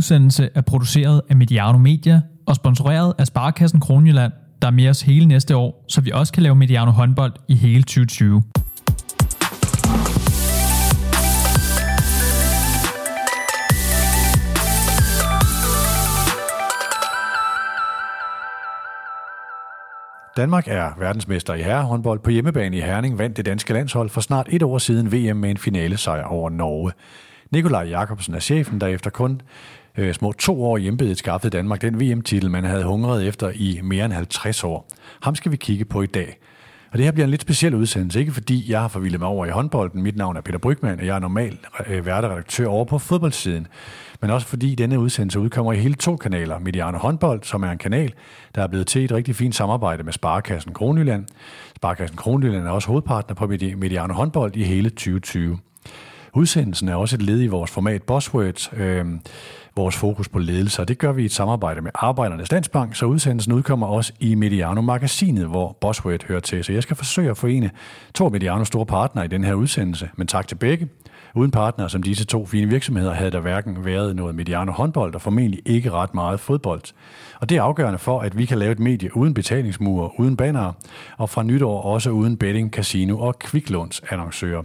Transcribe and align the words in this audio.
udsendelse 0.00 0.48
er 0.54 0.60
produceret 0.60 1.22
af 1.28 1.36
Mediano 1.36 1.78
Media 1.78 2.20
og 2.46 2.56
sponsoreret 2.56 3.14
af 3.18 3.26
Sparkassen 3.26 3.80
Kronjylland, 3.80 4.32
der 4.62 4.68
er 4.68 4.72
med 4.72 4.88
os 4.88 5.02
hele 5.02 5.26
næste 5.26 5.56
år, 5.56 5.84
så 5.88 6.00
vi 6.00 6.10
også 6.10 6.32
kan 6.32 6.42
lave 6.42 6.54
Mediano 6.54 6.90
håndbold 6.90 7.32
i 7.48 7.54
hele 7.54 7.82
2020. 7.82 8.42
Danmark 20.36 20.68
er 20.68 20.98
verdensmester 20.98 21.54
i 21.54 21.62
herrehåndbold. 21.62 22.20
På 22.20 22.30
hjemmebane 22.30 22.76
i 22.76 22.80
Herning 22.80 23.18
vandt 23.18 23.36
det 23.36 23.46
danske 23.46 23.72
landshold 23.72 24.10
for 24.10 24.20
snart 24.20 24.46
et 24.50 24.62
år 24.62 24.78
siden 24.78 25.12
VM 25.12 25.36
med 25.36 25.50
en 25.50 25.56
finale 25.56 25.96
sejr 25.96 26.24
over 26.24 26.50
Norge. 26.50 26.92
Nikolaj 27.52 27.82
Jakobsen 27.88 28.34
er 28.34 28.40
chefen, 28.40 28.80
der 28.80 28.86
efter 28.86 29.10
kun 29.10 29.40
øh, 29.98 30.14
små 30.14 30.32
to 30.32 30.64
år 30.64 30.76
i 30.76 30.88
embedet 30.88 31.18
skaffede 31.18 31.56
Danmark 31.56 31.82
den 31.82 32.00
VM-titel, 32.00 32.50
man 32.50 32.64
havde 32.64 32.84
hungret 32.84 33.26
efter 33.26 33.52
i 33.54 33.80
mere 33.82 34.04
end 34.04 34.12
50 34.12 34.64
år. 34.64 34.88
Ham 35.22 35.34
skal 35.34 35.52
vi 35.52 35.56
kigge 35.56 35.84
på 35.84 36.02
i 36.02 36.06
dag. 36.06 36.38
Og 36.92 36.98
det 36.98 37.04
her 37.04 37.12
bliver 37.12 37.24
en 37.24 37.30
lidt 37.30 37.42
speciel 37.42 37.74
udsendelse, 37.74 38.20
ikke 38.20 38.32
fordi 38.32 38.72
jeg 38.72 38.80
har 38.80 38.88
forvildet 38.88 39.20
mig 39.20 39.28
over 39.28 39.46
i 39.46 39.50
håndbolden. 39.50 40.02
Mit 40.02 40.16
navn 40.16 40.36
er 40.36 40.40
Peter 40.40 40.58
Brygman, 40.58 41.00
og 41.00 41.06
jeg 41.06 41.16
er 41.16 41.20
normal 41.20 41.58
øh, 41.86 42.06
værteredaktør 42.06 42.66
over 42.66 42.84
på 42.84 42.98
fodboldsiden. 42.98 43.66
Men 44.20 44.30
også 44.30 44.46
fordi 44.46 44.74
denne 44.74 44.98
udsendelse 44.98 45.40
udkommer 45.40 45.72
i 45.72 45.76
hele 45.76 45.94
to 45.94 46.16
kanaler. 46.16 46.58
Mediano 46.58 46.98
Håndbold, 46.98 47.42
som 47.42 47.62
er 47.62 47.70
en 47.70 47.78
kanal, 47.78 48.12
der 48.54 48.62
er 48.62 48.66
blevet 48.66 48.86
til 48.86 49.04
et 49.04 49.12
rigtig 49.12 49.36
fint 49.36 49.54
samarbejde 49.54 50.02
med 50.02 50.12
Sparkassen 50.12 50.72
Kronjylland. 50.72 51.24
Sparkassen 51.76 52.16
Kronjylland 52.16 52.66
er 52.66 52.70
også 52.70 52.88
hovedpartner 52.88 53.34
på 53.34 53.46
Mediano 53.76 54.14
Håndbold 54.14 54.56
i 54.56 54.64
hele 54.64 54.90
2020. 54.90 55.58
Udsendelsen 56.34 56.88
er 56.88 56.94
også 56.94 57.16
et 57.16 57.22
led 57.22 57.42
i 57.42 57.46
vores 57.46 57.70
format 57.70 58.02
Bosswords, 58.02 58.70
øh, 58.76 59.04
vores 59.80 59.96
fokus 59.96 60.28
på 60.28 60.38
ledelse, 60.38 60.82
og 60.82 60.88
det 60.88 60.98
gør 60.98 61.12
vi 61.12 61.22
i 61.22 61.24
et 61.24 61.32
samarbejde 61.32 61.80
med 61.80 61.90
Arbejdernes 61.94 62.52
Landsbank, 62.52 62.94
så 62.96 63.06
udsendelsen 63.06 63.52
udkommer 63.52 63.86
også 63.86 64.12
i 64.20 64.34
Mediano-magasinet, 64.34 65.46
hvor 65.46 65.76
Bosworth 65.80 66.28
hører 66.28 66.40
til. 66.40 66.64
Så 66.64 66.72
jeg 66.72 66.82
skal 66.82 66.96
forsøge 66.96 67.30
at 67.30 67.36
forene 67.36 67.70
to 68.14 68.28
Mediano 68.28 68.50
Medianos 68.50 68.68
store 68.68 68.86
partnere 68.86 69.24
i 69.24 69.28
den 69.28 69.44
her 69.44 69.54
udsendelse, 69.54 70.08
men 70.16 70.26
tak 70.26 70.48
til 70.48 70.54
begge. 70.54 70.88
Uden 71.34 71.50
partnere 71.50 71.90
som 71.90 72.02
disse 72.02 72.24
to 72.24 72.46
fine 72.46 72.70
virksomheder 72.70 73.12
havde 73.12 73.30
der 73.30 73.40
hverken 73.40 73.84
været 73.84 74.16
noget 74.16 74.34
Mediano 74.34 74.72
håndbold 74.72 75.14
og 75.14 75.22
formentlig 75.22 75.60
ikke 75.66 75.90
ret 75.90 76.14
meget 76.14 76.40
fodbold. 76.40 76.82
Og 77.40 77.48
det 77.48 77.56
er 77.56 77.62
afgørende 77.62 77.98
for, 77.98 78.20
at 78.20 78.38
vi 78.38 78.44
kan 78.44 78.58
lave 78.58 78.72
et 78.72 78.78
medie 78.78 79.16
uden 79.16 79.34
betalingsmure, 79.34 80.10
uden 80.18 80.36
bannere, 80.36 80.72
og 81.18 81.30
fra 81.30 81.42
nytår 81.42 81.82
også 81.82 82.10
uden 82.10 82.36
betting, 82.36 82.70
casino 82.70 83.18
og 83.18 83.38
kviklåns 83.38 84.02
annoncører. 84.10 84.62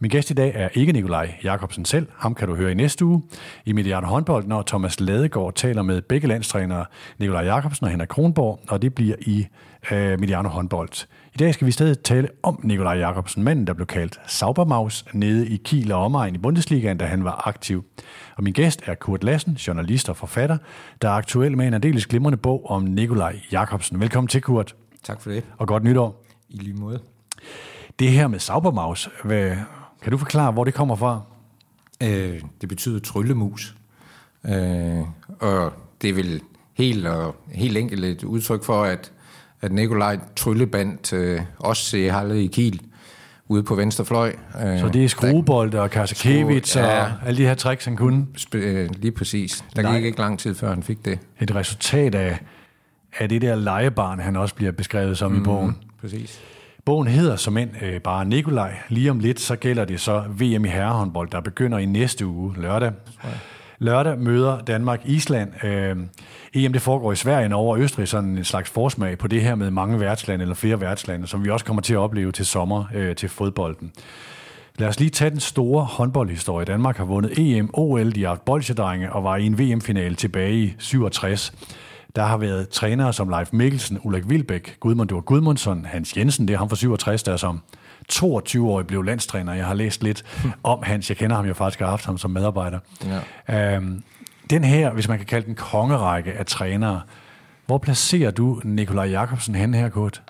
Min 0.00 0.10
gæst 0.10 0.30
i 0.30 0.34
dag 0.34 0.52
er 0.54 0.68
ikke 0.74 0.92
Nikolaj 0.92 1.34
Jakobsen 1.44 1.84
selv. 1.84 2.06
Ham 2.16 2.34
kan 2.34 2.48
du 2.48 2.54
høre 2.54 2.70
i 2.70 2.74
næste 2.74 3.04
uge 3.04 3.22
i 3.66 3.72
Mediano 3.72 4.06
håndbold, 4.06 4.46
når 4.46 4.62
Thomas 4.62 5.00
Ladegaard 5.00 5.54
taler 5.54 5.82
med 5.82 6.02
begge 6.02 6.28
landstrænere 6.28 6.84
Nikolaj 7.18 7.44
Jakobsen 7.44 7.84
og 7.84 7.90
Henrik 7.90 8.08
Kronborg, 8.08 8.60
og 8.68 8.82
det 8.82 8.94
bliver 8.94 9.16
i 9.20 9.46
øh, 9.92 10.20
Mediano 10.20 10.48
håndbold. 10.48 11.06
I 11.36 11.38
dag 11.38 11.54
skal 11.54 11.66
vi 11.66 11.72
stadig 11.72 11.98
tale 11.98 12.28
om 12.42 12.60
Nikolaj 12.62 12.98
Jakobsen, 12.98 13.42
manden, 13.42 13.66
der 13.66 13.72
blev 13.72 13.86
kaldt 13.86 14.20
Saubermaus 14.26 15.04
nede 15.12 15.48
i 15.48 15.56
Kiel 15.56 15.92
og 15.92 16.04
omegn 16.04 16.34
i 16.34 16.38
Bundesligaen, 16.38 16.98
da 16.98 17.04
han 17.04 17.24
var 17.24 17.48
aktiv. 17.48 17.84
Og 18.36 18.44
min 18.44 18.52
gæst 18.52 18.82
er 18.86 18.94
Kurt 18.94 19.24
Lassen, 19.24 19.52
journalist 19.52 20.08
og 20.08 20.16
forfatter, 20.16 20.58
der 21.02 21.08
er 21.08 21.12
aktuel 21.12 21.56
med 21.56 21.66
en 21.66 21.74
aldeles 21.74 22.06
glimrende 22.06 22.36
bog 22.36 22.70
om 22.70 22.82
Nikolaj 22.82 23.40
Jakobsen. 23.52 24.00
Velkommen 24.00 24.28
til, 24.28 24.42
Kurt. 24.42 24.74
Tak 25.02 25.20
for 25.20 25.30
det. 25.30 25.44
Og 25.58 25.66
godt 25.66 25.84
nytår. 25.84 26.24
I 26.48 26.56
lige 26.56 26.74
måde. 26.74 27.00
Det 27.98 28.10
her 28.10 28.28
med 28.28 28.38
Saubermaus, 28.38 29.08
hvad, 29.24 29.56
kan 30.02 30.12
du 30.12 30.18
forklare, 30.18 30.52
hvor 30.52 30.64
det 30.64 30.74
kommer 30.74 30.96
fra? 30.96 31.20
Øh, 32.02 32.40
det 32.60 32.68
betyder 32.68 33.00
tryllemus. 33.00 33.76
Øh, 34.46 35.00
og 35.40 35.72
det 36.02 36.10
er 36.10 36.14
vel 36.14 36.40
helt, 36.74 37.06
og, 37.06 37.36
helt 37.52 37.76
enkelt 37.76 38.04
et 38.04 38.24
udtryk 38.24 38.64
for, 38.64 38.82
at 38.82 39.12
at 39.62 39.72
Nikolaj 39.72 40.18
tryllebandt 40.36 41.12
øh, 41.12 41.40
også 41.58 41.96
i 41.96 42.06
Halle 42.06 42.44
i 42.44 42.46
Kiel 42.46 42.80
ude 43.48 43.62
på 43.62 43.74
venstre 43.74 44.04
fløj. 44.04 44.32
Øh, 44.64 44.80
så 44.80 44.88
det 44.88 45.04
er 45.04 45.08
skruebold 45.08 45.74
og 45.74 45.90
Kasakevits 45.90 46.76
ja, 46.76 47.02
og 47.02 47.12
alle 47.26 47.38
de 47.38 47.46
her 47.46 47.54
tricks, 47.54 47.84
han 47.84 47.96
kunne? 47.96 48.26
Øh, 48.54 48.90
lige 48.96 49.12
præcis. 49.12 49.64
Der 49.76 49.82
Nej. 49.82 49.96
gik 49.96 50.04
ikke 50.04 50.18
lang 50.18 50.38
tid, 50.38 50.54
før 50.54 50.68
han 50.68 50.82
fik 50.82 51.04
det. 51.04 51.18
Et 51.40 51.54
resultat 51.54 52.14
af, 52.14 52.38
af 53.18 53.28
det 53.28 53.42
der 53.42 53.54
legebarn, 53.54 54.20
han 54.20 54.36
også 54.36 54.54
bliver 54.54 54.72
beskrevet 54.72 55.18
som 55.18 55.32
mm, 55.32 55.40
i 55.40 55.44
bogen. 55.44 55.76
Præcis. 56.00 56.40
Bogen 56.84 57.08
hedder 57.08 57.36
som 57.36 57.56
end 57.56 57.70
øh, 57.82 58.00
bare 58.00 58.24
Nikolaj. 58.24 58.74
Lige 58.88 59.10
om 59.10 59.18
lidt, 59.18 59.40
så 59.40 59.56
gælder 59.56 59.84
det 59.84 60.00
så 60.00 60.24
VM 60.28 60.64
i 60.64 60.68
herrehåndbold, 60.68 61.30
der 61.30 61.40
begynder 61.40 61.78
i 61.78 61.86
næste 61.86 62.26
uge, 62.26 62.54
lørdag. 62.56 62.92
Lørdag 63.78 64.18
møder 64.18 64.60
Danmark 64.60 65.00
Island. 65.04 65.64
Øh, 65.64 65.96
EM 66.54 66.72
det 66.72 66.82
foregår 66.82 67.12
i 67.12 67.16
Sverige, 67.16 67.48
Norge 67.48 67.76
og 67.76 67.80
Østrig, 67.80 68.08
sådan 68.08 68.38
en 68.38 68.44
slags 68.44 68.70
forsmag 68.70 69.18
på 69.18 69.28
det 69.28 69.42
her 69.42 69.54
med 69.54 69.70
mange 69.70 70.00
værtslande 70.00 70.42
eller 70.42 70.54
flere 70.54 70.80
værtslande, 70.80 71.26
som 71.26 71.44
vi 71.44 71.50
også 71.50 71.64
kommer 71.64 71.82
til 71.82 71.94
at 71.94 71.98
opleve 71.98 72.32
til 72.32 72.46
sommer 72.46 72.84
øh, 72.94 73.16
til 73.16 73.28
fodbolden. 73.28 73.92
Lad 74.78 74.88
os 74.88 74.98
lige 75.00 75.10
tage 75.10 75.30
den 75.30 75.40
store 75.40 75.84
håndboldhistorie. 75.84 76.64
Danmark 76.64 76.96
har 76.96 77.04
vundet 77.04 77.38
EM, 77.38 77.70
OL, 77.72 78.14
de 78.14 78.22
har 78.22 78.28
haft 78.28 78.44
bolsjedrenge 78.44 79.12
og 79.12 79.24
var 79.24 79.36
i 79.36 79.46
en 79.46 79.58
VM-finale 79.58 80.14
tilbage 80.14 80.54
i 80.54 80.74
67. 80.78 81.52
Der 82.16 82.22
har 82.22 82.36
været 82.36 82.68
trænere 82.68 83.12
som 83.12 83.28
Leif 83.28 83.48
Mikkelsen, 83.52 83.98
Ulrik 84.04 84.28
Vilbæk, 84.28 84.76
Gudmundur 84.80 85.20
Gudmundsson, 85.20 85.84
Hans 85.84 86.16
Jensen, 86.16 86.48
det 86.48 86.54
er 86.54 86.58
ham 86.58 86.68
fra 86.68 86.76
67, 86.76 87.22
der 87.22 87.36
som 87.36 87.60
22-årig 88.12 88.86
blev 88.86 89.02
landstræner. 89.02 89.54
Jeg 89.54 89.66
har 89.66 89.74
læst 89.74 90.02
lidt 90.02 90.24
om 90.62 90.82
Hans. 90.82 91.08
Jeg 91.08 91.16
kender 91.16 91.36
ham 91.36 91.46
jo 91.46 91.54
faktisk, 91.54 91.80
har 91.80 91.86
haft 91.86 92.06
ham 92.06 92.18
som 92.18 92.30
medarbejder. 92.30 92.78
Ja. 93.48 93.76
Øhm, 93.76 94.02
den 94.50 94.64
her, 94.64 94.92
hvis 94.92 95.08
man 95.08 95.18
kan 95.18 95.26
kalde 95.26 95.46
den 95.46 95.54
kongerække 95.54 96.32
af 96.32 96.46
trænere, 96.46 97.02
hvor 97.66 97.78
placerer 97.78 98.30
du 98.30 98.60
Nikolaj 98.64 99.06
Jakobsen 99.06 99.54
hen 99.54 99.74
her, 99.74 99.88
Kurt? 99.88 100.22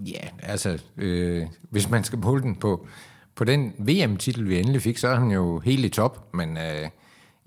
Ja, 0.00 0.28
altså, 0.42 0.78
øh, 0.96 1.46
hvis 1.70 1.90
man 1.90 2.04
skal 2.04 2.18
måle 2.18 2.42
den 2.42 2.56
på, 2.56 2.86
på 3.34 3.44
den 3.44 3.72
VM-titel, 3.78 4.48
vi 4.48 4.58
endelig 4.58 4.82
fik, 4.82 4.98
så 4.98 5.08
er 5.08 5.14
han 5.14 5.30
jo 5.30 5.58
helt 5.58 5.84
i 5.84 5.88
top, 5.88 6.34
men 6.34 6.56
øh, 6.56 6.88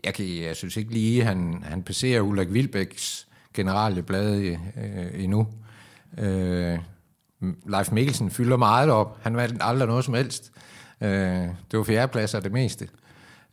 jeg, 0.04 0.14
kan, 0.14 0.26
jeg 0.42 0.56
synes 0.56 0.78
ikke 0.78 0.94
lige, 0.94 1.24
han, 1.24 1.64
han 1.64 1.84
passerer 1.84 2.22
Ulrik 2.22 2.54
Vilbæks 2.54 3.28
generelle 3.54 4.04
blad 4.04 4.36
øh, 4.42 5.24
endnu. 5.24 5.48
Øh, 6.18 6.80
Leif 7.66 7.92
Mikkelsen 7.92 8.32
fylder 8.32 8.58
meget 8.58 8.90
op. 8.90 9.18
Han 9.22 9.36
vandt 9.36 9.58
aldrig 9.62 9.88
noget 9.88 10.06
som 10.06 10.14
helst. 10.14 10.52
Øh, 11.02 11.10
det 11.72 11.78
var 11.78 11.84
fjerdepladser 11.84 12.40
det 12.40 12.52
meste. 12.52 12.88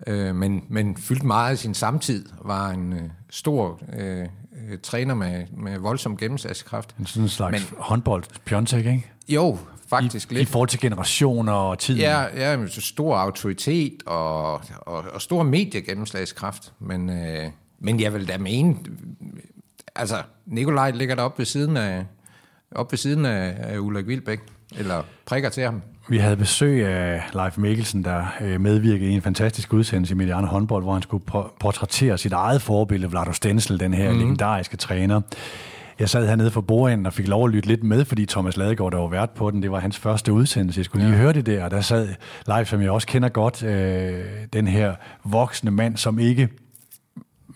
Øh, 0.06 0.34
men, 0.34 0.64
men 0.68 0.96
fyldte 0.96 1.26
meget 1.26 1.50
af 1.50 1.58
sin 1.58 1.74
samtid. 1.74 2.24
Var 2.42 2.70
en 2.70 2.92
øh, 2.92 3.10
stor 3.30 3.80
øh, 3.98 4.20
øh, 4.20 4.78
træner 4.82 5.14
med, 5.14 5.44
med 5.56 5.78
voldsom 5.78 6.16
gennemslagskraft. 6.16 6.94
En 6.98 7.06
sådan 7.06 7.28
slags 7.28 7.52
men, 7.52 7.78
håndbold, 7.78 8.24
Piontek, 8.44 8.86
ikke? 8.86 9.10
Jo, 9.28 9.58
faktisk 9.88 10.32
I, 10.32 10.34
lidt. 10.34 10.48
I 10.48 10.52
forhold 10.52 10.68
til 10.68 10.80
generationer 10.80 11.52
og 11.52 11.78
tid. 11.78 11.96
Ja, 11.96 12.22
ja 12.36 12.56
med 12.56 12.68
stor 12.68 13.16
autoritet 13.16 14.02
og, 14.06 14.52
og, 14.52 15.04
og 15.12 15.22
stor 15.22 15.42
mediegennemslagskraft. 15.42 16.72
Men, 16.78 17.10
øh, 17.10 17.50
men 17.78 18.00
jeg 18.00 18.14
vil 18.14 18.28
da 18.28 18.38
mene, 18.38 18.76
altså 19.96 20.22
Nikolaj 20.46 20.90
ligger 20.90 21.14
deroppe 21.14 21.38
ved 21.38 21.46
siden 21.46 21.76
af, 21.76 22.04
op 22.74 22.92
ved 22.92 22.98
siden 22.98 23.26
af, 23.26 23.54
af 23.58 23.78
Ulrik 23.78 24.06
Vilbæk, 24.06 24.40
eller 24.78 25.02
prikker 25.26 25.48
til 25.48 25.62
ham. 25.62 25.82
Vi 26.08 26.18
havde 26.18 26.36
besøg 26.36 26.86
af 26.86 27.22
Leif 27.34 27.58
Mikkelsen, 27.58 28.04
der 28.04 28.24
øh, 28.40 28.60
medvirkede 28.60 29.10
i 29.10 29.14
en 29.14 29.22
fantastisk 29.22 29.72
udsendelse 29.72 30.14
i 30.14 30.16
Mediano 30.16 30.46
håndbold, 30.46 30.82
hvor 30.82 30.92
han 30.92 31.02
skulle 31.02 31.24
portrættere 31.60 32.18
sit 32.18 32.32
eget 32.32 32.62
forbillede, 32.62 33.10
Vlado 33.10 33.32
Stensel, 33.32 33.80
den 33.80 33.94
her 33.94 34.12
mm. 34.12 34.18
legendariske 34.18 34.76
træner. 34.76 35.20
Jeg 35.98 36.08
sad 36.08 36.28
hernede 36.28 36.50
for 36.50 36.60
bordenden 36.60 37.06
og 37.06 37.12
fik 37.12 37.28
lov 37.28 37.44
at 37.44 37.50
lytte 37.50 37.68
lidt 37.68 37.84
med, 37.84 38.04
fordi 38.04 38.26
Thomas 38.26 38.56
Ladegaard, 38.56 38.92
der 38.92 38.98
var 38.98 39.08
vært 39.08 39.30
på 39.30 39.50
den, 39.50 39.62
det 39.62 39.70
var 39.70 39.78
hans 39.80 39.98
første 39.98 40.32
udsendelse. 40.32 40.78
Jeg 40.78 40.84
skulle 40.84 41.06
lige 41.06 41.16
ja. 41.16 41.22
høre 41.22 41.32
det 41.32 41.46
der, 41.46 41.64
og 41.64 41.70
der 41.70 41.80
sad 41.80 42.08
Leif, 42.48 42.68
som 42.68 42.82
jeg 42.82 42.90
også 42.90 43.06
kender 43.06 43.28
godt, 43.28 43.62
øh, 43.62 44.24
den 44.52 44.66
her 44.66 44.94
voksne 45.24 45.70
mand, 45.70 45.96
som 45.96 46.18
ikke 46.18 46.48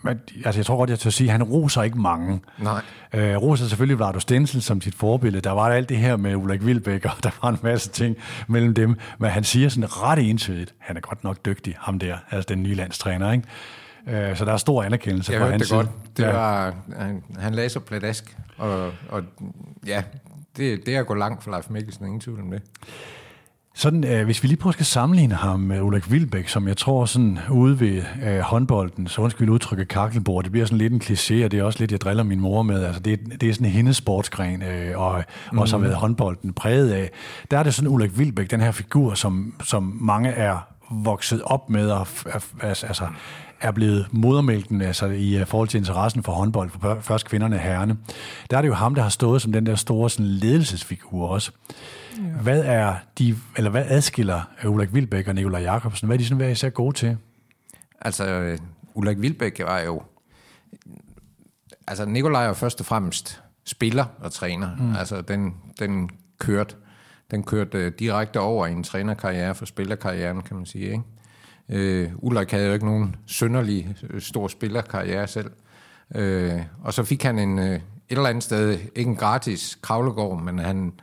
men, 0.01 0.19
altså 0.45 0.59
jeg 0.59 0.65
tror 0.65 0.77
godt, 0.77 0.89
jeg 0.89 0.99
tør 0.99 1.09
sige, 1.09 1.27
at 1.27 1.31
han 1.31 1.43
roser 1.43 1.83
ikke 1.83 1.99
mange. 1.99 2.41
Nej. 2.57 2.81
Øh, 3.13 3.37
roser 3.37 3.65
selvfølgelig 3.65 3.97
Vlado 3.97 4.19
Stensel 4.19 4.61
som 4.61 4.81
sit 4.81 4.95
forbillede. 4.95 5.41
Der 5.41 5.51
var 5.51 5.69
alt 5.69 5.89
det 5.89 5.97
her 5.97 6.17
med 6.17 6.35
Ulrik 6.35 6.65
Vilbæk, 6.65 7.05
og 7.05 7.11
der 7.23 7.29
var 7.41 7.49
en 7.49 7.57
masse 7.63 7.89
ting 7.89 8.15
mellem 8.47 8.73
dem. 8.73 8.95
Men 9.19 9.29
han 9.29 9.43
siger 9.43 9.69
sådan 9.69 10.03
ret 10.03 10.29
entydigt, 10.29 10.73
han 10.77 10.97
er 10.97 11.01
godt 11.01 11.23
nok 11.23 11.45
dygtig, 11.45 11.75
ham 11.79 11.99
der, 11.99 12.17
altså 12.31 12.47
den 12.49 12.63
nye 12.63 12.75
landstræner, 12.75 13.31
ikke? 13.31 13.47
Øh, 14.07 14.37
så 14.37 14.45
der 14.45 14.53
er 14.53 14.57
stor 14.57 14.83
anerkendelse 14.83 15.31
jeg 15.31 15.41
fra 15.41 15.49
hans 15.49 15.69
det 15.69 15.71
godt. 15.71 15.87
Det 16.17 16.23
ja. 16.23 16.31
var, 16.31 16.73
han, 16.97 17.23
han 17.39 17.55
lagde 17.55 17.69
sig 17.69 17.83
pladask, 17.83 18.37
og, 18.57 18.91
og 19.09 19.23
ja, 19.85 20.03
det, 20.57 20.85
det 20.85 20.95
er 20.95 20.99
at 20.99 21.07
gå 21.07 21.13
langt 21.13 21.43
for 21.43 21.51
Leif 21.51 21.69
Mikkelsen, 21.69 22.05
ingen 22.05 22.19
tvivl 22.19 22.39
om 22.41 22.51
det. 22.51 22.61
Sådan, 23.75 24.03
øh, 24.03 24.25
hvis 24.25 24.43
vi 24.43 24.47
lige 24.47 24.57
prøver 24.57 24.75
at 24.79 24.85
sammenligne 24.85 25.35
ham 25.35 25.59
med 25.59 25.81
Ulrik 25.81 26.11
Vilbæk, 26.11 26.47
som 26.47 26.67
jeg 26.67 26.77
tror 26.77 27.05
sådan 27.05 27.39
ude 27.51 27.79
ved 27.79 28.03
øh, 28.23 28.39
håndbolden, 28.39 29.07
så 29.07 29.21
undskyld 29.21 29.49
udtrykke 29.49 29.85
kakkelbord, 29.85 30.43
det 30.43 30.51
bliver 30.51 30.65
sådan 30.65 30.77
lidt 30.77 30.93
en 30.93 31.01
kliché, 31.03 31.45
og 31.45 31.51
det 31.51 31.59
er 31.59 31.63
også 31.63 31.79
lidt, 31.79 31.91
jeg 31.91 32.01
driller 32.01 32.23
min 32.23 32.39
mor 32.39 32.63
med. 32.63 32.83
Altså, 32.83 33.01
det, 33.01 33.19
det 33.41 33.49
er 33.49 33.53
sådan 33.53 33.65
en 33.67 33.71
hendes 33.73 33.97
sportsgren, 33.97 34.63
øh, 34.63 34.99
og 34.99 35.23
mm. 35.51 35.57
også 35.59 35.77
har 35.77 35.81
været 35.83 35.95
håndbolden 35.95 36.53
præget 36.53 36.91
af. 36.91 37.09
Der 37.51 37.57
er 37.57 37.63
det 37.63 37.73
sådan 37.73 37.87
Ulrik 37.89 38.17
Vilbæk, 38.17 38.51
den 38.51 38.61
her 38.61 38.71
figur, 38.71 39.13
som, 39.13 39.53
som 39.63 39.97
mange 40.01 40.29
er 40.29 40.57
vokset 40.91 41.41
op 41.41 41.69
med 41.69 41.89
og 41.91 42.07
er- 42.25 42.45
altså, 42.61 42.85
altså, 42.87 43.07
er 43.61 43.71
blevet 43.71 44.07
modermælken 44.11 44.81
altså, 44.81 45.05
i 45.05 45.37
øh, 45.37 45.45
forhold 45.45 45.67
til 45.67 45.77
interessen 45.77 46.23
for 46.23 46.31
håndbold, 46.31 46.69
for 46.81 46.97
først 47.01 47.25
kvinderne 47.29 47.55
og 47.55 47.61
herrene. 47.61 47.97
Der 48.51 48.57
er 48.57 48.61
det 48.61 48.67
jo 48.69 48.73
ham, 48.73 48.95
der 48.95 49.01
har 49.01 49.09
stået 49.09 49.41
som 49.41 49.51
den 49.51 49.65
der 49.65 49.75
store 49.75 50.09
sådan, 50.09 50.25
ledelsesfigur 50.25 51.27
også. 51.27 51.51
Ja. 52.19 52.41
Hvad 52.41 52.63
er 52.65 52.95
de, 53.17 53.35
eller 53.57 53.69
hvad 53.71 53.85
adskiller 53.87 54.41
Ulrik 54.65 54.93
Vilbæk 54.93 55.27
og 55.27 55.35
Nikolaj 55.35 55.61
Jakobsen? 55.61 56.07
Hvad 56.07 56.15
er 56.15 56.17
de 56.17 56.25
sådan 56.25 56.37
hver 56.37 56.47
især 56.47 56.69
gode 56.69 56.95
til? 56.95 57.17
Altså, 58.01 58.25
øh, 58.25 58.57
Ulrik 58.93 59.21
Vilbæk 59.21 59.61
var 59.65 59.79
jo... 59.79 60.03
Altså, 61.87 62.05
Nikolaj 62.05 62.45
er 62.45 62.53
først 62.53 62.79
og 62.79 62.85
fremmest 62.85 63.41
spiller 63.65 64.05
og 64.19 64.31
træner. 64.31 64.75
Mm. 64.75 64.95
Altså, 64.95 65.21
den, 65.21 65.53
den 65.79 66.09
kørte 66.39 66.75
den 67.31 67.43
kørte 67.43 67.77
øh, 67.77 67.91
direkte 67.99 68.39
over 68.39 68.67
i 68.67 68.71
en 68.71 68.83
trænerkarriere 68.83 69.55
for 69.55 69.65
spillerkarrieren, 69.65 70.41
kan 70.41 70.55
man 70.55 70.65
sige. 70.65 70.91
Ikke? 70.91 71.03
Øh, 71.69 72.11
Ulrik 72.17 72.51
havde 72.51 72.65
jo 72.65 72.73
ikke 72.73 72.85
nogen 72.85 73.15
synderlig 73.25 73.95
øh, 74.09 74.21
stor 74.21 74.47
spillerkarriere 74.47 75.27
selv. 75.27 75.51
Øh, 76.15 76.61
og 76.83 76.93
så 76.93 77.03
fik 77.03 77.23
han 77.23 77.39
en, 77.39 77.59
et 77.59 77.81
eller 78.09 78.29
andet 78.29 78.43
sted, 78.43 78.79
ikke 78.95 79.09
en 79.09 79.15
gratis 79.15 79.77
kravlegård, 79.81 80.41
men 80.41 80.59
han, 80.59 80.93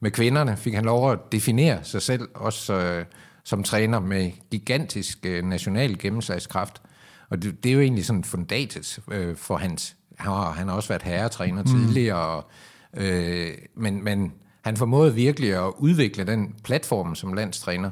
med 0.00 0.10
kvinderne 0.10 0.56
fik 0.56 0.74
han 0.74 0.84
lov 0.84 1.12
at 1.12 1.18
definere 1.32 1.84
sig 1.84 2.02
selv, 2.02 2.28
også 2.34 2.74
øh, 2.74 3.04
som 3.44 3.62
træner 3.62 4.00
med 4.00 4.30
gigantisk 4.50 5.18
øh, 5.26 5.44
national 5.44 5.98
gennemslagskraft. 5.98 6.82
Og 7.30 7.42
det, 7.42 7.64
det 7.64 7.68
er 7.68 7.74
jo 7.74 7.80
egentlig 7.80 8.06
sådan 8.06 8.24
fundatet 8.24 8.98
øh, 9.10 9.36
for 9.36 9.56
hans... 9.56 9.96
Han 10.16 10.32
har, 10.32 10.52
han 10.52 10.68
har 10.68 10.74
også 10.74 10.88
været 10.88 11.02
herretræner 11.02 11.62
mm. 11.62 11.68
tidligere, 11.68 12.16
og, 12.16 12.50
øh, 12.94 13.50
men, 13.74 14.04
men 14.04 14.32
han 14.62 14.76
formåede 14.76 15.14
virkelig 15.14 15.66
at 15.66 15.72
udvikle 15.78 16.24
den 16.24 16.54
platform 16.64 17.14
som 17.14 17.32
landstræner. 17.32 17.90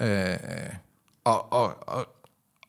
Øh, 0.00 0.36
og, 1.24 1.52
og, 1.52 1.88
og, 1.88 2.06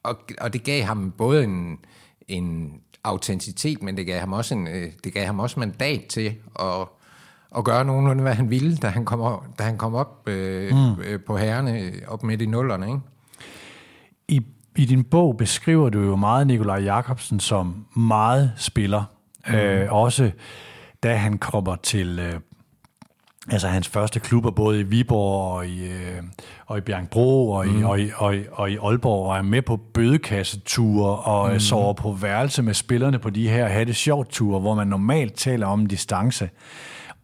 og, 0.04 0.19
og 0.42 0.54
det 0.54 0.64
gav 0.64 0.84
ham 0.84 1.12
både 1.12 1.44
en, 1.44 1.80
en 2.28 2.74
autenticitet, 3.04 3.84
men 3.84 3.98
det 3.98 4.06
gav 4.06 4.19
ham 4.19 4.34
også 4.34 4.56
en, 4.56 4.68
øh, 4.68 4.92
det 5.04 5.14
gav 5.14 5.25
ham 5.25 5.40
også 5.40 5.60
mandat 5.60 6.06
til 6.06 6.36
at, 6.60 6.88
at 7.57 7.63
gøre 7.63 7.85
nogenlunde, 7.85 8.21
hvad 8.21 8.33
han 8.33 8.49
ville, 8.49 8.77
da 8.77 8.88
han 8.88 9.05
kom, 9.05 9.41
da 9.59 9.63
han 9.63 9.77
kom 9.77 9.95
op 9.95 10.29
øh, 10.29 10.71
mm. 10.71 11.01
øh, 11.01 11.19
på 11.27 11.38
herrene, 11.38 11.91
op 12.07 12.23
midt 12.23 12.41
i 12.41 12.45
nullerne. 12.45 12.88
Ikke? 12.88 12.99
I, 14.27 14.45
I 14.75 14.85
din 14.85 15.03
bog 15.03 15.38
beskriver 15.38 15.89
du 15.89 15.99
jo 15.99 16.15
meget 16.15 16.47
Nikolaj 16.47 16.83
Jakobsen 16.83 17.39
som 17.39 17.85
meget 17.95 18.51
spiller. 18.57 19.03
Mm. 19.47 19.55
Øh, 19.55 19.94
også 19.94 20.31
da 21.03 21.15
han 21.15 21.38
kommer 21.38 21.75
til 21.75 22.19
øh, 22.19 22.39
altså 23.51 23.67
hans 23.67 23.88
første 23.88 24.19
klubber, 24.19 24.51
både 24.51 24.79
i 24.79 24.83
Viborg 24.83 25.51
og 25.51 25.67
i, 25.67 25.88
øh, 25.88 26.23
og 26.65 26.77
i 26.77 26.81
Bjergbro 26.81 27.51
og, 27.51 27.67
mm. 27.67 27.79
i, 27.79 27.83
og, 27.83 27.99
i, 27.99 28.09
og, 28.15 28.35
i, 28.35 28.44
og 28.51 28.71
i 28.71 28.77
Aalborg, 28.77 29.29
og 29.29 29.38
er 29.38 29.41
med 29.41 29.61
på 29.61 29.77
bødekasseture 29.77 31.15
og 31.15 31.53
mm. 31.53 31.59
sover 31.59 31.94
på 31.94 32.11
værelse 32.11 32.63
med 32.63 32.73
spillerne 32.73 33.19
på 33.19 33.29
de 33.29 33.49
her 33.49 33.67
hatte 33.67 33.94
sjovt 33.94 34.29
ture, 34.29 34.59
hvor 34.59 34.75
man 34.75 34.88
normalt 34.88 35.33
taler 35.33 35.67
om 35.67 35.85
distance. 35.85 36.49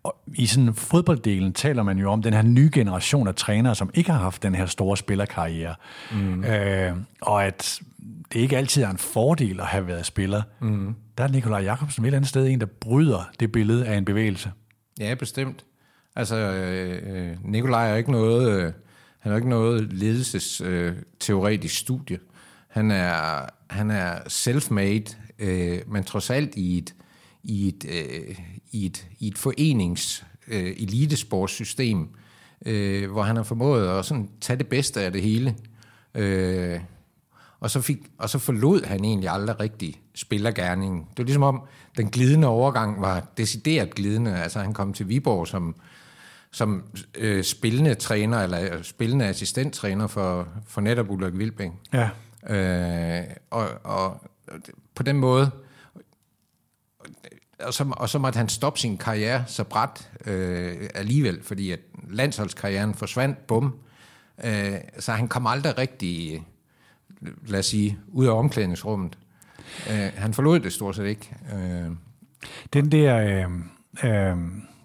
Og 0.04 0.16
I 0.36 0.46
sådan 0.46 0.74
fodbolddelen 0.74 1.54
taler 1.54 1.84
man 1.84 1.98
jo 1.98 2.12
om 2.12 2.22
den 2.22 2.34
her 2.34 2.42
nye 2.42 2.70
generation 2.74 3.28
af 3.28 3.36
trænere, 3.36 3.76
som 3.76 3.90
ikke 3.94 4.12
har 4.12 4.20
haft 4.20 4.44
den 4.44 4.56
her 4.56 4.66
store 4.66 4.98
spillerkarriere. 4.98 5.76
Mm. 6.12 6.44
Øh, 6.44 6.96
og 7.22 7.46
at 7.46 7.80
det 8.34 8.40
ikke 8.40 8.58
altid 8.58 8.84
er 8.84 8.90
en 8.90 8.98
fordel 8.98 9.60
at 9.60 9.66
have 9.66 9.88
været 9.88 10.06
spiller. 10.06 10.42
Mm. 10.62 10.96
Der 11.18 11.24
er 11.24 11.28
Nikolaj 11.28 11.62
Jakobsen 11.62 12.04
et 12.04 12.08
eller 12.08 12.18
andet 12.18 12.30
sted 12.30 12.48
en, 12.48 12.60
der 12.60 12.66
bryder 12.66 13.30
det 13.40 13.52
billede 13.52 13.88
af 13.88 13.98
en 13.98 14.06
bevægelse. 14.06 14.52
Ja, 15.00 15.14
bestemt. 15.14 15.66
Altså, 16.16 16.36
øh, 16.36 17.38
Nikolaj 17.44 17.92
er 17.92 17.96
ikke 17.96 18.12
noget, 18.12 18.62
øh, 18.62 18.74
han 19.20 19.32
er 19.32 19.36
ikke 19.36 19.50
noget 19.50 19.94
ledelsesteoretisk 19.94 21.74
øh, 21.74 21.86
studie. 21.86 22.20
Han 22.70 22.92
er, 22.92 23.46
han 23.70 23.92
er 23.92 24.16
self-made, 24.28 25.16
øh, 25.40 25.80
men 25.88 26.04
trods 26.04 26.30
alt 26.30 26.56
i 26.56 26.78
et, 26.78 26.96
i 27.44 27.68
et, 27.68 27.86
øh, 27.90 28.40
i 28.74 28.86
et, 28.86 29.08
i 29.20 29.28
et 29.28 29.38
forenings 29.38 30.26
øh, 30.48 30.76
elitesportssystem, 30.78 32.10
øh, 32.66 33.12
hvor 33.12 33.24
han 33.24 33.36
har 33.36 33.44
formået 33.44 33.88
at 33.88 34.06
sådan 34.06 34.30
tage 34.42 34.58
det 34.58 34.68
bedste 34.68 35.02
af 35.02 35.12
det 35.12 35.22
hele. 35.22 35.56
Øh, 36.16 36.80
og 37.60 37.72
så, 37.72 37.82
fik, 37.82 37.98
og 38.18 38.30
så 38.30 38.40
forlod 38.40 38.86
han 38.86 39.06
egentlig 39.06 39.30
aldrig 39.30 39.60
rigtig 39.60 40.02
spillergærningen. 40.16 41.00
Det 41.00 41.18
var 41.18 41.24
ligesom 41.24 41.44
om, 41.44 41.62
den 41.98 42.10
glidende 42.10 42.48
overgang 42.48 43.02
var 43.02 43.28
decideret 43.38 43.96
glidende. 43.96 44.36
Altså 44.36 44.60
han 44.60 44.74
kom 44.74 44.94
til 44.94 45.10
Viborg 45.10 45.48
som, 45.48 45.76
som 46.52 46.84
øh, 47.18 47.44
spillende 47.44 47.96
træner, 47.96 48.40
eller 48.40 48.82
spillende 48.82 49.26
assistenttræner 49.26 50.08
for, 50.08 50.48
for 50.68 50.82
netop 50.82 51.10
Ulrik 51.10 51.38
Vilbæk. 51.38 51.72
Ja. 51.94 52.10
Øh, 52.50 53.24
og, 53.52 53.70
og 53.84 54.22
på 54.96 55.04
den 55.04 55.18
måde, 55.18 55.52
og 57.66 57.74
så, 57.74 57.86
og 57.92 58.10
så 58.10 58.20
måtte 58.20 58.38
han 58.38 58.50
stoppe 58.50 58.80
sin 58.80 58.98
karriere 58.98 59.44
så 59.48 59.64
bræt 59.64 60.10
øh, 60.26 60.90
alligevel, 60.96 61.44
fordi 61.44 61.72
at 61.72 61.80
landsholdskarrieren 62.10 62.94
forsvandt, 62.94 63.48
bum. 63.48 63.76
Øh, 64.44 64.74
så 65.00 65.12
han 65.12 65.28
kom 65.28 65.48
aldrig 65.48 65.78
rigtig, 65.78 66.44
lad 67.46 67.60
os 67.60 67.66
sige, 67.66 67.98
ud 68.08 68.26
af 68.26 68.32
omklædningsrummet. 68.32 69.18
Øh, 69.90 70.12
han 70.16 70.34
forlod 70.34 70.60
det 70.60 70.74
stort 70.74 70.96
set 70.96 71.06
ikke. 71.06 71.36
Øh. 71.56 71.92
Den 72.74 72.92
der... 72.92 73.18
Øh, 74.04 74.10
øh 74.10 74.38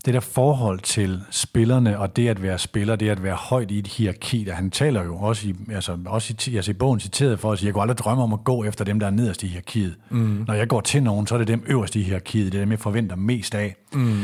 det 0.09 0.15
der 0.15 0.21
forhold 0.21 0.81
til 0.81 1.21
spillerne, 1.31 1.99
og 1.99 2.17
det 2.17 2.29
at 2.29 2.43
være 2.43 2.59
spiller, 2.59 2.97
det 2.97 3.09
at 3.09 3.23
være 3.23 3.35
højt 3.35 3.71
i 3.71 3.79
et 3.79 3.87
hierarki, 3.87 4.45
der 4.45 4.55
han 4.55 4.71
taler 4.71 5.05
jo 5.05 5.17
også 5.17 5.49
i, 5.49 5.55
altså, 5.73 5.99
også 6.07 6.35
i, 6.47 6.57
altså 6.57 6.71
i 6.71 6.75
bogen 6.75 7.01
citeret 7.01 7.41
for 7.41 7.53
at 7.53 7.59
sige, 7.59 7.67
jeg 7.67 7.75
kunne 7.75 7.83
aldrig 7.83 7.99
drømme 7.99 8.23
om 8.23 8.33
at 8.33 8.45
gå 8.45 8.65
efter 8.65 8.85
dem, 8.85 9.01
der 9.01 9.07
er 9.07 9.11
nederst 9.11 9.43
i 9.43 9.47
hierarkiet. 9.47 9.97
Mm. 10.11 10.45
Når 10.47 10.55
jeg 10.55 10.69
går 10.69 10.81
til 10.81 11.03
nogen, 11.03 11.27
så 11.27 11.35
er 11.35 11.39
det 11.39 11.49
dem 11.49 11.65
øverst 11.67 11.97
i 11.97 12.03
hierarkiet, 12.03 12.53
det 12.53 12.59
er 12.59 12.63
dem, 12.63 12.71
jeg 12.71 12.79
forventer 12.79 13.17
mest 13.17 13.55
af. 13.55 13.77
Mm. 13.93 14.23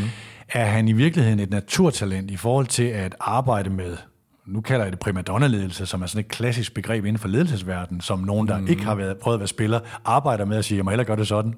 Er 0.49 0.65
han 0.65 0.89
i 0.89 0.93
virkeligheden 0.93 1.41
et 1.41 1.51
naturtalent 1.51 2.31
i 2.31 2.37
forhold 2.37 2.67
til 2.67 2.85
at 2.85 3.15
arbejde 3.21 3.71
med 3.71 3.97
nu 4.47 4.61
kalder 4.61 4.85
jeg 4.85 4.93
det 4.93 5.01
primadonna-ledelse, 5.01 5.87
som 5.87 6.03
er 6.03 6.07
sådan 6.07 6.21
et 6.21 6.29
klassisk 6.29 6.75
begreb 6.75 7.05
inden 7.05 7.19
for 7.19 7.29
ledelsesverdenen, 7.29 8.01
som 8.01 8.19
nogen, 8.19 8.49
der 8.49 8.61
mm. 8.61 8.67
ikke 8.69 8.83
har 8.83 8.95
været, 8.95 9.17
prøvet 9.17 9.37
at 9.37 9.41
være 9.41 9.49
spiller, 9.49 9.81
arbejder 10.05 10.45
med 10.45 10.57
at 10.57 10.65
sige, 10.65 10.77
jeg 10.77 10.85
må 10.85 10.91
hellere 10.91 11.07
gøre 11.07 11.17
det 11.17 11.29
sådan. 11.29 11.55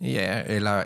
Ja, 0.00 0.42
eller 0.46 0.82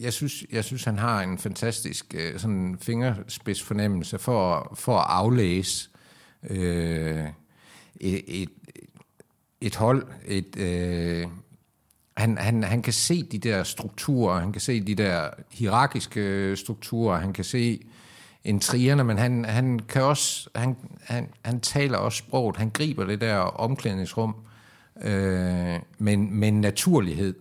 jeg 0.00 0.12
synes, 0.12 0.44
jeg 0.52 0.64
synes, 0.64 0.84
han 0.84 0.98
har 0.98 1.22
en 1.22 1.38
fantastisk 1.38 2.14
øh, 2.18 2.38
sådan 2.38 2.78
fingerspidsfornemmelse 2.80 4.18
for, 4.18 4.72
for 4.78 4.98
at 4.98 5.06
aflæse 5.08 5.88
øh, 6.50 7.26
et, 8.00 8.42
et, 8.42 8.50
et 9.60 9.76
hold. 9.76 10.06
Et, 10.26 10.56
øh, 10.56 11.26
han, 12.16 12.38
han, 12.38 12.64
han 12.64 12.82
kan 12.82 12.92
se 12.92 13.22
de 13.22 13.38
der 13.38 13.62
strukturer, 13.62 14.40
han 14.40 14.52
kan 14.52 14.60
se 14.60 14.80
de 14.80 14.94
der 14.94 15.30
hierarkiske 15.50 16.56
strukturer, 16.56 17.18
han 17.18 17.32
kan 17.32 17.44
se 17.44 17.80
intrigerne, 18.44 19.04
men 19.04 19.18
han, 19.18 19.44
han 19.44 19.78
kan 19.78 20.02
også, 20.02 20.50
han, 20.54 20.76
han, 21.02 21.28
han 21.44 21.60
taler 21.60 21.98
også 21.98 22.18
sproget, 22.18 22.56
han 22.56 22.70
griber 22.70 23.04
det 23.04 23.20
der 23.20 23.36
omklædningsrum 23.38 24.34
øh, 25.02 25.80
men 25.98 26.34
med 26.34 26.48
en 26.48 26.60
naturlighed, 26.60 27.34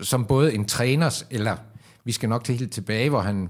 som 0.00 0.24
både 0.26 0.54
en 0.54 0.64
træners, 0.64 1.26
eller 1.30 1.56
vi 2.08 2.12
skal 2.12 2.28
nok 2.28 2.44
til 2.44 2.58
helt 2.58 2.72
tilbage, 2.72 3.10
hvor 3.10 3.20
han, 3.20 3.48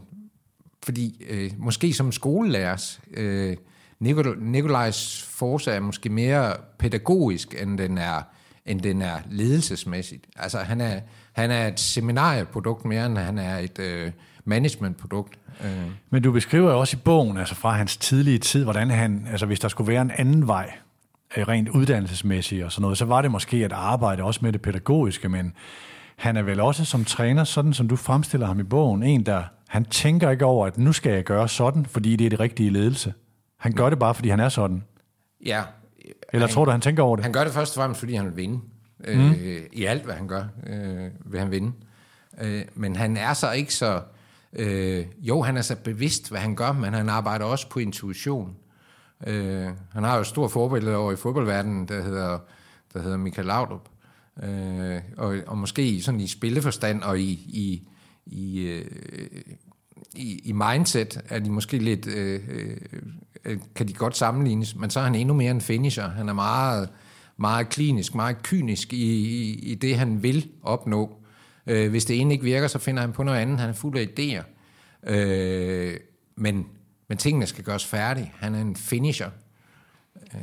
fordi 0.84 1.26
øh, 1.30 1.50
måske 1.58 1.92
som 1.92 2.12
skolelærers, 2.12 3.00
øh, 3.14 3.56
Nikolajs 4.40 5.22
force 5.30 5.70
er 5.70 5.80
måske 5.80 6.08
mere 6.08 6.52
pædagogisk, 6.78 7.62
end 7.62 7.78
den 7.78 7.98
er, 7.98 8.22
end 8.66 8.80
den 8.80 9.02
er 9.02 9.18
ledelsesmæssigt. 9.30 10.26
Altså 10.36 10.58
han 10.58 10.80
er, 10.80 11.00
han 11.32 11.50
er 11.50 11.66
et 11.66 11.80
seminarieprodukt 11.80 12.84
mere, 12.84 13.06
end 13.06 13.18
han 13.18 13.38
er 13.38 13.58
et 13.58 13.78
øh, 13.78 14.12
managementprodukt. 14.44 15.38
Øh. 15.64 15.70
Men 16.10 16.22
du 16.22 16.32
beskriver 16.32 16.72
også 16.72 16.96
i 16.96 17.00
bogen, 17.04 17.36
altså 17.36 17.54
fra 17.54 17.76
hans 17.76 17.96
tidlige 17.96 18.38
tid, 18.38 18.64
hvordan 18.64 18.90
han, 18.90 19.26
altså 19.30 19.46
hvis 19.46 19.60
der 19.60 19.68
skulle 19.68 19.92
være 19.92 20.02
en 20.02 20.10
anden 20.10 20.46
vej, 20.46 20.72
øh, 21.36 21.48
rent 21.48 21.68
uddannelsesmæssigt 21.68 22.64
og 22.64 22.72
sådan 22.72 22.82
noget, 22.82 22.98
så 22.98 23.04
var 23.04 23.22
det 23.22 23.30
måske 23.30 23.64
at 23.64 23.72
arbejde 23.72 24.22
også 24.22 24.40
med 24.42 24.52
det 24.52 24.62
pædagogiske, 24.62 25.28
men 25.28 25.52
han 26.18 26.36
er 26.36 26.42
vel 26.42 26.60
også 26.60 26.84
som 26.84 27.04
træner, 27.04 27.44
sådan 27.44 27.72
som 27.72 27.88
du 27.88 27.96
fremstiller 27.96 28.46
ham 28.46 28.60
i 28.60 28.62
bogen, 28.62 29.02
en, 29.02 29.26
der 29.26 29.42
han 29.68 29.84
tænker 29.84 30.30
ikke 30.30 30.44
over, 30.44 30.66
at 30.66 30.78
nu 30.78 30.92
skal 30.92 31.12
jeg 31.12 31.24
gøre 31.24 31.48
sådan, 31.48 31.86
fordi 31.86 32.16
det 32.16 32.24
er 32.24 32.30
det 32.30 32.40
rigtige 32.40 32.70
ledelse. 32.70 33.14
Han 33.56 33.72
gør 33.72 33.90
det 33.90 33.98
bare, 33.98 34.14
fordi 34.14 34.28
han 34.28 34.40
er 34.40 34.48
sådan. 34.48 34.84
Ja. 35.46 35.62
Eller 36.32 36.46
han, 36.46 36.54
tror 36.54 36.64
du, 36.64 36.70
han 36.70 36.80
tænker 36.80 37.02
over 37.02 37.16
det? 37.16 37.24
Han 37.24 37.32
gør 37.32 37.44
det 37.44 37.52
først 37.52 37.76
og 37.76 37.80
fremmest, 37.80 38.00
fordi 38.00 38.14
han 38.14 38.26
vil 38.26 38.36
vinde. 38.36 38.60
Mm. 38.98 39.30
Øh, 39.30 39.62
I 39.72 39.84
alt, 39.84 40.04
hvad 40.04 40.14
han 40.14 40.28
gør, 40.28 40.44
øh, 40.66 41.10
vil 41.24 41.40
han 41.40 41.50
vinde. 41.50 41.72
Øh, 42.40 42.64
men 42.74 42.96
han 42.96 43.16
er 43.16 43.34
så 43.34 43.52
ikke 43.52 43.74
så... 43.74 44.02
Øh, 44.52 45.06
jo, 45.18 45.42
han 45.42 45.56
er 45.56 45.62
så 45.62 45.76
bevidst, 45.84 46.30
hvad 46.30 46.40
han 46.40 46.56
gør, 46.56 46.72
men 46.72 46.94
han 46.94 47.08
arbejder 47.08 47.44
også 47.44 47.68
på 47.68 47.78
intuition. 47.78 48.56
Øh, 49.26 49.68
han 49.92 50.04
har 50.04 50.14
jo 50.14 50.20
et 50.20 50.26
stort 50.26 50.50
forbillede 50.50 50.96
over 50.96 51.12
i 51.12 51.16
fodboldverdenen, 51.16 51.88
der 51.88 52.02
hedder, 52.02 52.38
der 52.94 53.02
hedder 53.02 53.16
Michael 53.16 53.46
Laudrup, 53.46 53.88
øh, 54.42 55.00
og, 55.16 55.36
og 55.46 55.58
måske 55.58 56.02
sådan 56.02 56.20
i 56.20 56.26
spilleforstand 56.26 57.02
og 57.02 57.20
i, 57.20 57.30
i, 57.32 57.88
i, 58.26 58.60
øh, 58.60 58.84
i, 60.14 60.40
i 60.44 60.52
mindset 60.52 61.20
er 61.28 61.38
de 61.38 61.50
måske 61.50 61.78
lidt, 61.78 62.06
øh, 62.06 62.40
øh, 62.48 62.76
øh, 63.44 63.58
kan 63.74 63.88
de 63.88 63.92
godt 63.92 64.16
sammenlignes, 64.16 64.76
men 64.76 64.90
så 64.90 65.00
er 65.00 65.04
han 65.04 65.14
endnu 65.14 65.34
mere 65.34 65.50
en 65.50 65.60
finisher. 65.60 66.08
Han 66.08 66.28
er 66.28 66.32
meget, 66.32 66.88
meget 67.36 67.68
klinisk, 67.68 68.14
meget 68.14 68.42
kynisk 68.42 68.92
i, 68.92 68.96
i, 68.96 69.52
i 69.52 69.74
det, 69.74 69.98
han 69.98 70.22
vil 70.22 70.48
opnå. 70.62 71.18
Øh, 71.66 71.90
hvis 71.90 72.04
det 72.04 72.20
ene 72.20 72.32
ikke 72.32 72.44
virker, 72.44 72.68
så 72.68 72.78
finder 72.78 73.00
han 73.00 73.12
på 73.12 73.22
noget 73.22 73.38
andet. 73.38 73.58
Han 73.58 73.68
er 73.68 73.74
fuld 73.74 73.98
af 73.98 74.08
idéer. 74.18 74.44
Øh, 75.10 75.96
men, 76.36 76.66
men 77.08 77.18
tingene 77.18 77.46
skal 77.46 77.64
gøres 77.64 77.84
færdige. 77.84 78.32
Han 78.36 78.54
er 78.54 78.60
en 78.60 78.76
finisher. 78.76 79.30
Øh. 80.34 80.40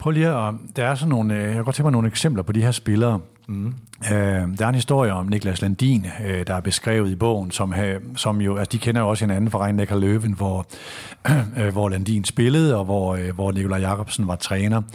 Prøv 0.00 0.10
lige 0.10 0.28
at, 0.28 0.54
der 0.76 0.86
er 0.86 0.94
sådan 0.94 1.08
nogle, 1.08 1.34
øh, 1.34 1.42
jeg 1.42 1.54
kan 1.54 1.64
godt 1.64 1.76
tænke 1.76 1.84
mig 1.86 1.92
nogle 1.92 2.08
eksempler 2.08 2.42
på 2.42 2.52
de 2.52 2.62
her 2.62 2.70
spillere. 2.70 3.20
Mm. 3.48 3.74
Øh, 4.12 4.12
der 4.58 4.64
er 4.64 4.68
en 4.68 4.74
historie 4.74 5.12
om 5.12 5.26
Niklas 5.26 5.62
Landin, 5.62 6.06
øh, 6.26 6.46
der 6.46 6.54
er 6.54 6.60
beskrevet 6.60 7.10
i 7.10 7.14
bogen, 7.14 7.50
som, 7.50 7.72
have, 7.72 8.00
som 8.16 8.40
jo, 8.40 8.56
altså 8.56 8.72
de 8.72 8.78
kender 8.78 9.00
jo 9.00 9.08
også 9.08 9.24
hinanden 9.24 9.50
fra 9.50 9.64
Rhein 9.64 10.00
Løven, 10.00 10.32
hvor, 10.32 10.66
øh, 11.58 11.68
hvor 11.68 11.88
Landin 11.88 12.24
spillede, 12.24 12.76
og 12.76 12.84
hvor, 12.84 13.14
øh, 13.14 13.34
hvor 13.34 13.52
Nikolaj 13.52 13.78
Jacobsen 13.78 14.28
var 14.28 14.36
træner. 14.36 14.80
Mm. 14.80 14.86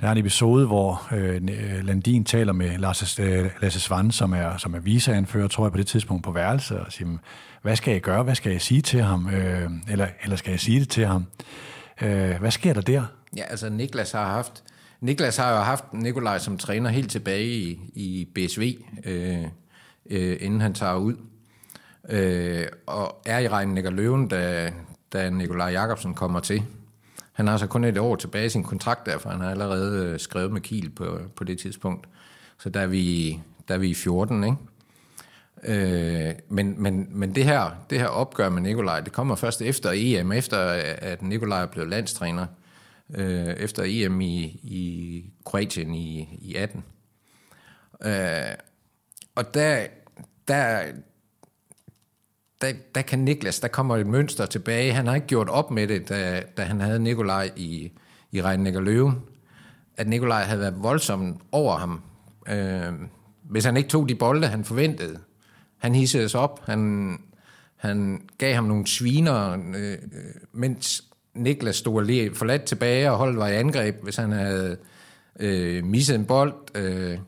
Der 0.00 0.06
er 0.06 0.12
en 0.12 0.18
episode, 0.18 0.66
hvor 0.66 1.02
øh, 1.12 1.40
Landin 1.82 2.24
taler 2.24 2.52
med 2.52 2.78
Lasse, 2.78 3.22
øh, 3.22 3.50
Lasse 3.62 3.80
Svand, 3.80 4.12
som 4.12 4.32
er, 4.32 4.56
som 4.56 4.74
er 4.74 4.80
viseanfører, 4.80 5.48
tror 5.48 5.64
jeg, 5.64 5.72
på 5.72 5.78
det 5.78 5.86
tidspunkt 5.86 6.24
på 6.24 6.32
værelse, 6.32 6.80
og 6.80 6.92
siger, 6.92 7.08
hvad 7.62 7.76
skal 7.76 7.92
jeg 7.92 8.00
gøre? 8.00 8.22
Hvad 8.22 8.34
skal 8.34 8.52
jeg 8.52 8.60
sige 8.60 8.80
til 8.80 9.02
ham? 9.02 9.28
Øh, 9.28 9.70
eller, 9.88 10.06
eller 10.22 10.36
skal 10.36 10.50
jeg 10.50 10.60
sige 10.60 10.80
det 10.80 10.88
til 10.88 11.06
ham? 11.06 11.24
Øh, 12.02 12.36
hvad 12.40 12.50
sker 12.50 12.72
der 12.72 12.80
der? 12.80 13.02
Ja, 13.36 13.42
altså 13.42 13.68
Niklas 13.68 14.12
har 14.12 14.26
haft, 14.26 14.64
Niklas 15.00 15.36
har 15.36 15.50
jo 15.50 15.56
haft 15.56 15.92
Nikolaj 15.92 16.38
som 16.38 16.58
træner 16.58 16.90
helt 16.90 17.10
tilbage 17.10 17.46
i, 17.46 17.80
i 17.94 18.28
BSV, 18.34 18.78
øh, 19.04 19.44
øh, 20.10 20.36
inden 20.40 20.60
han 20.60 20.74
tager 20.74 20.96
ud. 20.96 21.14
Øh, 22.08 22.66
og 22.86 23.22
er 23.26 23.38
i 23.38 23.48
regnen 23.48 23.94
Løven, 23.94 24.28
da, 24.28 24.72
da 25.12 25.30
Nikolaj 25.30 25.70
Jakobsen 25.70 26.14
kommer 26.14 26.40
til. 26.40 26.62
Han 27.32 27.46
har 27.46 27.56
så 27.56 27.66
kun 27.66 27.84
et 27.84 27.98
år 27.98 28.16
tilbage 28.16 28.46
i 28.46 28.48
sin 28.48 28.62
kontrakt 28.62 29.06
der, 29.06 29.18
for 29.18 29.30
han 29.30 29.40
har 29.40 29.50
allerede 29.50 30.06
øh, 30.06 30.20
skrevet 30.20 30.52
med 30.52 30.60
Kiel 30.60 30.90
på, 30.90 31.18
på 31.36 31.44
det 31.44 31.58
tidspunkt. 31.58 32.08
Så 32.58 32.68
der 32.68 32.80
er 32.80 32.86
vi, 32.86 33.40
der 33.68 33.74
er 33.74 33.78
vi 33.78 33.88
i 33.88 33.94
14, 33.94 34.44
ikke? 34.44 34.56
Øh, 35.64 36.34
men, 36.48 36.82
men, 36.82 37.08
men 37.10 37.34
det 37.34 37.44
her, 37.44 37.70
det 37.90 37.98
her 37.98 38.06
opgør 38.06 38.48
med 38.48 38.62
Nikolaj, 38.62 39.00
det 39.00 39.12
kommer 39.12 39.34
først 39.34 39.62
efter 39.62 39.90
EM, 39.94 40.32
efter 40.32 40.58
at 40.98 41.22
Nikolaj 41.22 41.62
er 41.62 41.66
blevet 41.66 41.90
landstræner 41.90 42.46
øh, 43.14 43.46
efter 43.46 43.82
EM 43.86 44.20
i, 44.20 44.44
i 44.62 45.24
Kroatien 45.44 45.94
i, 45.94 46.38
i 46.42 46.54
18. 46.54 46.84
Øh, 48.04 48.12
og 49.34 49.54
der, 49.54 49.86
der, 50.48 50.82
der, 52.60 52.72
der 52.94 53.02
kan 53.02 53.18
Niklas, 53.18 53.60
der 53.60 53.68
kommer 53.68 53.96
et 53.96 54.06
mønster 54.06 54.46
tilbage. 54.46 54.92
Han 54.92 55.06
har 55.06 55.14
ikke 55.14 55.26
gjort 55.26 55.48
op 55.48 55.70
med 55.70 55.88
det, 55.88 56.08
da, 56.08 56.42
da 56.56 56.62
han 56.62 56.80
havde 56.80 56.98
Nikolaj 56.98 57.50
i, 57.56 57.92
i 58.32 58.42
Regn 58.42 58.84
Løven. 58.84 59.22
At 59.96 60.08
Nikolaj 60.08 60.42
havde 60.42 60.60
været 60.60 60.82
voldsom 60.82 61.40
over 61.52 61.76
ham. 61.76 62.02
Øh, 62.48 62.92
hvis 63.42 63.64
han 63.64 63.76
ikke 63.76 63.88
tog 63.88 64.08
de 64.08 64.14
bolde, 64.14 64.46
han 64.46 64.64
forventede. 64.64 65.18
Han 65.78 65.94
hissede 65.94 66.28
sig 66.28 66.40
op. 66.40 66.66
Han, 66.66 67.18
han 67.76 68.28
gav 68.38 68.54
ham 68.54 68.64
nogle 68.64 68.86
sviner, 68.86 69.52
øh, 69.76 69.92
øh 69.92 69.98
mens 70.52 71.04
Niklas 71.34 71.76
stod 71.76 72.04
lige 72.04 72.34
forladt 72.34 72.64
tilbage, 72.64 73.10
og 73.10 73.16
holdt 73.16 73.38
var 73.38 73.48
i 73.48 73.56
angreb, 73.56 74.02
hvis 74.02 74.16
han 74.16 74.32
havde 74.32 74.76
øh, 75.40 75.84
misset 75.84 76.14
en 76.14 76.24
bold, 76.24 76.54
øh, 76.74 77.18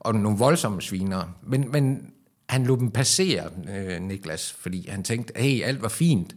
og 0.00 0.14
nogle 0.14 0.38
voldsomme 0.38 0.82
sviner. 0.82 1.36
Men, 1.42 1.70
men 1.72 2.12
han 2.48 2.64
lod 2.64 2.78
dem 2.78 2.90
passere, 2.90 3.44
øh, 3.76 4.00
Niklas, 4.02 4.52
fordi 4.52 4.88
han 4.88 5.02
tænkte, 5.02 5.32
hey, 5.36 5.62
alt 5.62 5.82
var 5.82 5.88
fint. 5.88 6.36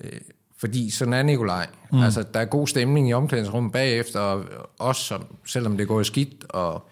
Øh, 0.00 0.20
fordi 0.58 0.90
sådan 0.90 1.14
er 1.14 1.22
Nikolaj. 1.22 1.66
Mm. 1.92 2.02
Altså, 2.02 2.22
der 2.34 2.40
er 2.40 2.44
god 2.44 2.66
stemning 2.66 3.08
i 3.08 3.12
omklædningsrummet 3.12 3.72
bagefter, 3.72 4.20
og 4.20 4.44
også 4.78 5.04
som, 5.04 5.24
selvom 5.46 5.76
det 5.76 5.88
går 5.88 6.02
skidt. 6.02 6.44
Og, 6.48 6.88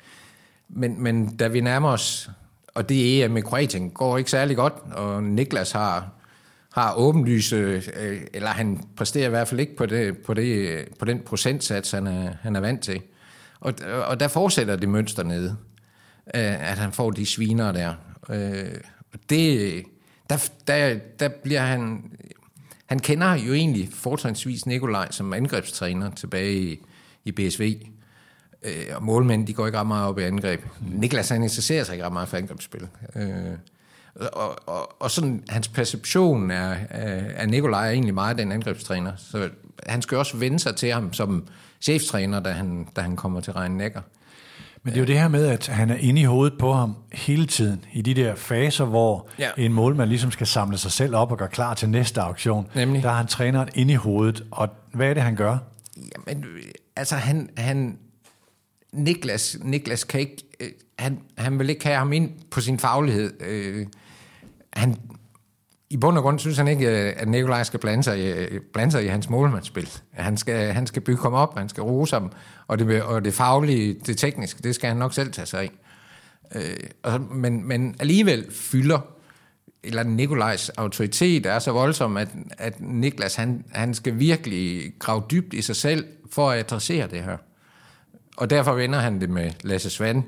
men, 0.68 1.02
men 1.02 1.36
da 1.36 1.48
vi 1.48 1.60
nærmer 1.60 1.88
os, 1.88 2.30
og 2.74 2.88
det 2.88 3.24
er 3.24 3.28
med 3.28 3.42
Kroatien, 3.42 3.90
går 3.90 4.18
ikke 4.18 4.30
særlig 4.30 4.56
godt, 4.56 4.74
og 4.92 5.22
Niklas 5.22 5.72
har 5.72 6.17
har 6.72 6.94
åbenlyse, 6.94 7.56
øh, 7.96 8.20
eller 8.32 8.48
han 8.48 8.84
præsterer 8.96 9.26
i 9.26 9.30
hvert 9.30 9.48
fald 9.48 9.60
ikke 9.60 9.76
på, 9.76 9.86
det, 9.86 10.18
på, 10.18 10.34
det, 10.34 10.84
på 10.98 11.04
den 11.04 11.20
procentsats, 11.20 11.90
han 11.90 12.06
er, 12.06 12.32
han 12.42 12.56
er 12.56 12.60
vant 12.60 12.82
til. 12.82 13.00
Og, 13.60 13.74
og 14.06 14.20
der 14.20 14.28
fortsætter 14.28 14.76
det 14.76 14.88
mønster 14.88 15.22
nede, 15.22 15.56
øh, 16.34 16.70
at 16.70 16.78
han 16.78 16.92
får 16.92 17.10
de 17.10 17.26
sviner 17.26 17.72
der. 17.72 17.94
Øh, 18.30 18.74
det, 19.30 19.84
der, 20.30 20.50
der, 20.66 20.98
der 21.20 21.28
bliver 21.28 21.60
han... 21.60 22.02
Han 22.86 22.98
kender 22.98 23.34
jo 23.34 23.52
egentlig 23.52 23.88
fortrinsvis 23.92 24.66
Nikolaj 24.66 25.10
som 25.10 25.32
angrebstræner 25.32 26.10
tilbage 26.10 26.58
i, 26.58 26.80
i 27.24 27.32
BSV. 27.32 27.76
Øh, 28.62 28.86
og 28.94 29.02
målmænd, 29.02 29.46
de 29.46 29.54
går 29.54 29.66
ikke 29.66 29.78
ret 29.78 29.86
meget 29.86 30.08
op 30.08 30.18
i 30.18 30.22
angreb. 30.22 30.60
Niklas, 30.80 31.28
han 31.28 31.42
interesserer 31.42 31.84
sig 31.84 31.92
ikke 31.92 32.04
ret 32.04 32.12
meget 32.12 32.28
for 32.28 32.36
angrebsspil. 32.36 32.88
Øh, 33.16 33.52
og, 34.32 34.68
og, 34.68 35.02
og 35.02 35.10
sådan, 35.10 35.44
hans 35.48 35.68
perception 35.68 36.50
af, 36.50 36.86
af 37.36 37.48
Nikolaj 37.48 37.86
er 37.86 37.90
egentlig 37.90 38.14
meget 38.14 38.38
den 38.38 38.52
angrebstræner. 38.52 39.12
Så 39.16 39.48
han 39.86 40.02
skal 40.02 40.18
også 40.18 40.36
vende 40.36 40.58
sig 40.58 40.76
til 40.76 40.92
ham 40.92 41.12
som 41.12 41.46
cheftræner, 41.80 42.40
da 42.40 42.50
han, 42.50 42.86
da 42.96 43.00
han 43.00 43.16
kommer 43.16 43.40
til 43.40 43.52
Rhein 43.52 43.72
Neckar. 43.72 44.02
Men 44.82 44.92
det 44.92 44.98
er 44.98 45.02
jo 45.02 45.06
det 45.06 45.18
her 45.18 45.28
med, 45.28 45.46
at 45.46 45.66
han 45.66 45.90
er 45.90 45.96
inde 45.96 46.20
i 46.20 46.24
hovedet 46.24 46.58
på 46.58 46.72
ham 46.72 46.96
hele 47.12 47.46
tiden, 47.46 47.84
i 47.92 48.02
de 48.02 48.14
der 48.14 48.34
faser, 48.34 48.84
hvor 48.84 49.28
ja. 49.38 49.50
en 49.56 49.72
målmand 49.72 50.08
ligesom 50.08 50.30
skal 50.30 50.46
samle 50.46 50.78
sig 50.78 50.92
selv 50.92 51.16
op 51.16 51.32
og 51.32 51.38
gøre 51.38 51.48
klar 51.48 51.74
til 51.74 51.88
næste 51.88 52.20
auktion. 52.20 52.66
Nemlig. 52.74 53.02
Der 53.02 53.08
har 53.08 53.16
han 53.16 53.26
træneren 53.26 53.68
inde 53.74 53.92
i 53.92 53.96
hovedet, 53.96 54.44
og 54.50 54.68
hvad 54.92 55.10
er 55.10 55.14
det, 55.14 55.22
han 55.22 55.36
gør? 55.36 55.58
Jamen, 55.96 56.44
altså 56.96 57.16
han, 57.16 57.50
han 57.56 57.98
Niklas, 58.92 59.58
Niklas 59.62 60.04
kan 60.04 60.20
ikke, 60.20 60.36
øh, 60.60 60.68
han, 60.98 61.18
han 61.38 61.58
vil 61.58 61.70
ikke 61.70 61.86
have 61.86 61.98
ham 61.98 62.12
ind 62.12 62.30
på 62.50 62.60
sin 62.60 62.78
faglighed. 62.78 63.42
Øh, 63.42 63.86
han, 64.78 64.96
i 65.90 65.96
bund 65.96 66.16
og 66.16 66.22
grund 66.22 66.38
synes 66.38 66.56
han 66.56 66.68
ikke, 66.68 66.86
øh, 66.86 67.12
at 67.16 67.28
Nikolaj 67.28 67.62
skal 67.62 67.80
blande 67.80 68.04
sig, 68.04 68.18
i, 68.18 68.32
øh, 68.32 68.60
blande 68.72 68.92
sig 68.92 69.04
i 69.04 69.06
hans 69.06 69.30
målmandsspil. 69.30 69.88
Han 70.12 70.36
skal, 70.36 70.72
han 70.72 70.86
skal 70.86 71.02
bygge 71.02 71.22
ham 71.22 71.34
op, 71.34 71.58
han 71.58 71.68
skal 71.68 71.82
rose 71.82 72.16
ham, 72.16 72.32
og 72.66 72.78
det, 72.78 73.02
og 73.02 73.24
det 73.24 73.34
faglige, 73.34 73.94
det 74.06 74.18
tekniske, 74.18 74.62
det 74.62 74.74
skal 74.74 74.88
han 74.88 74.96
nok 74.96 75.14
selv 75.14 75.32
tage 75.32 75.46
sig 75.46 75.60
af. 75.60 75.70
Øh, 76.54 76.76
og, 77.02 77.20
men, 77.20 77.68
men 77.68 77.96
alligevel 78.00 78.46
fylder 78.50 79.00
eller 79.82 80.02
Nikolajs 80.02 80.68
autoritet 80.68 81.46
er 81.46 81.58
så 81.58 81.72
voldsom, 81.72 82.16
at, 82.16 82.28
at 82.58 82.80
Niklas 82.80 83.34
han, 83.34 83.64
han 83.72 83.94
skal 83.94 84.18
virkelig 84.18 84.92
grave 84.98 85.22
dybt 85.30 85.54
i 85.54 85.62
sig 85.62 85.76
selv 85.76 86.06
for 86.30 86.50
at 86.50 86.58
adressere 86.58 87.06
det 87.06 87.22
her. 87.22 87.36
Og 88.36 88.50
derfor 88.50 88.72
vender 88.72 88.98
han 88.98 89.20
det 89.20 89.30
med 89.30 89.50
Lasse 89.64 89.90
Svand, 89.90 90.22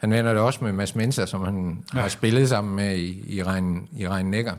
han 0.00 0.10
vender 0.10 0.32
det 0.34 0.42
også 0.42 0.64
med 0.64 0.72
Mads 0.72 0.94
Mensa, 0.94 1.26
som 1.26 1.44
han 1.44 1.84
ja. 1.94 2.00
har 2.00 2.08
spillet 2.08 2.48
sammen 2.48 2.76
med 2.76 2.96
i, 2.96 3.36
i, 3.36 3.42
Regn, 3.42 3.88
i 3.96 4.08
Regn 4.08 4.26
Necker. 4.26 4.52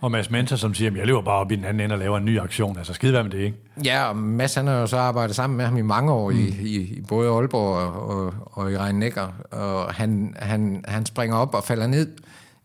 Og 0.00 0.10
Mads 0.10 0.30
Mensa, 0.30 0.56
som 0.56 0.74
siger, 0.74 0.90
at 0.90 0.96
jeg 0.96 1.06
lever 1.06 1.22
bare 1.22 1.34
op 1.34 1.52
i 1.52 1.56
den 1.56 1.64
anden 1.64 1.80
ende 1.80 1.94
og 1.94 1.98
laver 1.98 2.18
en 2.18 2.24
ny 2.24 2.40
aktion. 2.40 2.78
Altså 2.78 2.92
skide 2.92 3.12
hvad 3.12 3.22
med 3.22 3.30
det, 3.30 3.38
ikke? 3.38 3.56
Ja, 3.84 4.08
og 4.08 4.16
Mads 4.16 4.54
han 4.54 4.66
har 4.66 4.74
jo 4.74 4.86
så 4.86 4.96
arbejdet 4.96 5.36
sammen 5.36 5.56
med 5.56 5.64
ham 5.64 5.76
i 5.76 5.82
mange 5.82 6.12
år 6.12 6.30
mm. 6.30 6.38
i, 6.38 6.48
i, 6.48 7.04
både 7.08 7.30
Aalborg 7.30 7.76
og, 7.76 8.08
og, 8.08 8.34
og 8.52 8.72
i 8.72 8.76
Regn 8.76 8.98
Necker. 8.98 9.28
Og 9.50 9.94
han, 9.94 10.34
han, 10.38 10.84
han 10.88 11.06
springer 11.06 11.36
op 11.36 11.54
og 11.54 11.64
falder 11.64 11.86
ned. 11.86 12.08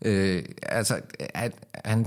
Øh, 0.04 0.42
altså, 0.62 1.00
at, 1.34 1.52
han, 1.84 2.06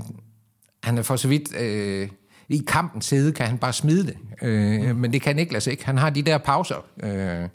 han 0.82 0.98
er 0.98 1.02
for 1.02 1.16
så 1.16 1.28
vidt... 1.28 1.56
Øh, 1.56 2.08
i 2.48 2.62
kampens 2.66 3.04
side 3.04 3.32
kan 3.32 3.46
han 3.46 3.58
bare 3.58 3.72
smide 3.72 4.06
det. 4.06 4.16
Øh, 4.42 4.90
mm. 4.90 4.96
Men 4.96 5.12
det 5.12 5.22
kan 5.22 5.36
Niklas 5.36 5.66
ikke. 5.66 5.86
Han 5.86 5.98
har 5.98 6.10
de 6.10 6.22
der 6.22 6.38
pauser, 6.38 6.84
øh, 7.02 7.48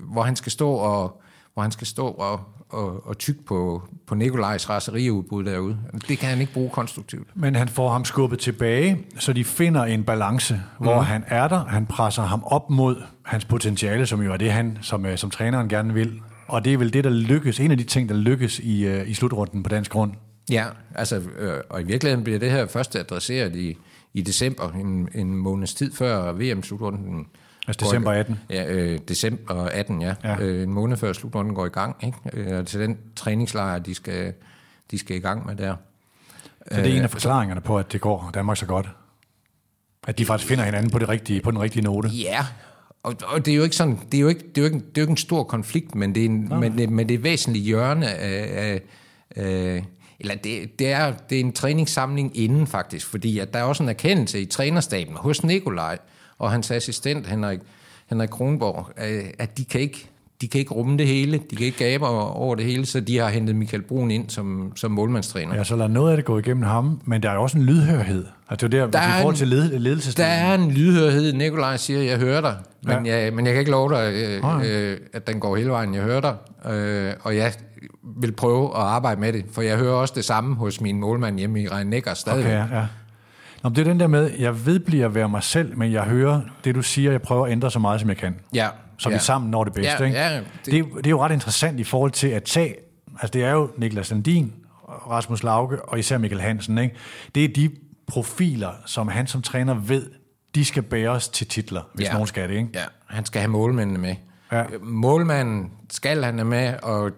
hvor 0.00 0.22
han 0.22 0.36
skal 0.36 0.52
stå 0.52 0.70
og 0.70 1.22
hvor 1.54 1.62
han 1.62 1.72
skal 1.72 1.86
stå 1.86 2.06
og, 2.06 2.40
og, 2.68 3.06
og 3.06 3.18
tykke 3.18 3.44
på, 3.44 3.82
på 4.06 4.14
Nikolajs 4.14 4.70
raseriudbud 4.70 5.44
derude. 5.44 5.78
Det 6.08 6.18
kan 6.18 6.28
han 6.28 6.40
ikke 6.40 6.52
bruge 6.52 6.70
konstruktivt. 6.70 7.28
Men 7.34 7.54
han 7.54 7.68
får 7.68 7.92
ham 7.92 8.04
skubbet 8.04 8.38
tilbage, 8.38 8.98
så 9.18 9.32
de 9.32 9.44
finder 9.44 9.84
en 9.84 10.04
balance, 10.04 10.60
hvor 10.78 11.00
mm. 11.00 11.06
han 11.06 11.24
er 11.26 11.48
der, 11.48 11.64
han 11.64 11.86
presser 11.86 12.22
ham 12.22 12.44
op 12.44 12.70
mod 12.70 13.02
hans 13.22 13.44
potentiale, 13.44 14.06
som 14.06 14.22
jo 14.22 14.32
er 14.32 14.36
det, 14.36 14.52
han 14.52 14.78
som, 14.80 15.06
øh, 15.06 15.18
som 15.18 15.30
træneren 15.30 15.68
gerne 15.68 15.94
vil. 15.94 16.20
Og 16.46 16.64
det 16.64 16.72
er 16.72 16.78
vel 16.78 16.92
det, 16.92 17.04
der 17.04 17.10
lykkes, 17.10 17.60
en 17.60 17.70
af 17.70 17.78
de 17.78 17.84
ting, 17.84 18.08
der 18.08 18.14
lykkes 18.14 18.58
i, 18.58 18.88
uh, 18.88 19.10
i 19.10 19.14
slutrunden 19.14 19.62
på 19.62 19.68
dansk 19.68 19.90
grund. 19.90 20.12
Ja, 20.50 20.64
altså, 20.94 21.16
øh, 21.38 21.60
og 21.70 21.80
i 21.80 21.84
virkeligheden 21.84 22.24
bliver 22.24 22.38
det 22.38 22.50
her 22.50 22.66
først 22.66 22.96
adresseret 22.96 23.56
i, 23.56 23.76
i 24.14 24.22
december, 24.22 24.70
en, 24.70 25.08
en 25.14 25.36
måneds 25.36 25.74
tid 25.74 25.92
før 25.92 26.32
VM-slutrunden 26.32 27.26
Altså 27.66 27.84
december 27.84 28.12
18? 28.12 28.40
Ja, 28.50 28.72
øh, 28.72 28.98
december 29.08 29.54
18, 29.54 30.02
ja. 30.02 30.14
ja. 30.24 30.36
Øh, 30.40 30.62
en 30.62 30.72
måned 30.72 30.96
før 30.96 31.12
slutrunden 31.12 31.54
går 31.54 31.66
i 31.66 31.68
gang. 31.68 31.96
Ikke? 32.02 32.18
Øh, 32.32 32.66
til 32.66 32.80
den 32.80 32.98
træningslejr, 33.16 33.78
de 33.78 33.94
skal, 33.94 34.32
de 34.90 34.98
skal 34.98 35.16
i 35.16 35.20
gang 35.20 35.46
med 35.46 35.56
der. 35.56 35.76
Så 36.72 36.80
det 36.80 36.86
er 36.86 36.96
en 36.96 36.98
af 36.98 37.02
øh, 37.02 37.10
forklaringerne 37.10 37.60
på, 37.60 37.78
at 37.78 37.92
det 37.92 38.00
går 38.00 38.30
Danmark 38.34 38.56
så 38.56 38.66
godt? 38.66 38.88
At 40.06 40.18
de 40.18 40.26
faktisk 40.26 40.48
finder 40.48 40.64
hinanden 40.64 40.90
på, 40.90 40.98
det 40.98 41.08
rigtige, 41.08 41.40
på 41.40 41.50
den 41.50 41.60
rigtige 41.60 41.82
note? 41.82 42.08
Ja, 42.08 42.46
og, 43.02 43.16
og 43.26 43.46
det 43.46 43.52
er 43.52 43.56
jo 43.56 43.62
ikke 43.62 43.76
sådan, 43.76 43.98
det 44.12 44.18
er 44.18 44.22
jo 44.22 44.28
ikke, 44.28 44.40
det 44.48 44.58
er 44.58 44.62
jo 44.62 44.64
ikke, 44.64 44.78
det 44.78 44.98
er 44.98 45.00
jo 45.00 45.02
ikke 45.02 45.10
en 45.10 45.16
stor 45.16 45.44
konflikt, 45.44 45.94
men 45.94 46.14
det 46.14 46.20
er, 46.20 46.24
en, 46.24 46.48
men, 46.60 46.78
det, 46.78 46.90
men 46.90 47.08
det 47.08 47.14
er 47.14 47.18
væsentligt 47.18 47.64
hjørne 47.64 48.14
af, 48.14 48.64
af, 48.64 48.80
af 49.36 49.84
eller 50.20 50.34
det, 50.34 50.78
det, 50.78 50.92
er, 50.92 51.12
det 51.30 51.36
er 51.36 51.40
en 51.40 51.52
træningssamling 51.52 52.38
inden 52.38 52.66
faktisk, 52.66 53.06
fordi 53.06 53.38
at 53.38 53.54
der 53.54 53.58
er 53.58 53.62
også 53.62 53.82
en 53.82 53.88
erkendelse 53.88 54.40
i 54.40 54.46
trænerstaben 54.46 55.16
hos 55.16 55.44
Nikolaj 55.44 55.98
og 56.38 56.50
hans 56.50 56.70
assistent 56.70 57.26
Henrik, 57.26 57.58
Henrik 58.06 58.28
Kronborg, 58.28 58.90
øh, 59.08 59.24
at 59.38 59.58
de 59.58 59.64
kan 59.64 59.80
ikke 59.80 60.08
de 60.40 60.48
kan 60.48 60.58
ikke 60.58 60.74
rumme 60.74 60.98
det 60.98 61.06
hele, 61.06 61.40
de 61.50 61.56
kan 61.56 61.66
ikke 61.66 61.78
gabe 61.78 62.06
over 62.06 62.54
det 62.54 62.64
hele, 62.64 62.86
så 62.86 63.00
de 63.00 63.18
har 63.18 63.28
hentet 63.28 63.56
Michael 63.56 63.82
Brun 63.82 64.10
ind 64.10 64.30
som, 64.30 64.72
som 64.76 64.90
målmandstræner. 64.90 65.54
Ja, 65.54 65.64
så 65.64 65.76
lad 65.76 65.88
noget 65.88 66.10
af 66.10 66.16
det 66.16 66.24
gå 66.24 66.38
igennem 66.38 66.62
ham, 66.62 67.00
men 67.04 67.22
der 67.22 67.30
er 67.30 67.34
jo 67.34 67.42
også 67.42 67.58
en 67.58 67.64
lydhørhed. 67.64 68.24
Altså 68.50 68.68
det 68.68 68.80
er 68.80 68.86
der, 68.86 68.90
der 68.90 69.18
i 69.18 69.20
forhold 69.20 69.36
til 69.36 69.48
led. 69.48 70.12
Der 70.16 70.24
er 70.24 70.54
en 70.54 70.70
lydhørhed. 70.70 71.32
Nikolaj 71.32 71.76
siger, 71.76 72.02
jeg 72.02 72.18
hører 72.18 72.40
dig, 72.40 72.56
men, 72.82 73.06
ja. 73.06 73.16
jeg, 73.16 73.32
men 73.32 73.46
jeg 73.46 73.54
kan 73.54 73.60
ikke 73.60 73.70
love 73.70 73.94
dig, 73.94 74.12
øh, 74.14 74.42
øh, 74.64 74.96
at 75.12 75.26
den 75.26 75.40
går 75.40 75.56
hele 75.56 75.70
vejen. 75.70 75.94
Jeg 75.94 76.02
hører 76.02 76.20
dig, 76.20 76.36
øh, 76.72 77.12
og 77.22 77.36
jeg 77.36 77.52
vil 78.16 78.32
prøve 78.32 78.66
at 78.76 78.82
arbejde 78.82 79.20
med 79.20 79.32
det, 79.32 79.44
for 79.52 79.62
jeg 79.62 79.78
hører 79.78 79.94
også 79.94 80.14
det 80.16 80.24
samme 80.24 80.54
hos 80.54 80.80
min 80.80 81.00
målmand 81.00 81.38
hjemme 81.38 81.62
i 81.62 81.68
Rhein 81.68 81.86
Neckar 81.86 82.14
stadigvæk. 82.14 82.52
Okay, 82.52 82.76
ja. 82.76 82.86
Nå, 83.64 83.70
det 83.70 83.78
er 83.78 83.84
den 83.84 84.00
der 84.00 84.06
med, 84.06 84.30
jeg 84.38 84.66
vedbliver 84.66 85.06
at 85.06 85.14
være 85.14 85.28
mig 85.28 85.42
selv, 85.42 85.78
men 85.78 85.92
jeg 85.92 86.02
hører 86.02 86.40
det, 86.64 86.74
du 86.74 86.82
siger, 86.82 87.10
jeg 87.10 87.22
prøver 87.22 87.46
at 87.46 87.52
ændre 87.52 87.70
så 87.70 87.78
meget, 87.78 88.00
som 88.00 88.08
jeg 88.08 88.16
kan. 88.16 88.36
Ja, 88.54 88.68
så 88.98 89.08
ja. 89.08 89.14
vi 89.14 89.20
sammen 89.20 89.50
når 89.50 89.64
det 89.64 89.74
bedste. 89.74 89.92
Ja, 89.98 90.04
ikke? 90.04 90.18
Ja, 90.18 90.36
det... 90.36 90.44
Det, 90.66 90.84
det 90.96 91.06
er 91.06 91.10
jo 91.10 91.24
ret 91.24 91.32
interessant 91.32 91.80
i 91.80 91.84
forhold 91.84 92.10
til 92.10 92.28
at 92.28 92.42
tage, 92.42 92.74
altså 93.20 93.32
det 93.32 93.44
er 93.44 93.50
jo 93.50 93.70
Niklas 93.76 94.10
Landin, 94.10 94.52
Rasmus 95.10 95.42
Lauke 95.42 95.84
og 95.84 95.98
især 95.98 96.18
Mikkel 96.18 96.40
Hansen. 96.40 96.78
Ikke? 96.78 96.94
Det 97.34 97.44
er 97.44 97.48
de 97.48 97.70
profiler, 98.06 98.70
som 98.86 99.08
han 99.08 99.26
som 99.26 99.42
træner 99.42 99.74
ved, 99.74 100.10
de 100.54 100.64
skal 100.64 100.82
bæres 100.82 101.28
til 101.28 101.46
titler, 101.46 101.82
hvis 101.94 102.06
ja. 102.06 102.12
nogen 102.12 102.26
skal 102.26 102.48
det. 102.48 102.54
Ikke? 102.54 102.68
Ja, 102.74 102.84
han 103.06 103.24
skal 103.24 103.40
have 103.40 103.50
målmændene 103.50 103.98
med. 103.98 104.14
Ja. 104.52 104.64
Målmanden 104.80 105.70
skal 105.90 106.24
han 106.24 106.38
have 106.38 106.48
med, 106.48 106.74
og 106.82 107.10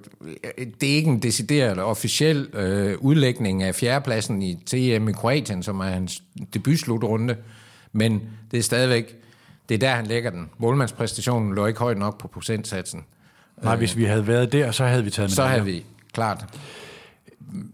det 0.81 0.91
er 0.91 0.97
ikke 0.97 1.11
en 1.11 1.23
decideret 1.23 1.79
officiel 1.79 2.49
øh, 2.53 2.97
udlægning 2.99 3.63
af 3.63 3.75
fjerdepladsen 3.75 4.43
i 4.43 4.55
TM 4.67 5.09
i 5.09 5.13
Kroatien, 5.13 5.63
som 5.63 5.81
er 5.81 5.85
hans 5.85 6.23
debutslutrunde, 6.55 7.37
men 7.93 8.23
det 8.51 8.59
er 8.59 8.63
stadigvæk 8.63 9.17
det 9.69 9.75
er 9.75 9.79
der, 9.79 9.95
han 9.95 10.07
lægger 10.07 10.31
den. 10.31 10.51
Målmandspræstationen 10.59 11.55
lå 11.55 11.67
ikke 11.67 11.81
højt 11.81 11.99
nok 11.99 12.21
på 12.21 12.29
procentsatsen. 12.29 13.05
Nej, 13.63 13.77
hvis 13.77 13.97
vi 13.97 14.05
havde 14.05 14.27
været 14.27 14.53
der, 14.53 14.71
så 14.71 14.85
havde 14.85 15.05
vi 15.05 15.11
taget 15.11 15.33
Så 15.33 15.45
havde 15.45 15.65
vi, 15.65 15.85
klart. 16.13 16.45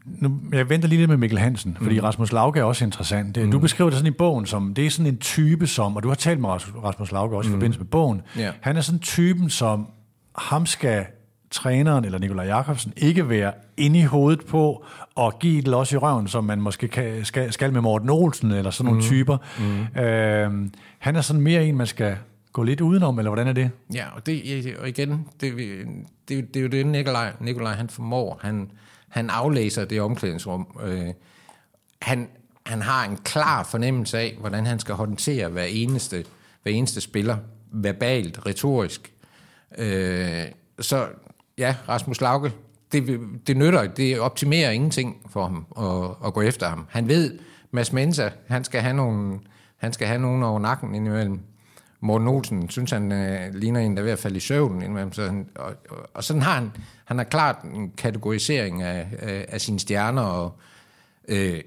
Nu, 0.05 0.41
jeg 0.53 0.69
venter 0.69 0.89
lige 0.89 0.99
lidt 0.99 1.09
med 1.09 1.17
Mikkel 1.17 1.39
Hansen, 1.39 1.77
fordi 1.81 1.99
mm. 1.99 2.05
Rasmus 2.05 2.33
Lauke 2.33 2.61
er 2.61 2.65
også 2.65 2.85
interessant. 2.85 3.35
Det, 3.35 3.45
mm. 3.45 3.51
Du 3.51 3.59
beskriver 3.59 3.91
det 3.91 3.99
sådan 3.99 4.13
i 4.13 4.17
bogen 4.17 4.47
som, 4.47 4.75
det 4.75 4.87
er 4.87 4.91
sådan 4.91 5.13
en 5.13 5.19
type 5.19 5.67
som, 5.67 5.97
og 5.97 6.03
du 6.03 6.09
har 6.09 6.15
talt 6.15 6.41
med 6.41 6.49
Rasmus 6.85 7.13
Lauke 7.13 7.37
også 7.37 7.49
mm. 7.49 7.55
i 7.55 7.57
forbindelse 7.57 7.81
med 7.81 7.87
bogen, 7.87 8.23
yeah. 8.39 8.55
han 8.61 8.77
er 8.77 8.81
sådan 8.81 8.99
typen 8.99 9.51
som, 9.51 9.87
ham 10.37 10.67
skal 10.67 11.05
træneren 11.51 12.05
eller 12.05 12.19
Nikolaj 12.19 12.47
Jakobsen 12.47 12.93
ikke 12.97 13.29
være 13.29 13.53
inde 13.77 13.99
i 13.99 14.03
hovedet 14.03 14.47
på 14.47 14.85
og 15.15 15.39
give 15.39 15.59
et 15.59 15.69
los 15.69 15.93
i 15.93 15.97
røven, 15.97 16.29
som 16.29 16.45
man 16.45 16.61
måske 16.61 16.89
kan, 16.89 17.25
skal, 17.25 17.53
skal 17.53 17.73
med 17.73 17.81
Morten 17.81 18.11
Olsen 18.11 18.51
eller 18.51 18.71
sådan 18.71 18.85
nogle 18.85 19.01
mm. 19.01 19.03
typer. 19.03 19.37
Mm. 19.59 20.01
Øh, 20.03 20.71
han 20.99 21.17
er 21.17 21.21
sådan 21.21 21.43
mere 21.43 21.67
en, 21.67 21.77
man 21.77 21.87
skal 21.87 22.17
gå 22.53 22.63
lidt 22.63 22.81
udenom, 22.81 23.19
eller 23.19 23.31
hvordan 23.31 23.47
er 23.47 23.53
det? 23.53 23.71
Ja, 23.95 24.05
og, 24.15 24.27
det, 24.27 24.77
og 24.81 24.89
igen, 24.89 25.27
det, 25.41 25.53
det, 26.29 26.55
det 26.55 26.57
er 26.57 26.61
jo 26.61 26.69
det, 26.69 26.87
Nikolaj, 26.87 27.33
Nikolaj 27.41 27.75
han 27.75 27.89
formår. 27.89 28.41
Han, 28.43 28.71
han 29.13 29.31
aflæser 29.31 29.85
det 29.85 30.01
omklædningsrum. 30.01 30.67
Øh, 30.83 31.09
han, 32.03 32.29
han 32.67 32.83
har 32.83 33.05
en 33.05 33.17
klar 33.17 33.63
fornemmelse 33.63 34.19
af, 34.19 34.37
hvordan 34.41 34.67
han 34.67 34.79
skal 34.79 34.95
håndtere 34.95 35.49
hver 35.49 35.65
eneste, 35.65 36.25
hver 36.63 36.73
eneste 36.73 37.01
spiller, 37.01 37.37
verbalt, 37.73 38.47
retorisk. 38.47 39.13
Øh, 39.79 40.45
så 40.81 41.09
ja, 41.59 41.77
Rasmus 41.89 42.21
Lauke, 42.21 42.53
det, 42.93 43.21
det 43.47 43.57
nytter, 43.57 43.87
det 43.87 44.21
optimerer 44.21 44.71
ingenting 44.71 45.17
for 45.31 45.43
ham 45.43 45.67
at, 45.79 46.27
at 46.27 46.35
gå 46.35 46.41
efter 46.41 46.69
ham. 46.69 46.87
Han 46.91 47.09
ved, 47.09 47.39
Mads 47.71 47.93
Mensa, 47.93 48.31
han 48.49 48.65
skal 48.65 48.81
have 48.81 48.95
nogle, 48.95 49.41
han 49.77 49.93
skal 49.93 50.07
have 50.09 50.21
nogen 50.21 50.43
over 50.43 50.61
nakken 50.61 50.95
indimellem. 50.95 51.41
Morten 52.05 52.29
Olsen 52.29 52.71
synes, 52.71 52.91
han 52.91 53.13
øh, 53.13 53.55
ligner 53.55 53.81
en, 53.81 53.97
der 53.97 54.01
er 54.01 54.05
ved 54.05 54.13
at 54.13 54.19
falde 54.19 54.37
i 54.37 54.41
søvn 54.41 54.83
indimellem. 54.83 55.13
Så 55.13 55.27
han, 55.27 55.49
og, 55.55 55.75
og, 56.15 56.25
sådan 56.25 56.43
har 56.43 56.55
han, 56.55 56.73
han 57.05 57.17
har 57.17 57.25
klart 57.25 57.57
en 57.75 57.93
kategorisering 57.97 58.83
af, 58.83 59.07
af, 59.19 59.45
af 59.49 59.61
sine 59.61 59.81
stjerner, 59.81 60.23
og 60.23 60.59
øh, 61.29 61.61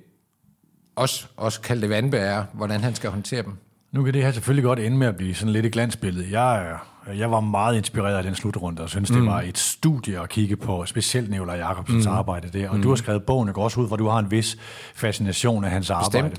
også, 0.95 1.27
også 1.37 1.61
kaldt 1.61 1.81
det 1.81 1.89
vandbærer, 1.89 2.45
hvordan 2.53 2.81
han 2.81 2.95
skal 2.95 3.09
håndtere 3.09 3.43
dem. 3.43 3.53
Nu 3.91 4.03
kan 4.03 4.13
det 4.13 4.23
her 4.23 4.31
selvfølgelig 4.31 4.63
godt 4.63 4.79
ende 4.79 4.97
med 4.97 5.07
at 5.07 5.15
blive 5.15 5.35
sådan 5.35 5.53
lidt 5.53 5.65
et 5.65 5.71
glansbillede. 5.71 6.39
Jeg, 6.39 6.77
jeg 7.17 7.31
var 7.31 7.39
meget 7.39 7.77
inspireret 7.77 8.17
af 8.17 8.23
den 8.23 8.35
slutrunde, 8.35 8.81
og 8.81 8.89
synes, 8.89 9.11
mm. 9.11 9.17
det 9.17 9.25
var 9.25 9.41
et 9.41 9.57
studie 9.57 10.21
at 10.21 10.29
kigge 10.29 10.55
på, 10.55 10.85
specielt 10.85 11.29
Nikolaj 11.29 11.55
Jacobsens 11.55 12.05
mm. 12.05 12.11
arbejde 12.11 12.59
der. 12.59 12.69
Og 12.69 12.75
mm. 12.75 12.81
du 12.81 12.89
har 12.89 12.95
skrevet 12.95 13.23
bogen, 13.23 13.49
også 13.55 13.79
ud, 13.79 13.87
hvor 13.87 13.97
du 13.97 14.07
har 14.07 14.19
en 14.19 14.31
vis 14.31 14.57
fascination 14.95 15.63
af 15.63 15.71
hans 15.71 15.91
Bestemt. 15.99 16.15
arbejde. 16.15 16.35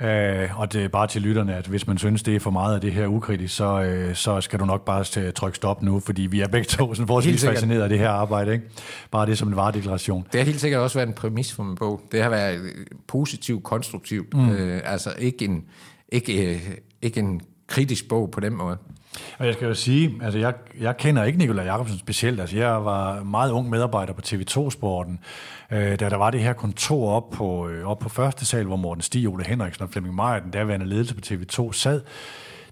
Uh, 0.00 0.60
og 0.60 0.72
det 0.72 0.84
er 0.84 0.88
bare 0.88 1.06
til 1.06 1.22
lytterne, 1.22 1.56
at 1.56 1.66
hvis 1.66 1.86
man 1.86 1.98
synes, 1.98 2.22
det 2.22 2.36
er 2.36 2.40
for 2.40 2.50
meget 2.50 2.74
af 2.74 2.80
det 2.80 2.92
her 2.92 3.06
ukritisk, 3.06 3.56
så, 3.56 4.04
uh, 4.08 4.14
så 4.14 4.40
skal 4.40 4.58
du 4.58 4.64
nok 4.64 4.84
bare 4.84 5.30
trykke 5.32 5.56
stop 5.56 5.82
nu, 5.82 6.00
fordi 6.00 6.22
vi 6.22 6.40
er 6.40 6.48
begge 6.48 6.64
to 6.64 6.94
sådan 6.94 7.06
forholdsvis 7.06 7.44
fascineret 7.44 7.82
af 7.82 7.88
det 7.88 7.98
her 7.98 8.10
arbejde. 8.10 8.52
Ikke? 8.52 8.64
Bare 9.10 9.26
det 9.26 9.38
som 9.38 9.48
en 9.48 9.56
varedeklaration. 9.56 10.26
Det 10.32 10.40
har 10.40 10.44
helt 10.44 10.60
sikkert 10.60 10.80
også 10.80 10.98
været 10.98 11.08
en 11.08 11.14
præmis 11.14 11.52
for 11.52 11.62
min 11.62 11.76
bog. 11.76 12.00
Det 12.12 12.22
har 12.22 12.30
været 12.30 12.60
positivt, 13.06 13.64
konstruktivt. 13.64 14.34
Mm. 14.34 14.48
Uh, 14.48 14.78
altså 14.84 15.12
ikke 15.18 15.44
en, 15.44 15.64
ikke, 16.08 16.60
ikke 17.02 17.20
en 17.20 17.40
kritisk 17.66 18.08
bog 18.08 18.30
på 18.30 18.40
den 18.40 18.56
måde. 18.56 18.76
Og 19.38 19.46
jeg 19.46 19.54
skal 19.54 19.68
jo 19.68 19.74
sige, 19.74 20.14
altså 20.22 20.38
jeg, 20.38 20.54
jeg 20.80 20.96
kender 20.96 21.24
ikke 21.24 21.38
Nikolaj 21.38 21.64
Jacobsen 21.64 21.98
specielt. 21.98 22.40
Altså 22.40 22.56
jeg 22.56 22.84
var 22.84 23.24
meget 23.24 23.50
ung 23.50 23.70
medarbejder 23.70 24.12
på 24.12 24.22
TV2-sporten, 24.26 25.18
øh, 25.70 26.00
da 26.00 26.08
der 26.08 26.16
var 26.16 26.30
det 26.30 26.40
her 26.40 26.52
kontor 26.52 27.12
op 27.12 27.30
på, 27.30 27.68
øh, 27.68 27.88
op 27.88 27.98
på 27.98 28.08
første 28.08 28.46
sal, 28.46 28.64
hvor 28.64 28.76
Morten 28.76 29.02
Stig, 29.02 29.28
Ole 29.28 29.44
Henriksen 29.44 29.82
og 29.82 29.90
Flemming 29.90 30.14
Meyer, 30.14 30.38
den 30.38 30.50
daværende 30.50 30.86
ledelse 30.86 31.14
på 31.14 31.20
TV2, 31.26 31.72
sad 31.72 32.00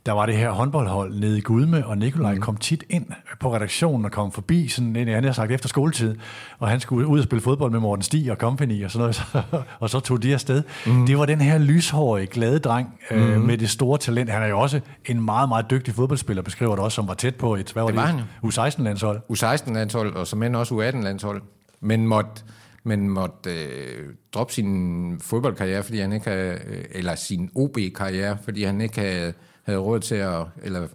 der 0.07 0.13
var 0.13 0.27
det 0.27 0.37
her 0.37 0.51
håndboldhold 0.51 1.15
nede 1.21 1.39
i 1.39 1.41
Gudme, 1.41 1.87
og 1.87 1.99
Nikolaj 1.99 2.35
mm. 2.35 2.41
kom 2.41 2.57
tit 2.57 2.85
ind 2.91 3.07
på 3.41 3.55
redaktionen 3.55 4.05
og 4.05 4.13
kom 4.13 4.33
forbi, 4.33 4.69
sådan, 4.69 5.09
han 5.09 5.25
har 5.25 5.33
sagt, 5.33 5.53
efter 5.53 5.69
skoletid, 5.69 6.17
og 6.59 6.69
han 6.69 6.81
skulle 6.81 7.07
ud 7.07 7.19
og 7.19 7.25
spille 7.25 7.43
fodbold 7.43 7.73
med 7.73 7.81
Morten 7.81 8.03
Stig 8.03 8.31
og 8.31 8.37
company 8.37 8.85
og 8.85 8.91
sådan 8.91 9.01
noget, 9.03 9.45
og 9.81 9.91
så 9.91 10.01
tog 10.01 10.23
de 10.23 10.33
afsted. 10.33 10.63
Mm. 10.87 11.07
Det 11.07 11.19
var 11.19 11.27
den 11.27 11.41
her 11.41 11.59
lyshårige, 11.59 12.27
glade 12.27 12.59
dreng 12.59 13.01
øh, 13.11 13.37
mm. 13.37 13.41
med 13.41 13.59
det 13.59 13.71
store 13.71 13.99
talent. 13.99 14.31
Han 14.31 14.43
er 14.43 14.47
jo 14.47 14.61
også 14.61 14.81
en 15.05 15.25
meget, 15.25 15.49
meget 15.49 15.71
dygtig 15.71 15.95
fodboldspiller, 15.95 16.43
beskriver 16.43 16.75
det 16.75 16.85
også, 16.85 16.95
som 16.95 17.09
var 17.09 17.15
tæt 17.15 17.35
på 17.35 17.55
et, 17.55 17.73
hvad 17.73 17.83
var 17.83 17.91
det? 17.91 17.97
Var 17.97 18.25
det? 18.43 18.59
U16-landshold. 18.59 19.21
U16-landshold, 19.33 20.15
og 20.15 20.27
som 20.27 20.43
end 20.43 20.57
også 20.57 20.75
U18-landshold. 20.75 21.43
Men 21.81 22.07
måtte 22.07 22.43
men 22.87 23.09
måtte 23.09 23.51
øh, 23.51 24.09
droppe 24.35 24.53
sin 24.53 25.21
fodboldkarriere, 25.21 25.83
fordi 25.83 25.99
han 26.01 26.13
ikke 26.13 26.31
havde, 26.31 26.59
øh, 26.67 26.85
eller 26.91 27.15
sin 27.15 27.51
OB-karriere, 27.55 28.39
fordi 28.45 28.65
han 28.65 28.81
ikke 28.81 29.01
havde 29.01 29.33
havde 29.67 29.79
råd 29.79 30.01
til 30.01 30.15
at, 30.15 30.43
eller 30.63 30.87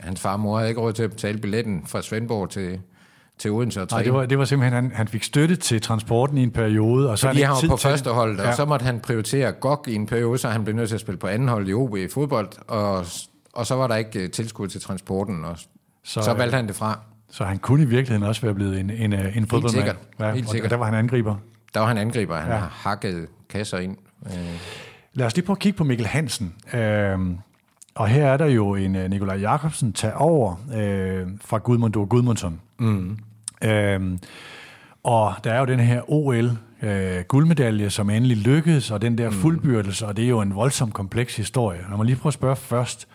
hans 0.00 0.20
far 0.20 0.32
og 0.32 0.40
mor 0.40 0.56
havde 0.56 0.68
ikke 0.68 0.80
råd 0.80 0.92
til 0.92 1.02
at 1.02 1.10
betale 1.10 1.38
billetten 1.38 1.82
fra 1.86 2.02
Svendborg 2.02 2.50
til, 2.50 2.80
til 3.38 3.50
Odense 3.50 3.82
og 3.82 3.88
Nej, 3.90 4.02
det 4.02 4.12
var, 4.12 4.26
det 4.26 4.38
var 4.38 4.44
simpelthen, 4.44 4.82
han, 4.82 4.92
han 4.94 5.08
fik 5.08 5.22
støtte 5.22 5.56
til 5.56 5.80
transporten 5.80 6.38
i 6.38 6.42
en 6.42 6.50
periode. 6.50 7.10
Og 7.10 7.18
så 7.18 7.26
Fordi 7.26 7.40
han, 7.40 7.54
han 7.54 7.68
var 7.68 7.68
på 7.68 7.76
første 7.76 8.10
hold, 8.10 8.38
og 8.38 8.46
ja. 8.46 8.52
så 8.54 8.64
måtte 8.64 8.84
han 8.84 9.00
prioritere 9.00 9.52
GOG 9.52 9.84
i 9.88 9.94
en 9.94 10.06
periode, 10.06 10.38
så 10.38 10.48
han 10.48 10.64
blev 10.64 10.76
nødt 10.76 10.88
til 10.88 10.94
at 10.94 11.00
spille 11.00 11.18
på 11.18 11.26
anden 11.26 11.48
hold 11.48 11.68
i 11.68 11.72
OB 11.72 11.96
i 11.96 12.08
fodbold, 12.08 12.48
og, 12.68 13.06
og 13.52 13.66
så 13.66 13.74
var 13.74 13.86
der 13.86 13.96
ikke 13.96 14.20
øh, 14.20 14.30
tilskud 14.30 14.68
til 14.68 14.80
transporten, 14.80 15.44
og 15.44 15.58
så, 16.04 16.22
så 16.22 16.34
valgte 16.34 16.56
han 16.56 16.66
det 16.66 16.76
fra. 16.76 16.98
Så 17.30 17.44
han 17.44 17.58
kunne 17.58 17.82
i 17.82 17.86
virkeligheden 17.86 18.28
også 18.28 18.42
være 18.42 18.54
blevet 18.54 18.80
en, 18.80 18.90
en, 18.90 19.12
øh, 19.12 19.36
en 19.36 19.46
fodboldmand. 19.46 19.84
Helt 19.84 19.96
sikkert. 19.96 19.96
Ja, 20.20 20.34
Helt 20.34 20.50
sikkert. 20.50 20.70
Der 20.70 20.76
var 20.76 20.84
han 20.84 20.94
angriber. 20.94 21.36
Der 21.74 21.80
var 21.80 21.86
han 21.86 21.98
angriber, 21.98 22.36
han 22.36 22.52
ja. 22.52 22.58
har 22.58 22.68
hakket 22.68 23.26
kasser 23.48 23.78
ind. 23.78 23.96
Øh. 24.26 24.32
Lad 25.12 25.26
os 25.26 25.36
lige 25.36 25.46
prøve 25.46 25.54
at 25.54 25.60
kigge 25.60 25.76
på 25.76 25.84
Mikkel 25.84 26.06
Hansen. 26.06 26.54
Øh, 26.74 27.18
og 27.94 28.08
her 28.08 28.26
er 28.26 28.36
der 28.36 28.46
jo 28.46 28.74
en 28.74 28.96
uh, 28.96 29.04
Nikolaj 29.10 29.36
Jakobsen 29.36 29.92
tager 29.92 30.14
over 30.14 30.54
øh, 30.74 31.26
fra 31.40 31.58
Gudmundur 31.58 32.04
Gudmundsson. 32.04 32.60
Mm. 32.78 33.18
Øhm, 33.64 34.18
og 35.02 35.34
der 35.44 35.52
er 35.52 35.58
jo 35.58 35.64
den 35.64 35.80
her 35.80 36.12
OL 36.12 36.50
øh, 36.82 37.24
guldmedalje, 37.28 37.90
som 37.90 38.10
endelig 38.10 38.36
lykkedes, 38.36 38.90
og 38.90 39.02
den 39.02 39.18
der 39.18 39.30
mm. 39.30 39.36
fuldbyrdelse, 39.36 40.06
og 40.06 40.16
det 40.16 40.24
er 40.24 40.28
jo 40.28 40.40
en 40.40 40.54
voldsomt 40.54 40.94
kompleks 40.94 41.36
historie. 41.36 41.80
Når 41.90 41.96
man 41.96 42.06
lige 42.06 42.16
prøve 42.16 42.30
at 42.30 42.34
spørge 42.34 42.56
først, 42.56 43.08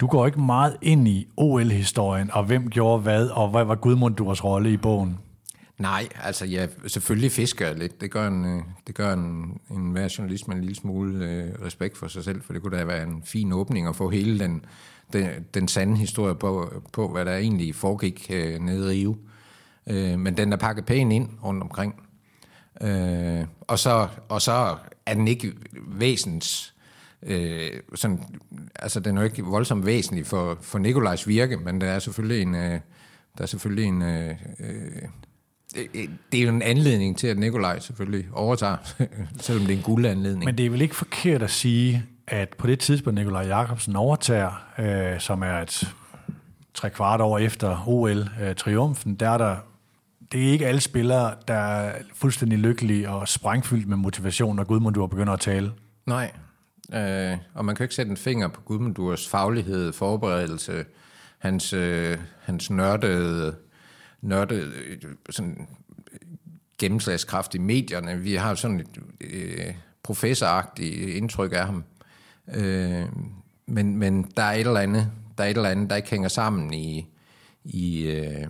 du 0.00 0.06
går 0.06 0.26
ikke 0.26 0.40
meget 0.40 0.76
ind 0.82 1.08
i 1.08 1.26
OL-historien, 1.36 2.30
og 2.32 2.44
hvem 2.44 2.70
gjorde 2.70 3.02
hvad, 3.02 3.28
og 3.28 3.48
hvad 3.48 3.64
var 3.64 3.74
Gudmundurs 3.74 4.44
rolle 4.44 4.72
i 4.72 4.76
bogen? 4.76 5.18
Nej, 5.78 6.08
altså 6.22 6.44
ja, 6.44 6.66
selvfølgelig 6.86 7.32
fisker 7.32 7.66
jeg 7.66 7.76
lidt. 7.76 8.00
Det 8.00 8.10
gør 8.10 8.28
en, 8.28 8.44
øh, 8.44 8.62
det 8.86 8.94
gør 8.94 9.12
en, 9.12 9.60
en 9.70 9.90
hver 9.90 10.14
journalist 10.18 10.48
med 10.48 10.56
en 10.56 10.62
lille 10.62 10.76
smule 10.76 11.26
øh, 11.26 11.66
respekt 11.66 11.98
for 11.98 12.08
sig 12.08 12.24
selv, 12.24 12.42
for 12.42 12.52
det 12.52 12.62
kunne 12.62 12.78
da 12.78 12.84
være 12.84 13.02
en 13.02 13.22
fin 13.24 13.52
åbning 13.52 13.88
at 13.88 13.96
få 13.96 14.10
hele 14.10 14.38
den, 14.38 14.64
den, 15.12 15.46
den 15.54 15.68
sande 15.68 15.96
historie 15.96 16.34
på, 16.34 16.82
på, 16.92 17.08
hvad 17.08 17.24
der 17.24 17.36
egentlig 17.36 17.74
foregik 17.74 18.26
øh, 18.30 18.58
nede 18.60 18.98
i 18.98 19.00
Rio. 19.00 19.16
Øh, 19.86 20.18
men 20.18 20.36
den 20.36 20.52
er 20.52 20.56
pakket 20.56 20.84
pænt 20.84 21.12
ind 21.12 21.28
rundt 21.44 21.62
omkring. 21.62 22.02
Øh, 22.80 23.44
og, 23.60 23.78
så, 23.78 24.08
og 24.28 24.42
så 24.42 24.76
er 25.06 25.14
den 25.14 25.28
ikke 25.28 25.52
væsens... 25.86 26.74
Øh, 27.22 27.70
sådan, 27.94 28.22
altså 28.74 29.00
den 29.00 29.16
er 29.16 29.20
jo 29.20 29.24
ikke 29.24 29.44
voldsomt 29.44 29.86
væsentlig 29.86 30.26
for, 30.26 30.58
for 30.60 30.78
Nikolajs 30.78 31.28
virke, 31.28 31.56
men 31.56 31.80
der 31.80 31.86
er 31.86 31.98
selvfølgelig 31.98 32.42
en, 32.42 32.54
øh, 32.54 32.80
der 33.38 33.42
er 33.42 33.46
selvfølgelig 33.46 33.84
en, 33.84 34.02
øh, 34.02 34.36
øh 34.60 35.02
det, 35.74 36.10
det 36.32 36.40
er 36.40 36.44
jo 36.44 36.48
en 36.48 36.62
anledning 36.62 37.18
til, 37.18 37.26
at 37.26 37.38
Nikolaj 37.38 37.78
selvfølgelig 37.78 38.26
overtager, 38.32 38.76
selvom 39.40 39.66
det 39.66 39.72
er 39.72 39.76
en 39.76 39.82
guldanledning. 39.82 40.44
Men 40.44 40.58
det 40.58 40.66
er 40.66 40.70
vel 40.70 40.82
ikke 40.82 40.96
forkert 40.96 41.42
at 41.42 41.50
sige, 41.50 42.04
at 42.26 42.48
på 42.58 42.66
det 42.66 42.78
tidspunkt, 42.78 43.18
Nikolaj 43.18 43.46
Jakobsen 43.46 43.96
overtager, 43.96 44.64
øh, 44.78 45.20
som 45.20 45.42
er 45.42 45.58
et 45.60 45.94
tre 46.74 46.90
kvart 46.90 47.20
år 47.20 47.38
efter 47.38 47.88
OL-triumfen, 47.88 49.12
øh, 49.12 49.20
der 49.20 49.28
er 49.28 49.38
der 49.38 49.56
det 50.32 50.48
er 50.48 50.52
ikke 50.52 50.66
alle 50.66 50.80
spillere, 50.80 51.34
der 51.48 51.54
er 51.54 51.92
fuldstændig 52.14 52.58
lykkelige 52.58 53.10
og 53.10 53.28
sprængfyldt 53.28 53.88
med 53.88 53.96
motivation, 53.96 54.56
når 54.56 54.64
Gudmundur 54.64 55.06
begynder 55.06 55.32
at 55.32 55.40
tale. 55.40 55.72
Nej, 56.06 56.32
øh, 56.94 57.36
og 57.54 57.64
man 57.64 57.76
kan 57.76 57.84
ikke 57.84 57.94
sætte 57.94 58.10
en 58.10 58.16
finger 58.16 58.48
på 58.48 58.60
Gudmundurs 58.60 59.28
faglighed, 59.28 59.92
forberedelse, 59.92 60.84
hans, 61.38 61.72
øh, 61.72 62.18
hans 62.40 62.70
nørdede, 62.70 63.54
nørdede 64.22 64.72
øh, 64.86 64.98
sådan, 65.30 65.68
øh, 66.12 66.18
gennemslagskraft 66.78 67.54
i 67.54 67.58
medierne. 67.58 68.18
Vi 68.18 68.34
har 68.34 68.54
sådan 68.54 68.80
et 68.80 68.98
øh, 69.20 69.74
professoragtigt 70.02 71.08
indtryk 71.08 71.52
af 71.52 71.66
ham. 71.66 71.84
Øh, 72.54 73.06
men, 73.66 73.96
men 73.96 74.32
der 74.36 74.42
er 74.42 74.52
et 74.52 74.66
eller 74.66 74.80
andet, 74.80 75.10
der 75.38 75.44
er 75.44 75.48
et 75.48 75.56
eller 75.56 75.70
andet, 75.70 75.90
der 75.90 75.96
ikke 75.96 76.10
hænger 76.10 76.28
sammen 76.28 76.74
i, 76.74 77.06
i, 77.64 78.02
øh, 78.02 78.46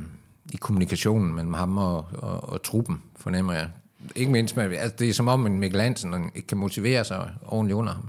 i 0.53 0.57
kommunikationen 0.57 1.35
mellem 1.35 1.55
ham 1.55 1.79
og, 1.79 2.07
og, 2.13 2.49
og 2.49 2.63
truppen, 2.63 3.03
fornemmer 3.17 3.53
jeg. 3.53 3.69
Ikke 4.15 4.33
mindst 4.33 4.57
med, 4.57 4.77
altså 4.77 4.97
det 4.99 5.09
er 5.09 5.13
som 5.13 5.29
om 5.29 5.47
at 5.47 5.53
Mikkel 5.53 5.81
Hansen 5.81 6.31
ikke 6.35 6.49
kan 6.49 6.59
motivere 6.59 7.05
sig 7.05 7.31
ordentligt 7.47 7.77
under 7.77 7.93
ham. 7.93 8.09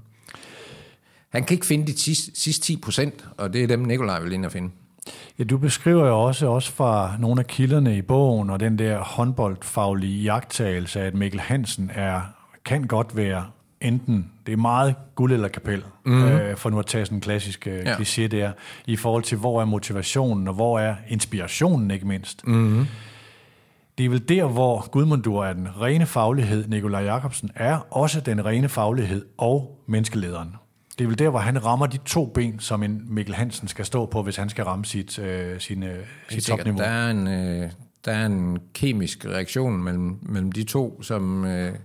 Han 1.30 1.44
kan 1.44 1.56
ikke 1.56 1.66
finde 1.66 1.88
de 1.88 1.98
sidste, 1.98 2.32
sidste 2.36 2.66
10 2.66 2.78
procent, 2.78 3.28
og 3.38 3.54
det 3.54 3.64
er 3.64 3.68
dem, 3.68 3.80
Nikolaj 3.80 4.20
vil 4.20 4.32
ind 4.32 4.46
og 4.46 4.52
finde. 4.52 4.72
Ja, 5.40 5.44
du 5.44 5.58
beskriver 5.58 6.08
jo 6.08 6.20
også, 6.20 6.48
også 6.48 6.72
fra 6.72 7.16
nogle 7.20 7.40
af 7.40 7.48
kilderne 7.48 7.98
i 7.98 8.02
bogen, 8.02 8.50
og 8.50 8.60
den 8.60 8.80
der 8.80 9.00
håndboldfaglige 9.00 10.24
jagttagelse, 10.24 11.02
at 11.02 11.14
Mikkel 11.14 11.40
Hansen 11.40 11.92
er, 11.94 12.22
kan 12.66 12.84
godt 12.84 13.18
være 13.18 13.46
enten, 13.82 14.32
det 14.46 14.54
er 14.54 14.58
meget 14.58 14.96
guld 15.16 15.34
eller 15.34 15.48
kapel, 15.48 15.84
mm. 16.06 16.24
øh, 16.24 16.58
for 16.58 16.70
nu 16.70 16.80
at 16.80 16.86
tage 16.86 17.06
sådan 17.06 17.18
en 17.18 17.22
klassisk 17.22 17.68
øh, 17.68 17.86
ja. 17.86 17.96
kliché 17.96 18.28
der, 18.28 18.52
i 18.88 18.96
forhold 18.96 19.24
til, 19.24 19.38
hvor 19.38 19.62
er 19.62 19.66
motivationen, 19.66 20.48
og 20.48 20.54
hvor 20.54 20.80
er 20.80 20.96
inspirationen 21.08 21.92
ikke 21.92 22.08
mindst. 22.08 22.48
Mm. 22.48 22.86
Det 23.98 24.06
er 24.06 24.10
vel 24.10 24.30
der, 24.30 24.46
hvor 24.46 24.90
Gudmundur 24.90 25.46
er 25.46 25.54
den 25.54 25.68
rene 25.82 26.06
faglighed, 26.06 26.68
Nikolaj 26.68 27.04
Jakobsen 27.04 27.52
er 27.56 27.78
også 27.92 28.22
den 28.22 28.46
rene 28.46 28.70
faglighed 28.70 29.26
og 29.38 29.84
menneskelederen. 29.88 30.56
Det 31.00 31.06
er 31.06 31.08
vel 31.08 31.20
der, 31.20 31.30
hvor 31.30 31.40
han 31.40 31.66
rammer 31.66 31.86
de 31.88 31.98
to 31.98 32.26
ben, 32.26 32.60
som 32.60 32.84
en 32.84 33.02
Mikkel 33.08 33.36
Hansen 33.36 33.68
skal 33.68 33.86
stå 33.86 34.06
på, 34.06 34.24
hvis 34.24 34.36
han 34.36 34.50
skal 34.50 34.64
ramme 34.64 34.86
sit, 34.86 35.20
øh, 35.20 35.60
sin, 35.60 35.84
øh, 35.84 36.06
sit 36.30 36.44
topniveau. 36.44 36.80
Der 36.80 36.86
er, 36.86 37.12
en, 37.12 37.28
øh, 37.28 37.72
der 38.06 38.12
er 38.12 38.26
en 38.26 38.58
kemisk 38.74 39.26
reaktion 39.26 39.84
mellem, 39.84 40.20
mellem 40.22 40.52
de 40.52 40.64
to, 40.64 41.02
som... 41.02 41.46
Øh 41.46 41.76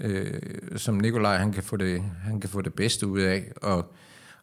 øh, 0.00 0.40
som 0.76 0.94
Nikolaj 0.94 1.36
han 1.36 1.52
kan, 1.52 1.62
få 1.62 1.76
det, 1.76 2.02
han 2.24 2.40
kan 2.40 2.50
få 2.50 2.62
det 2.62 2.74
bedste 2.74 3.06
ud 3.06 3.20
af. 3.20 3.44
Og, 3.62 3.92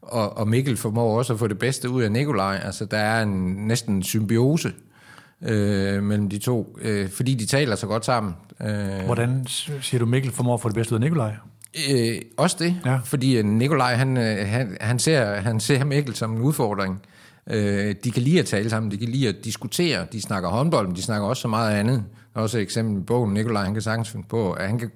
og, 0.01 0.37
og 0.37 0.47
Mikkel 0.47 0.77
formår 0.77 1.17
også 1.17 1.33
at 1.33 1.39
få 1.39 1.47
det 1.47 1.59
bedste 1.59 1.89
ud 1.89 2.03
af 2.03 2.11
Nikolaj. 2.11 2.61
Altså, 2.63 2.85
der 2.85 2.97
er 2.97 3.23
en, 3.23 3.67
næsten 3.67 3.95
en 3.95 4.03
symbiose 4.03 4.73
øh, 5.41 6.03
mellem 6.03 6.29
de 6.29 6.37
to, 6.37 6.77
øh, 6.81 7.09
fordi 7.09 7.35
de 7.35 7.45
taler 7.45 7.75
så 7.75 7.87
godt 7.87 8.05
sammen. 8.05 8.35
Øh, 8.61 9.05
Hvordan 9.05 9.45
siger 9.81 9.99
du, 9.99 10.05
Mikkel 10.05 10.31
formår 10.31 10.53
at 10.53 10.61
få 10.61 10.69
det 10.69 10.75
bedste 10.75 10.93
ud 10.93 10.97
af 10.97 11.01
Nikolaj? 11.01 11.35
Øh, 11.91 12.21
også 12.37 12.57
det, 12.59 12.75
ja. 12.85 12.99
fordi 13.03 13.41
Nikolaj 13.41 13.95
han, 13.95 14.17
øh, 14.17 14.47
han, 14.47 14.77
han, 14.81 14.99
ser, 14.99 15.35
han 15.35 15.59
ser 15.59 15.83
Mikkel 15.83 16.15
som 16.15 16.33
en 16.35 16.41
udfordring. 16.41 17.01
Øh, 17.49 17.95
de 18.03 18.11
kan 18.11 18.21
lide 18.21 18.39
at 18.39 18.45
tale 18.45 18.69
sammen, 18.69 18.91
de 18.91 18.97
kan 18.97 19.09
lide 19.09 19.29
at 19.29 19.35
diskutere, 19.43 20.05
de 20.11 20.21
snakker 20.21 20.49
håndbold, 20.49 20.87
men 20.87 20.95
de 20.95 21.01
snakker 21.01 21.27
også 21.27 21.41
så 21.41 21.47
meget 21.47 21.75
andet. 21.75 22.03
Der 22.33 22.39
er 22.39 22.43
også 22.43 22.57
et 22.57 22.61
eksempel 22.61 23.01
i 23.01 23.03
bogen, 23.03 23.33
Nikolaj 23.33 23.63
han 23.63 23.73
kan 23.73 23.81
sagtens 23.81 24.09
finde 24.09 24.25
på, 24.29 24.51
at 24.51 24.67
han 24.67 24.79
kan 24.79 24.91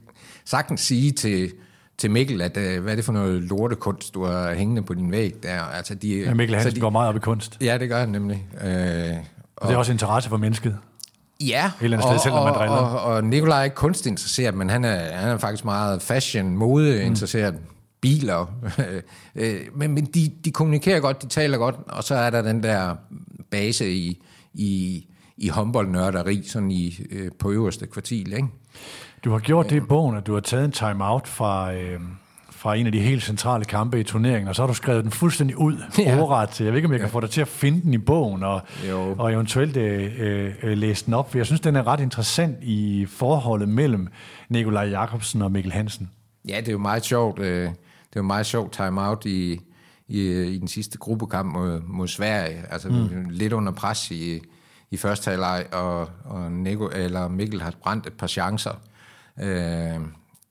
sagtens 0.46 0.82
sige 0.82 1.12
til, 1.12 1.52
til 1.98 2.12
Mikkel, 2.12 2.42
at 2.42 2.58
uh, 2.58 2.84
hvad 2.84 2.92
er 2.92 2.96
det 2.96 3.06
for 3.06 3.14
noget 3.14 3.42
lortekunst, 3.42 4.14
du 4.14 4.26
har 4.26 4.54
hængende 4.54 4.82
på 4.82 4.94
din 4.94 5.12
væg 5.12 5.36
der? 5.44 5.62
Altså, 5.62 5.96
de, 5.96 6.20
ja, 6.20 6.34
Mikkel 6.34 6.56
Hansen 6.56 6.76
de, 6.76 6.80
går 6.80 6.90
meget 6.90 7.10
op 7.10 7.16
i 7.16 7.20
kunst. 7.20 7.58
Ja, 7.62 7.78
det 7.78 7.90
gør 7.90 8.00
han 8.00 8.10
nemlig. 8.10 8.48
Uh, 8.54 8.62
og, 8.62 8.72
og 9.58 9.68
det 9.68 9.74
er 9.74 9.78
også 9.78 9.92
interesse 9.92 10.30
for 10.30 10.38
mennesket. 10.38 10.78
Ja, 11.42 11.66
et 11.66 11.84
eller 11.84 12.02
sted, 12.02 12.20
selv, 12.20 12.34
når 12.36 12.44
man 12.44 12.70
og, 12.70 12.92
og, 12.92 13.02
og 13.02 13.24
Nikolaj 13.24 13.60
er 13.60 13.64
ikke 13.64 13.76
kunstinteresseret, 13.76 14.56
men 14.56 14.70
han 14.70 14.86
er, 14.86 15.12
han 15.12 15.30
er 15.30 15.38
faktisk 15.38 15.66
meget 15.66 16.02
fashion, 16.02 16.58
mode 16.58 17.04
interesseret. 17.04 17.54
Mm. 17.54 17.60
Biler. 18.02 18.46
Øh, 19.36 19.60
men 19.76 19.92
men 19.92 20.06
de, 20.06 20.32
de 20.46 20.52
kommunikerer 20.52 21.00
godt, 21.00 21.22
de 21.22 21.28
taler 21.28 21.58
godt, 21.58 21.76
og 21.88 22.04
så 22.04 22.16
er 22.16 22.30
der 22.30 22.42
den 22.42 22.64
der 22.64 22.96
base 23.52 23.92
i, 23.92 24.24
i, 24.54 25.06
i 25.38 25.48
håndboldnørderi, 25.48 26.44
sådan 26.48 26.72
i, 26.72 27.00
på 27.40 27.52
øverste 27.52 27.88
kvartil, 27.88 28.34
ikke? 28.34 28.48
Du 29.24 29.32
har 29.32 29.40
gjort 29.40 29.70
det 29.70 29.76
i 29.76 29.80
bogen, 29.80 30.18
at 30.18 30.28
du 30.28 30.34
har 30.34 30.40
taget 30.40 30.66
en 30.66 30.72
time-out 30.72 31.28
fra, 31.28 31.74
øh, 31.74 32.00
fra 32.60 32.76
en 32.76 32.86
af 32.86 32.92
de 32.92 33.00
helt 33.00 33.24
centrale 33.24 33.66
kampe 33.66 34.00
i 34.00 34.04
turneringen, 34.04 34.48
og 34.48 34.56
så 34.56 34.62
har 34.62 34.68
du 34.68 34.74
skrevet 34.74 35.04
den 35.04 35.12
fuldstændig 35.12 35.58
ud, 35.58 35.78
ja. 35.98 36.20
overret. 36.20 36.62
Jeg 36.62 36.68
ved 36.68 36.76
ikke, 36.76 36.86
om 36.86 36.92
jeg 36.92 37.00
kan 37.00 37.10
få 37.10 37.20
dig 37.20 37.30
til 37.30 37.42
at 37.42 37.48
finde 37.48 37.82
den 37.82 37.94
i 37.94 37.98
bogen, 37.98 38.44
og, 38.44 38.62
og 39.18 39.34
eventuelt 39.34 39.78
øh, 39.78 40.54
øh, 40.64 40.78
læse 40.78 41.06
den 41.06 41.14
op, 41.14 41.32
for 41.32 41.38
jeg 41.38 41.46
synes, 41.46 41.62
den 41.62 41.76
er 41.76 41.88
ret 41.88 42.00
interessant 42.00 42.58
i 42.62 43.06
forholdet 43.10 43.70
mellem 43.70 44.08
Nikolaj 44.50 44.84
Jakobsen 44.84 45.42
og 45.42 45.52
Mikkel 45.52 45.72
Hansen. 45.72 46.10
Ja, 46.48 46.58
det 46.60 46.68
er 46.68 46.72
jo 46.72 46.78
meget 46.78 47.06
sjovt. 47.06 47.40
Øh, 47.40 47.62
det 47.64 47.70
er 48.16 48.20
jo 48.20 48.24
meget 48.24 48.46
sjovt 48.46 48.74
time-out 48.74 49.26
i, 49.26 49.62
i, 50.08 50.44
i 50.44 50.58
den 50.58 50.68
sidste 50.68 50.98
gruppekamp 50.98 51.54
mod, 51.54 51.82
mod 51.82 52.08
Sverige. 52.08 52.64
Altså 52.70 52.90
mm. 52.90 53.26
lidt 53.30 53.54
under 53.54 53.72
pres 53.72 54.12
i, 54.12 54.40
i 54.92 54.98
første 54.98 55.30
halvleg, 55.30 55.66
og, 55.72 56.10
og 56.26 56.52
Nico, 56.52 56.90
eller 56.96 57.28
Mikkel 57.28 57.62
har 57.62 57.74
brændt 57.84 58.08
et 58.08 58.14
par 58.14 58.28
chancer. 58.28 58.82
Øh, 59.42 60.00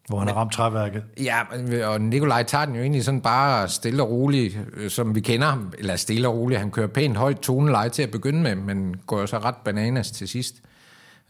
hvor 0.09 0.19
han 0.19 0.29
har 0.29 0.35
ramt 0.35 0.53
træværket. 0.53 1.03
Ja, 1.21 1.39
og 1.87 2.01
Nikolaj 2.01 2.43
tager 2.43 2.65
den 2.65 2.75
jo 2.75 2.81
egentlig 2.81 3.05
sådan 3.05 3.21
bare 3.21 3.69
stille 3.69 4.03
og 4.03 4.11
roligt, 4.11 4.59
øh, 4.77 4.91
som 4.91 5.15
vi 5.15 5.21
kender 5.21 5.47
ham, 5.47 5.73
eller 5.79 5.97
stille 5.97 6.29
og 6.29 6.35
roligt. 6.35 6.61
Han 6.61 6.71
kører 6.71 6.87
pænt 6.87 7.17
højt 7.17 7.39
toneleje 7.39 7.89
til 7.89 8.03
at 8.03 8.11
begynde 8.11 8.43
med, 8.43 8.55
men 8.55 8.97
går 9.07 9.21
jo 9.21 9.27
så 9.27 9.39
ret 9.39 9.55
bananas 9.65 10.11
til 10.11 10.29
sidst. 10.29 10.55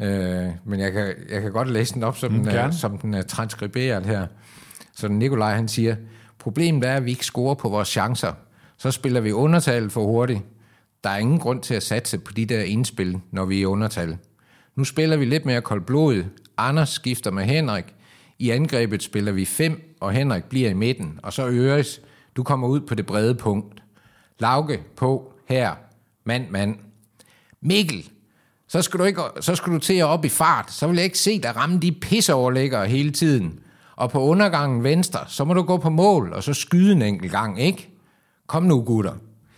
Øh, 0.01 0.47
men 0.65 0.81
jeg 0.81 0.93
kan, 0.93 1.15
jeg 1.31 1.43
kan 1.43 1.53
godt 1.53 1.71
læse 1.71 1.95
den 1.95 2.03
op, 2.03 2.17
som, 2.17 2.33
mm, 2.33 2.39
den, 2.39 2.49
er, 2.49 2.71
som 2.71 2.99
den 2.99 3.15
er 3.15 3.23
transkriberet 3.23 4.07
her. 4.07 4.27
Så 4.97 5.09
Nikolaj 5.09 5.55
han 5.55 5.69
siger, 5.69 5.97
problemet 6.39 6.85
er, 6.85 6.95
at 6.95 7.05
vi 7.05 7.11
ikke 7.11 7.25
scorer 7.25 7.55
på 7.55 7.69
vores 7.69 7.89
chancer. 7.89 8.33
Så 8.79 8.91
spiller 8.91 9.21
vi 9.21 9.33
undertal 9.33 9.91
for 9.91 10.05
hurtigt. 10.05 10.41
Der 11.05 11.11
er 11.11 11.17
ingen 11.17 11.39
grund 11.39 11.63
til 11.63 11.75
at 11.75 11.83
satse 11.83 12.19
på 12.19 12.33
de 12.33 12.47
der 12.47 12.63
indspil, 12.63 13.21
når 13.31 13.45
vi 13.45 13.57
er 13.57 13.61
i 13.61 13.65
undertal. 13.65 14.19
Nu 14.77 14.85
spiller 14.85 15.17
vi 15.17 15.25
lidt 15.25 15.47
mere 15.47 15.61
koldblodet, 15.61 16.27
Anders 16.57 16.89
skifter 16.89 17.31
med 17.31 17.45
Henrik. 17.45 17.95
I 18.39 18.51
angrebet 18.51 19.03
spiller 19.03 19.33
vi 19.33 19.45
fem, 19.45 19.97
og 20.01 20.13
Henrik 20.13 20.45
bliver 20.45 20.71
i 20.71 20.75
midten. 20.75 21.21
Og 21.23 21.33
så 21.33 21.49
Øres, 21.49 22.01
du 22.37 22.43
kommer 22.43 22.69
ud 22.69 22.81
på 22.81 22.95
det 22.95 23.07
brede 23.07 23.35
punkt. 23.35 23.83
Lauke 24.39 24.83
på 24.97 25.33
her. 25.49 25.75
Mand, 26.25 26.51
mand. 26.51 26.77
Mikkel, 27.61 28.11
så 28.69 28.83
skal, 28.83 29.01
du 29.01 29.05
ikke, 29.05 29.23
så 29.41 29.55
skal 29.55 29.73
du 29.73 29.79
til 29.79 29.95
at 29.95 30.05
op 30.05 30.25
i 30.25 30.29
fart. 30.29 30.73
Så 30.73 30.87
vil 30.87 30.97
jeg 30.97 31.05
ikke 31.05 31.19
se 31.19 31.43
dig 31.43 31.57
ramme 31.57 31.79
de 31.79 31.93
pisseoverlæggere 31.93 32.87
hele 32.87 33.11
tiden. 33.11 33.61
Og 33.97 34.11
på 34.11 34.21
undergangen 34.21 34.85
venstre, 34.85 35.21
så 35.29 35.45
må 35.45 35.55
du 35.55 35.63
gå 35.63 35.77
på 35.77 35.91
mål, 35.91 36.33
og 36.33 36.43
så 36.43 36.55
skyde 36.55 36.93
en 36.93 37.03
enkelt 37.03 37.33
gang, 37.33 37.61
ikke? 37.61 37.91
Kom 38.47 38.63
nu, 38.63 38.83
gutter. 38.83 39.13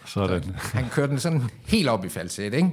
Sådan. 0.05 0.43
Så 0.43 0.51
han 0.73 0.89
kørte 0.91 1.11
den 1.11 1.21
sådan 1.21 1.43
helt 1.67 1.89
op 1.89 2.05
i 2.05 2.09
falset, 2.09 2.55
ikke? 2.55 2.71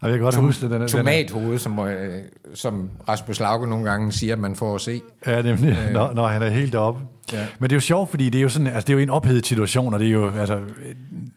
Og 0.00 0.08
jeg 0.08 0.18
kan 0.18 0.24
godt 0.24 0.34
Tom, 0.34 0.44
huske. 0.44 0.68
Den, 0.68 0.88
tomathoved, 0.88 1.58
som, 1.58 1.78
øh, 1.78 2.22
som 2.54 2.90
Rasmus 3.08 3.40
Lauke 3.40 3.66
nogle 3.66 3.90
gange 3.90 4.12
siger, 4.12 4.32
at 4.32 4.38
man 4.38 4.56
får 4.56 4.74
at 4.74 4.80
se. 4.80 5.00
Ja, 5.26 5.42
nemlig, 5.42 5.78
øh. 5.86 5.92
når, 5.92 6.12
når 6.12 6.26
han 6.26 6.42
er 6.42 6.48
helt 6.48 6.74
oppe. 6.74 7.00
Ja. 7.32 7.46
Men 7.58 7.70
det 7.70 7.72
er 7.72 7.76
jo 7.76 7.80
sjovt, 7.80 8.10
fordi 8.10 8.30
det 8.30 8.38
er 8.38 8.42
jo, 8.42 8.48
sådan, 8.48 8.66
altså, 8.66 8.80
det 8.80 8.90
er 8.90 8.94
jo 8.94 8.98
en 8.98 9.10
ophedet 9.10 9.46
situation, 9.46 9.94
og 9.94 10.00
det 10.00 10.08
er 10.08 10.12
jo, 10.12 10.30
altså, 10.30 10.60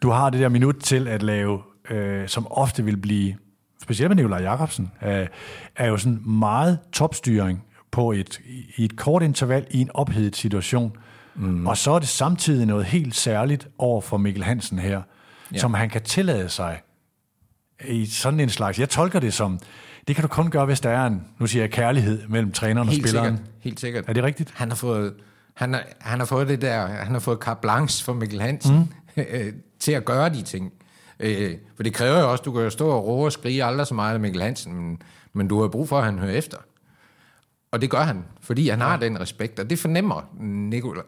du 0.02 0.10
har 0.10 0.30
det 0.30 0.40
der 0.40 0.48
minut 0.48 0.76
til 0.76 1.08
at 1.08 1.22
lave, 1.22 1.58
øh, 1.90 2.28
som 2.28 2.46
ofte 2.50 2.84
vil 2.84 2.96
blive, 2.96 3.34
specielt 3.82 4.10
med 4.10 4.16
Nikolaj 4.16 4.42
Jacobsen, 4.42 4.90
øh, 5.02 5.26
er 5.76 5.86
jo 5.88 5.96
sådan 5.96 6.20
meget 6.26 6.78
topstyring 6.92 7.64
på 7.90 8.12
et, 8.12 8.40
i 8.76 8.84
et 8.84 8.96
kort 8.96 9.22
interval 9.22 9.66
i 9.70 9.80
en 9.80 9.90
ophedet 9.94 10.36
situation. 10.36 10.96
Mm. 11.34 11.66
Og 11.66 11.76
så 11.76 11.90
er 11.90 11.98
det 11.98 12.08
samtidig 12.08 12.66
noget 12.66 12.84
helt 12.84 13.14
særligt 13.14 13.68
over 13.78 14.00
for 14.00 14.16
Mikkel 14.16 14.44
Hansen 14.44 14.78
her, 14.78 15.02
ja. 15.52 15.58
som 15.58 15.74
han 15.74 15.90
kan 15.90 16.02
tillade 16.02 16.48
sig 16.48 16.80
i 17.88 18.06
sådan 18.06 18.40
en 18.40 18.48
slags... 18.48 18.78
Jeg 18.78 18.88
tolker 18.88 19.20
det 19.20 19.34
som, 19.34 19.58
det 20.08 20.16
kan 20.16 20.22
du 20.22 20.28
kun 20.28 20.50
gøre, 20.50 20.66
hvis 20.66 20.80
der 20.80 20.90
er 20.90 21.06
en, 21.06 21.24
nu 21.38 21.46
siger 21.46 21.62
jeg, 21.62 21.70
kærlighed 21.70 22.28
mellem 22.28 22.52
træneren 22.52 22.88
Helt 22.88 23.04
og 23.04 23.08
spilleren. 23.08 23.36
Sikkert. 23.36 23.54
Helt 23.60 23.80
sikkert. 23.80 24.04
Er 24.08 24.12
det 24.12 24.24
rigtigt? 24.24 24.50
Han 24.54 24.68
har 24.68 24.76
fået, 24.76 25.14
han 25.54 25.72
har, 25.74 25.82
han 26.00 26.18
har 26.18 26.26
fået 26.26 26.48
det 26.48 26.62
der, 26.62 26.86
han 26.86 27.12
har 27.12 27.18
fået 27.18 27.38
carte 27.38 27.60
blanche 27.60 28.04
for 28.04 28.12
Mikkel 28.12 28.40
Hansen 28.40 28.90
mm. 29.16 29.22
til 29.80 29.92
at 29.92 30.04
gøre 30.04 30.28
de 30.28 30.42
ting. 30.42 30.72
Øh, 31.20 31.54
for 31.76 31.82
det 31.82 31.94
kræver 31.94 32.18
jo 32.18 32.32
også, 32.32 32.42
du 32.42 32.52
kan 32.52 32.62
jo 32.62 32.70
stå 32.70 32.88
og 32.88 33.06
råbe 33.06 33.24
og 33.24 33.32
skrige 33.32 33.64
aldrig 33.64 33.86
så 33.86 33.94
meget 33.94 34.14
af 34.14 34.20
Mikkel 34.20 34.42
Hansen, 34.42 34.74
men, 34.74 35.02
men 35.32 35.48
du 35.48 35.60
har 35.60 35.68
brug 35.68 35.88
for, 35.88 35.98
at 35.98 36.04
han 36.04 36.18
hører 36.18 36.32
efter. 36.32 36.58
Og 37.70 37.80
det 37.80 37.90
gør 37.90 38.02
han, 38.02 38.24
fordi 38.40 38.68
han 38.68 38.80
har 38.80 38.92
ja. 38.92 39.06
den 39.06 39.20
respekt, 39.20 39.58
og 39.58 39.70
det 39.70 39.78
fornemmer 39.78 40.28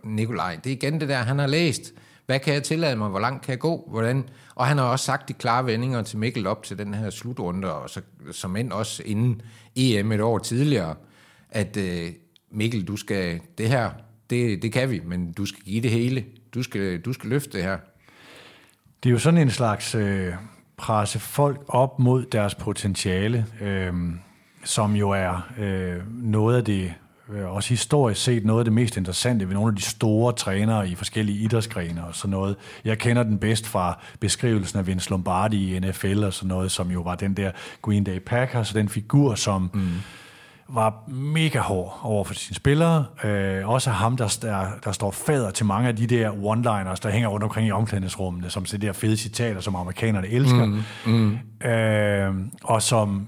Nikolaj. 0.04 0.58
Det 0.64 0.72
er 0.72 0.76
igen 0.76 1.00
det 1.00 1.08
der, 1.08 1.16
han 1.16 1.38
har 1.38 1.46
læst 1.46 1.92
hvad 2.26 2.38
kan 2.38 2.54
jeg 2.54 2.62
tillade 2.62 2.96
mig? 2.96 3.08
Hvor 3.08 3.20
langt 3.20 3.42
kan 3.42 3.50
jeg 3.50 3.58
gå? 3.58 3.88
Hvordan? 3.90 4.28
Og 4.54 4.66
han 4.66 4.78
har 4.78 4.84
også 4.84 5.04
sagt 5.04 5.28
de 5.28 5.32
klare 5.32 5.66
vendinger 5.66 6.02
til 6.02 6.18
Mikkel 6.18 6.46
op 6.46 6.62
til 6.62 6.78
den 6.78 6.94
her 6.94 7.10
slutrunde, 7.10 7.74
og 7.74 7.90
så, 7.90 8.00
som 8.32 8.56
end 8.56 8.72
også 8.72 9.02
inden 9.06 9.42
EM 9.76 10.12
et 10.12 10.20
år 10.20 10.38
tidligere, 10.38 10.94
at 11.50 11.76
øh, 11.76 12.12
Mikkel, 12.50 12.84
du 12.84 12.96
skal, 12.96 13.40
det 13.58 13.68
her, 13.68 13.90
det, 14.30 14.62
det 14.62 14.72
kan 14.72 14.90
vi, 14.90 15.00
men 15.04 15.32
du 15.32 15.46
skal 15.46 15.62
give 15.64 15.82
det 15.82 15.90
hele. 15.90 16.24
Du 16.54 16.62
skal, 16.62 17.00
du 17.00 17.12
skal 17.12 17.30
løfte 17.30 17.52
det 17.52 17.62
her. 17.62 17.78
Det 19.02 19.08
er 19.08 19.12
jo 19.12 19.18
sådan 19.18 19.40
en 19.40 19.50
slags 19.50 19.94
øh, 19.94 20.34
presse 20.76 21.18
folk 21.18 21.60
op 21.68 21.98
mod 21.98 22.24
deres 22.24 22.54
potentiale, 22.54 23.46
øh, 23.60 23.92
som 24.64 24.96
jo 24.96 25.10
er 25.10 25.52
øh, 25.58 26.22
noget 26.22 26.56
af 26.56 26.64
det, 26.64 26.94
også 27.28 27.68
historisk 27.68 28.22
set, 28.22 28.44
noget 28.44 28.60
af 28.60 28.64
det 28.64 28.72
mest 28.72 28.96
interessante 28.96 29.48
ved 29.48 29.54
nogle 29.54 29.68
af 29.68 29.76
de 29.76 29.82
store 29.82 30.32
trænere 30.32 30.88
i 30.88 30.94
forskellige 30.94 31.38
idrætsgrene 31.38 32.04
og 32.04 32.14
sådan 32.14 32.30
noget. 32.30 32.56
Jeg 32.84 32.98
kender 32.98 33.22
den 33.22 33.38
bedst 33.38 33.66
fra 33.66 33.98
beskrivelsen 34.20 34.78
af 34.78 34.86
Vince 34.86 35.10
Lombardi 35.10 35.76
i 35.76 35.78
NFL 35.78 36.24
og 36.24 36.32
sådan 36.32 36.48
noget, 36.48 36.70
som 36.70 36.90
jo 36.90 37.00
var 37.00 37.14
den 37.14 37.34
der 37.34 37.50
Green 37.82 38.04
Day 38.04 38.18
Packers, 38.18 38.72
den 38.72 38.88
figur, 38.88 39.34
som... 39.34 39.70
Mm 39.74 39.88
var 40.68 41.02
mega 41.08 41.58
hård 41.58 42.00
over 42.02 42.24
for 42.24 42.34
sine 42.34 42.54
spillere. 42.54 43.04
Øh, 43.24 43.68
også 43.68 43.90
ham, 43.90 44.16
der, 44.16 44.38
der, 44.42 44.66
der 44.84 44.92
står 44.92 45.10
fader 45.10 45.50
til 45.50 45.66
mange 45.66 45.88
af 45.88 45.96
de 45.96 46.06
der 46.06 46.30
one-liners, 46.30 47.00
der 47.02 47.10
hænger 47.10 47.28
rundt 47.28 47.44
omkring 47.44 47.68
i 47.68 47.70
omklædningsrummene, 47.70 48.50
som 48.50 48.64
de 48.64 48.78
der 48.78 48.92
fede 48.92 49.16
citater, 49.16 49.60
som 49.60 49.76
amerikanerne 49.76 50.28
elsker. 50.28 50.64
Mm, 50.64 50.82
mm. 51.06 51.68
Øh, 51.68 52.34
og 52.64 52.82
som 52.82 53.26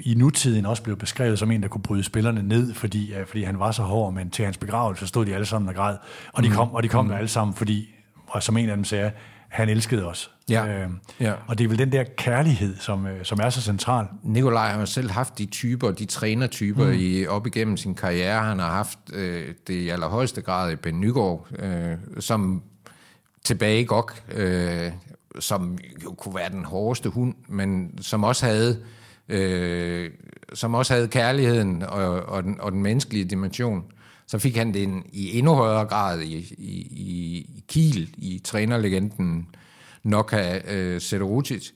i 0.00 0.14
nutiden 0.14 0.66
også 0.66 0.82
blev 0.82 0.96
beskrevet 0.96 1.38
som 1.38 1.50
en, 1.50 1.62
der 1.62 1.68
kunne 1.68 1.82
bryde 1.82 2.02
spillerne 2.02 2.42
ned, 2.42 2.74
fordi, 2.74 3.14
øh, 3.14 3.26
fordi 3.26 3.42
han 3.42 3.58
var 3.58 3.72
så 3.72 3.82
hård, 3.82 4.12
men 4.12 4.30
til 4.30 4.44
hans 4.44 4.58
begravelse 4.58 5.06
stod 5.06 5.26
de 5.26 5.34
alle 5.34 5.46
sammen 5.46 5.68
og 5.68 5.74
græd. 5.74 5.96
Og 6.32 6.42
de 6.42 6.50
kom, 6.50 6.68
mm. 6.68 6.74
og 6.74 6.82
de 6.82 6.88
kom 6.88 7.04
mm. 7.04 7.12
alle 7.12 7.28
sammen, 7.28 7.54
fordi, 7.54 7.94
og 8.26 8.42
som 8.42 8.56
en 8.56 8.68
af 8.68 8.76
dem 8.76 8.84
sagde, 8.84 9.12
han 9.48 9.68
elskede 9.68 10.06
os. 10.06 10.30
Ja. 10.50 10.66
Øh, 10.66 10.88
ja. 11.20 11.32
Og 11.46 11.58
det 11.58 11.64
er 11.64 11.68
vel 11.68 11.78
den 11.78 11.92
der 11.92 12.04
kærlighed, 12.16 12.76
som, 12.76 13.06
øh, 13.06 13.24
som 13.24 13.38
er 13.42 13.50
så 13.50 13.60
central. 13.60 14.06
Nikolaj 14.22 14.68
har 14.68 14.84
selv 14.84 15.10
haft 15.10 15.38
de 15.38 15.46
typer, 15.46 15.90
de 15.90 16.04
trænertyper 16.04 16.86
mm. 16.86 16.96
i, 16.98 17.26
op 17.26 17.46
igennem 17.46 17.76
sin 17.76 17.94
karriere. 17.94 18.42
Han 18.44 18.58
har 18.58 18.70
haft 18.70 18.98
øh, 19.12 19.54
det 19.66 19.74
i 19.74 19.88
allerhøjeste 19.88 20.42
grad 20.42 20.72
i 20.72 20.76
Ben 20.76 21.00
Nygaard, 21.00 21.46
øh, 21.58 21.96
som 22.20 22.62
tilbage 23.44 23.84
godt, 23.84 24.22
øh, 24.32 24.92
som 25.40 25.78
jo 26.04 26.12
kunne 26.12 26.34
være 26.34 26.50
den 26.50 26.64
hårdeste 26.64 27.08
hund, 27.08 27.34
men 27.48 27.98
som 28.00 28.24
også 28.24 28.46
havde 28.46 28.78
øh, 28.80 28.86
som 30.54 30.74
også 30.74 30.94
havde 30.94 31.08
kærligheden 31.08 31.82
og, 31.82 32.22
og, 32.22 32.42
den, 32.42 32.60
og 32.60 32.72
den 32.72 32.82
menneskelige 32.82 33.24
dimension. 33.24 33.84
Så 34.26 34.38
fik 34.38 34.56
han 34.56 34.74
det 34.74 35.02
i 35.12 35.38
endnu 35.38 35.54
højere 35.54 35.84
grad 35.84 36.20
i, 36.20 36.36
i, 36.58 36.78
i 36.80 37.64
Kiel, 37.68 38.14
i 38.18 38.40
trænerlegenden 38.44 39.48
Noka 40.02 40.58
øh, 40.58 41.00
Sedorutic, 41.00 41.70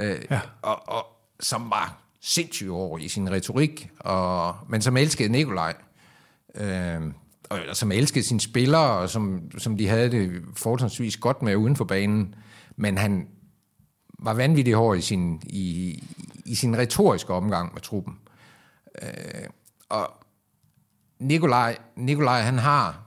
øh, 0.00 0.18
ja. 0.30 0.40
og, 0.62 0.88
og, 0.88 1.06
som 1.40 1.70
var 1.70 2.02
sindssygt 2.20 2.70
over 2.70 2.98
i 2.98 3.08
sin 3.08 3.30
retorik, 3.30 3.90
og, 3.98 4.56
men 4.68 4.82
som 4.82 4.96
elskede 4.96 5.28
Nikolaj, 5.28 5.74
øh, 6.54 7.00
og 7.50 7.58
som 7.72 7.92
elskede 7.92 8.24
sine 8.24 8.40
spillere, 8.40 8.98
og 8.98 9.10
som, 9.10 9.42
som 9.58 9.76
de 9.76 9.88
havde 9.88 10.10
det 10.10 10.42
forholdsvis 10.56 11.16
godt 11.16 11.42
med 11.42 11.56
uden 11.56 11.76
for 11.76 11.84
banen, 11.84 12.34
men 12.76 12.98
han 12.98 13.28
var 14.22 14.34
vanvittigt 14.34 14.76
hård 14.76 14.98
i 14.98 15.00
sin, 15.00 15.42
i, 15.46 16.02
i 16.44 16.54
sin 16.54 16.78
retoriske 16.78 17.32
omgang 17.32 17.74
med 17.74 17.82
truppen. 17.82 18.18
Øh, 19.02 19.08
og 19.88 20.10
Nikolaj, 21.18 21.78
Nikolaj, 21.96 22.40
han 22.40 22.58
har, 22.58 23.00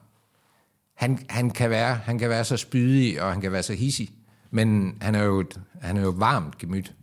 han, 0.95 1.19
han, 1.29 1.49
kan 1.49 1.69
være, 1.69 1.95
han 1.95 2.19
kan 2.19 2.29
være 2.29 2.43
så 2.43 2.57
spydig, 2.57 3.21
og 3.21 3.31
han 3.31 3.41
kan 3.41 3.51
være 3.51 3.63
så 3.63 3.73
hissig, 3.73 4.09
men 4.51 4.97
han 5.01 5.15
er 5.15 5.23
jo, 5.23 5.39
et, 5.39 5.61
han 5.81 5.97
er 5.97 6.01
jo 6.01 6.09
varmt 6.09 6.57
gemyt. 6.57 6.93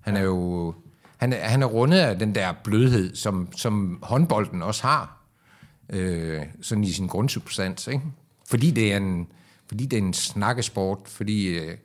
Han 0.00 0.16
er 0.16 0.20
jo, 0.20 0.74
han, 1.16 1.32
er, 1.32 1.48
han 1.48 1.62
er 1.62 1.66
rundet 1.66 1.98
af 1.98 2.18
den 2.18 2.34
der 2.34 2.52
blødhed, 2.64 3.14
som, 3.14 3.48
som 3.56 3.98
håndbolden 4.02 4.62
også 4.62 4.82
har, 4.82 5.26
øh, 5.88 6.42
sådan 6.62 6.84
i 6.84 6.92
sin 6.92 7.06
grundsubstans, 7.06 7.86
ikke? 7.86 8.02
Fordi 8.48 8.70
det 8.70 8.92
er 8.92 8.96
en, 8.96 9.26
fordi 9.66 9.86
det 9.86 9.98
er 9.98 10.02
en 10.02 10.14
snakkesport, 10.14 10.98
fordi 11.06 11.46
øh, 11.46 11.76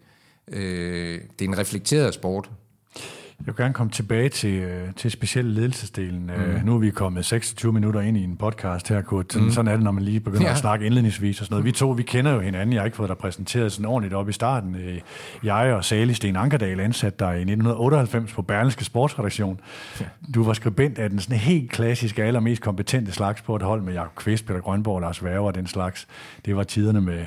øh, 0.51 1.21
det 1.39 1.45
er 1.45 1.49
en 1.49 1.57
reflekteret 1.57 2.13
sport, 2.13 2.49
jeg 3.39 3.47
vil 3.47 3.55
gerne 3.55 3.73
komme 3.73 3.91
tilbage 3.91 4.29
til, 4.29 4.53
øh, 4.53 4.93
til 4.95 5.11
specielle 5.11 5.53
ledelsesdelen. 5.53 6.29
Øh, 6.29 6.55
mm. 6.55 6.65
Nu 6.65 6.75
er 6.75 6.79
vi 6.79 6.89
kommet 6.89 7.25
26 7.25 7.73
minutter 7.73 8.01
ind 8.01 8.17
i 8.17 8.23
en 8.23 8.37
podcast 8.37 8.89
her, 8.89 9.01
Kurt. 9.01 9.33
Sådan, 9.33 9.45
mm. 9.45 9.53
sådan 9.53 9.71
er 9.71 9.75
det, 9.75 9.83
når 9.83 9.91
man 9.91 10.03
lige 10.03 10.19
begynder 10.19 10.45
ja. 10.45 10.51
at 10.51 10.57
snakke 10.57 10.85
indledningsvis 10.85 11.39
og 11.39 11.45
sådan 11.45 11.53
noget. 11.53 11.65
Vi 11.65 11.71
to, 11.71 11.89
vi 11.89 12.03
kender 12.03 12.31
jo 12.31 12.39
hinanden. 12.39 12.73
Jeg 12.73 12.81
har 12.81 12.85
ikke 12.85 12.97
fået 12.97 13.09
dig 13.09 13.17
præsenteret 13.17 13.71
sådan 13.71 13.85
ordentligt 13.85 14.13
op 14.13 14.29
i 14.29 14.31
starten. 14.31 14.75
Øh, 14.75 15.01
jeg 15.43 15.73
og 15.73 15.85
Sali 15.85 16.13
Sten 16.13 16.35
Ankerdal 16.35 16.79
ansat 16.79 17.19
dig 17.19 17.27
i 17.27 17.41
1998 17.41 18.33
på 18.33 18.41
Berlingske 18.41 18.85
Sportsredaktion. 18.85 19.59
Ja. 20.01 20.05
Du 20.33 20.43
var 20.43 20.53
skribent 20.53 20.99
af 20.99 21.09
den 21.09 21.19
sådan 21.19 21.37
helt 21.37 21.71
klassiske, 21.71 22.23
allermest 22.23 22.61
kompetente 22.61 23.11
slags 23.11 23.41
på 23.41 23.55
et 23.55 23.61
hold 23.61 23.81
med 23.81 23.93
Jakob 23.93 24.15
Kvist, 24.15 24.45
Peter 24.45 24.59
Grønborg, 24.59 25.01
Lars 25.01 25.23
Værger 25.23 25.39
og 25.39 25.55
den 25.55 25.67
slags. 25.67 26.07
Det 26.45 26.55
var 26.55 26.63
tiderne 26.63 27.01
med 27.01 27.25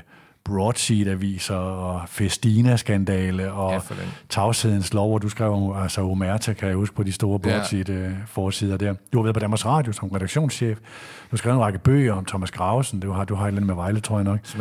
broadsheet-aviser 0.48 1.54
og 1.54 2.08
Festina-skandale 2.08 3.52
og 3.52 3.72
ja, 3.72 3.80
tavshedens 4.28 4.94
lov, 4.94 5.08
hvor 5.08 5.18
du 5.18 5.28
skrev 5.28 5.52
om 5.52 5.82
altså 5.82 6.00
Omerta, 6.00 6.52
kan 6.52 6.68
jeg 6.68 6.76
huske 6.76 6.96
på 6.96 7.02
de 7.02 7.12
store 7.12 7.38
broadsheet-forsider 7.38 8.76
der. 8.76 8.94
Du 9.12 9.18
har 9.18 9.22
været 9.22 9.34
på 9.34 9.40
Danmarks 9.40 9.66
Radio 9.66 9.92
som 9.92 10.08
redaktionschef. 10.08 10.78
Du 10.78 11.30
har 11.30 11.36
skrevet 11.36 11.56
en 11.56 11.62
række 11.62 11.78
bøger 11.78 12.12
om 12.12 12.24
Thomas 12.24 12.50
Grausen. 12.50 13.00
Du 13.00 13.12
har, 13.12 13.24
du 13.24 13.34
har 13.34 13.44
et 13.44 13.48
eller 13.48 13.58
andet 13.58 13.66
med 13.66 13.74
Vejle, 13.74 14.00
tror 14.00 14.16
jeg 14.16 14.24
nok. 14.24 14.38
Som 14.42 14.60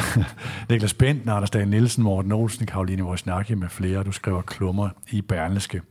Niklas 0.70 0.94
Bent, 0.94 1.28
Anders 1.28 1.50
Dahl 1.50 1.68
Nielsen, 1.68 2.04
Morten 2.04 2.32
Olsen, 2.32 2.66
Karoline 2.66 3.04
Wozniacki 3.04 3.54
med 3.54 3.68
flere. 3.68 4.04
Du 4.04 4.12
skriver 4.12 4.42
klummer 4.42 4.88
i 5.10 5.20
Berlingske. 5.20 5.82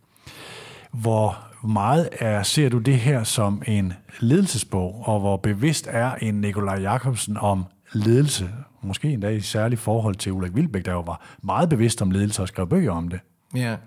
Hvor 0.91 1.37
meget 1.63 2.09
er, 2.19 2.43
ser 2.43 2.69
du 2.69 2.77
det 2.77 2.97
her 2.97 3.23
som 3.23 3.61
en 3.67 3.93
ledelsesbog, 4.19 5.03
og 5.05 5.19
hvor 5.19 5.37
bevidst 5.37 5.87
er 5.91 6.11
en 6.15 6.41
Nikolaj 6.41 6.81
Jakobsen 6.81 7.37
om 7.37 7.65
ledelse, 7.93 8.49
måske 8.83 9.09
endda 9.09 9.29
i 9.29 9.39
særligt 9.39 9.81
forhold 9.81 10.15
til 10.15 10.31
Ulrik 10.31 10.55
Vilbæk, 10.55 10.85
der 10.85 10.91
jo 10.91 11.01
var 11.01 11.37
meget 11.43 11.69
bevidst 11.69 12.01
om 12.01 12.11
ledelse 12.11 12.41
og 12.41 12.47
skrev 12.47 12.67
bøger 12.67 12.91
om 12.91 13.07
det. 13.07 13.19
Ja, 13.55 13.77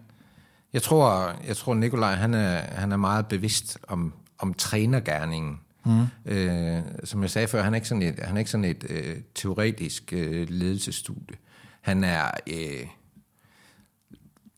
jeg 0.73 0.83
tror, 0.83 1.33
jeg 1.47 1.57
tror 1.57 1.75
Nikolaj, 1.75 2.15
han 2.15 2.35
er, 2.35 2.57
han 2.57 2.93
er 2.93 2.97
meget 2.97 3.27
bevidst 3.27 3.79
om, 3.89 4.13
om 4.39 4.55
trænergærningen. 4.55 5.61
Mm. 5.87 6.07
Øh, 6.33 6.83
som 7.05 7.23
jeg 7.23 7.31
sagde 7.31 7.49
før, 7.49 7.63
han 7.63 7.75
er 7.75 7.77
ikke 7.77 7.89
sådan 7.89 8.03
et, 8.03 8.21
han 8.23 8.37
er 8.37 8.39
ikke 8.39 8.51
sådan 8.51 8.65
et 8.65 8.85
øh, 8.89 9.17
teoretisk 9.35 10.13
øh, 10.13 10.47
ledelsesstudie. 10.51 11.37
Han 11.81 12.05
er 12.05 12.31
øh, 12.47 12.87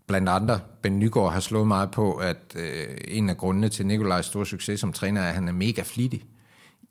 blandt 0.07 0.29
andre, 0.29 0.61
Ben 0.83 0.99
Nygaard 0.99 1.33
har 1.33 1.41
slået 1.41 1.67
meget 1.67 1.91
på, 1.91 2.15
at 2.15 2.57
øh, 2.57 2.99
en 3.09 3.31
af 3.31 3.37
grundene 3.37 3.69
til 3.69 3.87
Nikolajs 3.87 4.27
store 4.27 4.47
succes 4.47 4.81
som 4.81 4.93
træner 4.93 5.21
er, 5.21 5.29
at 5.29 5.35
han 5.35 5.49
er 5.49 5.53
mega 5.53 5.83
flittig 5.85 6.25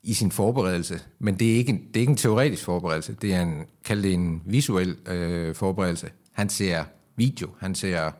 i 0.06 0.14
sin 0.14 0.30
forberedelse. 0.30 1.00
Men 1.18 1.38
det 1.38 1.52
er 1.52 1.56
ikke 1.56 1.72
en, 1.72 1.78
det 1.78 1.96
er 1.96 2.00
ikke 2.00 2.10
en 2.10 2.16
teoretisk 2.16 2.64
forberedelse, 2.64 3.16
det 3.22 3.34
er 3.34 3.42
en, 3.42 3.64
kald 3.84 4.02
det 4.02 4.14
en 4.14 4.42
visuel 4.44 4.96
øh, 5.06 5.54
forberedelse. 5.54 6.10
Han 6.32 6.48
ser 6.48 6.84
video, 7.16 7.50
han 7.60 7.74
ser, 7.74 8.10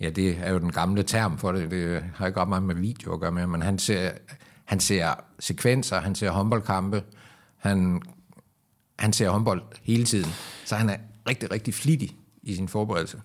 ja 0.00 0.10
det 0.10 0.38
er 0.42 0.50
jo 0.50 0.58
den 0.58 0.72
gamle 0.72 1.02
term 1.02 1.38
for 1.38 1.52
det, 1.52 1.70
det 1.70 2.04
har 2.14 2.26
ikke 2.26 2.40
ret 2.40 2.48
meget 2.48 2.62
med 2.62 2.74
video 2.74 3.12
at 3.12 3.20
gøre 3.20 3.32
med, 3.32 3.46
men 3.46 3.62
han 3.62 3.78
ser, 3.78 4.10
han 4.64 4.80
ser 4.80 5.24
sekvenser, 5.38 6.00
han 6.00 6.14
ser 6.14 6.30
håndboldkampe, 6.30 7.02
han, 7.56 8.02
han 8.98 9.12
ser 9.12 9.30
håndbold 9.30 9.62
hele 9.82 10.04
tiden, 10.04 10.30
så 10.64 10.76
han 10.76 10.90
er 10.90 10.96
rigtig, 11.28 11.50
rigtig 11.50 11.74
flittig 11.74 12.16
i 12.42 12.54
sin 12.54 12.68
forberedelse. 12.68 13.20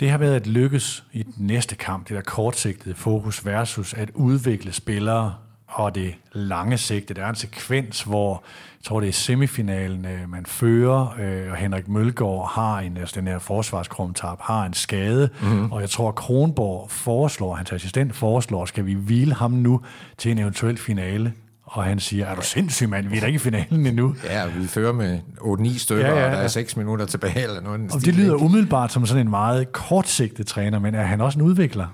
Det 0.00 0.10
har 0.10 0.18
været 0.18 0.36
et 0.36 0.46
lykkes 0.46 1.04
i 1.12 1.22
den 1.22 1.46
næste 1.46 1.76
kamp, 1.76 2.08
det 2.08 2.16
der 2.16 2.22
kortsigtede 2.22 2.94
fokus 2.94 3.46
versus 3.46 3.94
at 3.94 4.10
udvikle 4.14 4.72
spillere 4.72 5.34
og 5.68 5.94
det 5.94 6.14
lange 6.32 6.78
sigte. 6.78 7.14
Der 7.14 7.24
er 7.24 7.28
en 7.28 7.34
sekvens, 7.34 8.02
hvor 8.02 8.42
jeg 8.78 8.84
tror, 8.84 9.00
det 9.00 9.08
er 9.08 9.12
semifinalen, 9.12 10.04
øh, 10.04 10.30
man 10.30 10.46
fører, 10.46 11.16
øh, 11.20 11.50
og 11.50 11.56
Henrik 11.56 11.88
Mølgaard 11.88 12.50
har 12.54 12.80
en, 12.80 12.96
altså 12.96 13.20
den 13.20 13.26
her 13.26 13.38
forsvarskrumtab, 13.38 14.40
har 14.40 14.66
en 14.66 14.74
skade, 14.74 15.28
mm-hmm. 15.42 15.72
og 15.72 15.80
jeg 15.80 15.90
tror, 15.90 16.12
Kronborg 16.12 16.90
foreslår, 16.90 17.54
hans 17.54 17.72
assistent 17.72 18.16
foreslår, 18.16 18.64
skal 18.64 18.86
vi 18.86 18.94
hvile 18.94 19.34
ham 19.34 19.50
nu 19.50 19.80
til 20.18 20.30
en 20.30 20.38
eventuel 20.38 20.78
finale? 20.78 21.32
Og 21.64 21.84
han 21.84 22.00
siger, 22.00 22.26
er 22.26 22.34
du 22.34 22.42
sindssyg, 22.42 22.88
mand? 22.88 23.08
Vi 23.08 23.16
er 23.16 23.20
da 23.20 23.26
ikke 23.26 23.36
i 23.36 23.38
finalen 23.38 23.86
endnu. 23.86 24.14
Ja, 24.24 24.46
vi 24.46 24.66
fører 24.66 24.92
med 24.92 25.18
8-9 25.40 25.78
stykker, 25.78 26.06
ja, 26.06 26.14
ja, 26.14 26.20
ja. 26.20 26.26
og 26.26 26.32
der 26.32 26.38
er 26.38 26.48
6 26.48 26.76
minutter 26.76 27.06
tilbage. 27.06 27.42
Eller 27.42 27.60
noget 27.60 27.92
og 27.94 28.00
det 28.00 28.14
lyder 28.14 28.34
umiddelbart 28.34 28.92
som 28.92 29.06
sådan 29.06 29.26
en 29.26 29.30
meget 29.30 29.72
kortsigtet 29.72 30.46
træner, 30.46 30.78
men 30.78 30.94
er 30.94 31.02
han 31.02 31.20
også 31.20 31.38
en 31.38 31.44
udvikler? 31.44 31.86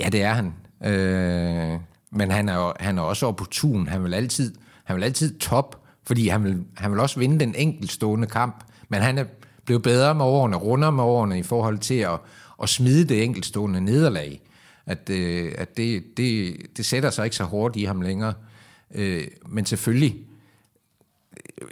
Ja, 0.00 0.08
det 0.08 0.22
er 0.22 0.32
han. 0.32 0.54
Øh, 0.84 1.78
men 2.14 2.30
han 2.30 2.48
er, 2.48 2.56
jo, 2.56 2.72
han 2.80 2.98
er 2.98 3.02
også 3.02 3.26
opportun. 3.26 3.88
Han 3.88 4.04
vil 4.04 4.14
altid, 4.14 4.54
han 4.84 4.96
vil 4.96 5.04
altid 5.04 5.38
top, 5.38 5.84
fordi 6.06 6.28
han 6.28 6.44
vil, 6.44 6.64
han 6.76 6.90
vil 6.90 7.00
også 7.00 7.18
vinde 7.18 7.40
den 7.40 7.54
enkeltstående 7.54 8.26
kamp. 8.26 8.64
Men 8.88 9.02
han 9.02 9.18
er 9.18 9.24
blevet 9.64 9.82
bedre 9.82 10.14
med 10.14 10.24
årene, 10.24 10.56
rundere 10.56 10.92
med 10.92 11.04
årene 11.04 11.38
i 11.38 11.42
forhold 11.42 11.78
til 11.78 11.94
at, 11.94 12.18
at 12.62 12.68
smide 12.68 13.04
det 13.04 13.24
enkeltstående 13.24 13.80
nederlag. 13.80 14.40
At, 14.86 15.10
øh, 15.10 15.52
at 15.58 15.76
det, 15.76 16.04
det, 16.16 16.56
det 16.76 16.86
sætter 16.86 17.10
sig 17.10 17.24
ikke 17.24 17.36
så 17.36 17.44
hårdt 17.44 17.76
i 17.76 17.84
ham 17.84 18.00
længere. 18.00 18.34
Øh, 18.94 19.26
men 19.48 19.66
selvfølgelig, 19.66 20.16
øh, 21.60 21.68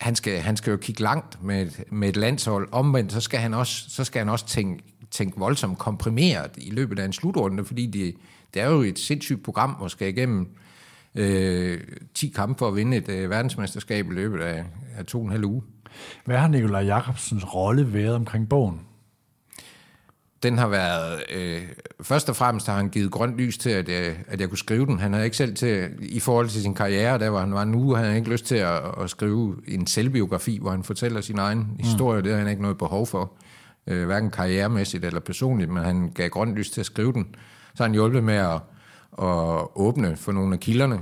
han 0.00 0.16
skal, 0.16 0.40
han 0.40 0.56
skal 0.56 0.70
jo 0.70 0.76
kigge 0.76 1.02
langt 1.02 1.42
med 1.42 1.62
et, 1.62 1.84
med 1.92 2.08
et 2.08 2.16
landshold. 2.16 2.68
Omvendt, 2.72 3.12
så 3.12 3.20
skal 3.20 3.40
han 3.40 3.54
også, 3.54 3.90
så 3.90 4.04
skal 4.04 4.18
han 4.18 4.28
også 4.28 4.46
tænke, 4.46 4.84
tænke 5.10 5.38
voldsomt 5.38 5.78
komprimeret 5.78 6.50
i 6.56 6.70
løbet 6.70 6.98
af 6.98 7.04
en 7.04 7.12
slutrunde, 7.12 7.64
fordi 7.64 7.86
det, 7.86 8.14
det 8.56 8.64
er 8.64 8.70
jo 8.70 8.82
et 8.82 8.98
sindssygt 8.98 9.42
program, 9.42 9.70
hvor 9.70 9.88
skal 9.88 10.08
igennem 10.08 10.48
øh, 11.14 11.80
10 12.14 12.28
kampe 12.28 12.58
for 12.58 12.68
at 12.68 12.76
vinde 12.76 12.96
et 12.96 13.08
øh, 13.08 13.30
verdensmesterskab 13.30 14.10
i 14.10 14.14
løbet 14.14 14.40
af, 14.40 14.64
af 14.96 15.06
to 15.06 15.18
og 15.18 15.24
en 15.24 15.30
halv 15.30 15.44
uge. 15.44 15.62
Hvad 16.24 16.36
har 16.36 16.48
Nikolaj 16.48 16.84
Jakobsens 16.84 17.54
rolle 17.54 17.92
været 17.92 18.14
omkring 18.14 18.48
bogen? 18.48 18.80
Den 20.42 20.58
har 20.58 20.68
været... 20.68 21.22
Øh, 21.34 21.62
først 22.02 22.28
og 22.28 22.36
fremmest 22.36 22.66
har 22.66 22.76
han 22.76 22.88
givet 22.88 23.10
grønt 23.10 23.36
lys 23.36 23.58
til, 23.58 23.70
at 23.70 23.88
jeg, 23.88 24.16
at 24.28 24.40
jeg 24.40 24.48
kunne 24.48 24.58
skrive 24.58 24.86
den. 24.86 24.98
Han 24.98 25.12
havde 25.12 25.24
ikke 25.24 25.36
selv 25.36 25.54
til... 25.54 25.90
I 26.00 26.20
forhold 26.20 26.48
til 26.48 26.62
sin 26.62 26.74
karriere, 26.74 27.18
der 27.18 27.30
hvor 27.30 27.40
han 27.40 27.54
var 27.54 27.64
nu, 27.64 27.94
havde 27.94 28.08
han 28.08 28.16
ikke 28.16 28.30
lyst 28.30 28.44
til 28.44 28.56
at, 28.56 28.80
at 29.00 29.10
skrive 29.10 29.56
en 29.68 29.86
selvbiografi, 29.86 30.58
hvor 30.60 30.70
han 30.70 30.84
fortæller 30.84 31.20
sin 31.20 31.38
egen 31.38 31.58
mm. 31.58 31.84
historie. 31.84 32.22
Det 32.22 32.32
har 32.32 32.38
han 32.38 32.48
ikke 32.48 32.62
noget 32.62 32.78
behov 32.78 33.06
for. 33.06 33.32
Øh, 33.86 34.06
hverken 34.06 34.30
karrieremæssigt 34.30 35.04
eller 35.04 35.20
personligt, 35.20 35.70
men 35.70 35.84
han 35.84 36.10
gav 36.14 36.28
grønt 36.28 36.56
lys 36.56 36.70
til 36.70 36.80
at 36.80 36.86
skrive 36.86 37.12
den. 37.12 37.26
Så 37.76 37.82
har 37.82 37.84
han 37.88 37.92
hjulpet 37.94 38.24
med 38.24 38.34
at, 38.34 38.54
at 39.22 39.66
åbne 39.74 40.16
for 40.16 40.32
nogle 40.32 40.54
af 40.54 40.60
kilderne. 40.60 40.98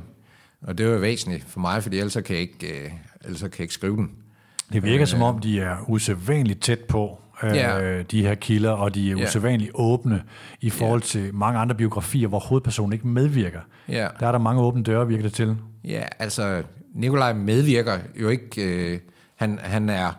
Og 0.63 0.79
det 0.79 0.89
var 0.91 0.99
væsentligt 0.99 1.45
for 1.49 1.61
mig, 1.61 1.83
fordi 1.83 1.99
ellers 1.99 2.13
kan 2.15 2.25
jeg 2.29 2.39
ikke, 2.39 2.85
øh, 2.85 2.91
ellers 3.25 3.41
kan 3.41 3.51
jeg 3.53 3.61
ikke 3.61 3.75
skrive 3.75 3.97
den. 3.97 4.11
Det 4.73 4.83
virker 4.83 5.01
øh, 5.01 5.07
som 5.07 5.23
om, 5.23 5.39
de 5.39 5.61
er 5.61 5.77
usædvanligt 5.89 6.61
tæt 6.63 6.81
på, 6.81 7.21
øh, 7.43 7.57
Ja. 7.57 8.03
de 8.03 8.23
her 8.23 8.35
kilder, 8.35 8.71
og 8.71 8.95
de 8.95 9.11
er 9.11 9.17
Ja. 9.17 9.25
usædvanligt 9.25 9.71
åbne 9.75 10.23
i 10.61 10.71
forhold 10.71 11.01
til 11.03 11.35
mange 11.35 11.59
andre 11.61 11.75
biografier, 11.75 12.29
hvor 12.29 12.39
hovedpersonen 12.39 12.93
ikke 12.93 13.07
medvirker. 13.09 13.61
Ja. 13.89 14.09
Der 14.21 14.27
er 14.27 14.33
der 14.33 14.39
mange 14.39 14.63
åbne 14.63 14.83
døre, 14.83 15.09
virker 15.09 15.23
det 15.23 15.33
til. 15.33 15.57
Ja, 15.85 16.03
altså, 16.19 16.63
Nikolaj 16.95 17.33
medvirker 17.33 17.99
jo 18.21 18.29
ikke... 18.29 18.63
Øh, 18.93 18.99
han, 19.37 19.59
han 19.63 19.89
er... 19.89 20.13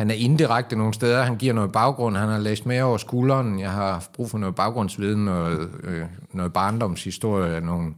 Han 0.00 0.10
er 0.10 0.14
indirekte 0.14 0.76
nogle 0.76 0.94
steder, 0.94 1.22
han 1.22 1.36
giver 1.36 1.52
noget 1.52 1.72
baggrund, 1.72 2.16
han 2.16 2.28
har 2.28 2.38
læst 2.38 2.66
mere 2.66 2.82
over 2.82 2.96
skulderen, 2.96 3.60
jeg 3.60 3.70
har 3.70 3.92
haft 3.92 4.12
brug 4.12 4.30
for 4.30 4.38
noget 4.38 4.54
baggrundsviden, 4.54 5.24
noget, 5.24 5.68
øh, 5.84 6.02
noget 6.32 6.52
barndomshistorie, 6.52 7.60
nogle, 7.60 7.94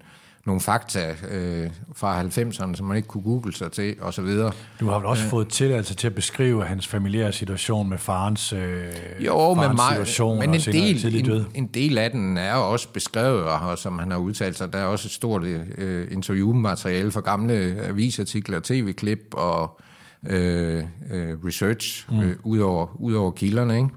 nogle 0.46 0.60
fakta 0.60 1.14
øh, 1.30 1.70
fra 1.96 2.22
90'erne, 2.22 2.74
som 2.74 2.86
man 2.86 2.96
ikke 2.96 3.08
kunne 3.08 3.22
google 3.22 3.52
sig 3.52 3.72
til, 3.72 3.96
og 4.00 4.14
så 4.14 4.22
videre. 4.22 4.52
Du 4.80 4.88
har 4.88 4.98
vel 4.98 5.06
også 5.06 5.24
fået 5.24 5.48
tilladelse 5.48 5.94
til 5.94 6.06
at 6.06 6.14
beskrive 6.14 6.64
hans 6.64 6.86
familiære 6.86 7.32
situation 7.32 7.88
med 7.88 7.98
farens, 7.98 8.52
øh, 8.52 8.84
Jo, 9.20 9.54
men, 9.54 9.62
farens 9.62 9.76
meget, 9.76 9.92
situation 9.92 10.38
men 10.38 10.48
og 10.48 10.54
en 10.54 10.60
senere 10.60 10.82
del, 10.82 11.00
tidlig 11.00 11.26
død. 11.26 11.40
en, 11.40 11.46
en 11.54 11.66
del 11.66 11.98
af 11.98 12.10
den 12.10 12.36
er 12.36 12.54
også 12.54 12.88
beskrevet, 12.88 13.42
og 13.42 13.78
som 13.78 13.98
han 13.98 14.10
har 14.10 14.18
udtalt 14.18 14.58
sig. 14.58 14.72
Der 14.72 14.78
er 14.78 14.84
også 14.84 15.08
et 15.08 15.12
stort 15.12 15.44
øh, 15.44 16.08
interviewmateriale 16.10 17.10
fra 17.10 17.20
gamle 17.20 17.76
avisartikler, 17.88 18.60
tv-klip 18.60 19.20
og 19.32 19.80
øh, 20.28 20.85
øh, 21.11 21.44
research 21.44 22.11
mm. 22.11 22.20
øh, 22.20 22.37
ud, 22.44 22.58
over, 22.58 22.96
ud 23.00 23.12
over 23.14 23.30
kilderne. 23.30 23.76
Ikke? 23.76 23.90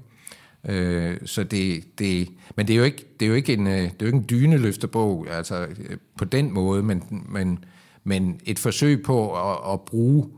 Øh, 0.68 1.18
så 1.24 1.44
det, 1.44 1.98
det, 1.98 2.28
men 2.56 2.66
det 2.66 2.74
er 2.74 2.78
jo 2.78 2.84
ikke, 2.84 3.04
det 3.20 3.26
er 3.26 3.28
jo 3.28 3.34
ikke 3.34 3.52
en, 3.52 3.66
øh, 3.66 3.72
det 3.72 3.84
er 3.84 3.96
jo 4.00 4.06
ikke 4.06 4.18
en 4.18 4.26
dyneløfterbog 4.30 5.26
altså, 5.30 5.66
på 6.18 6.24
den 6.24 6.54
måde, 6.54 6.82
men, 6.82 7.24
men, 7.28 7.64
men 8.04 8.40
et 8.44 8.58
forsøg 8.58 9.02
på 9.02 9.50
at, 9.50 9.72
at 9.72 9.80
bruge 9.80 10.30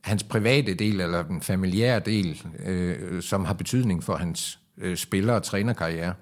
hans 0.00 0.22
private 0.22 0.74
del, 0.74 1.00
eller 1.00 1.22
den 1.22 1.40
familiære 1.40 2.00
del, 2.00 2.42
øh, 2.66 3.22
som 3.22 3.44
har 3.44 3.54
betydning 3.54 4.04
for 4.04 4.16
hans 4.16 4.58
øh, 4.78 4.96
spiller- 4.96 5.34
og 5.34 5.42
trænerkarriere. 5.42 6.14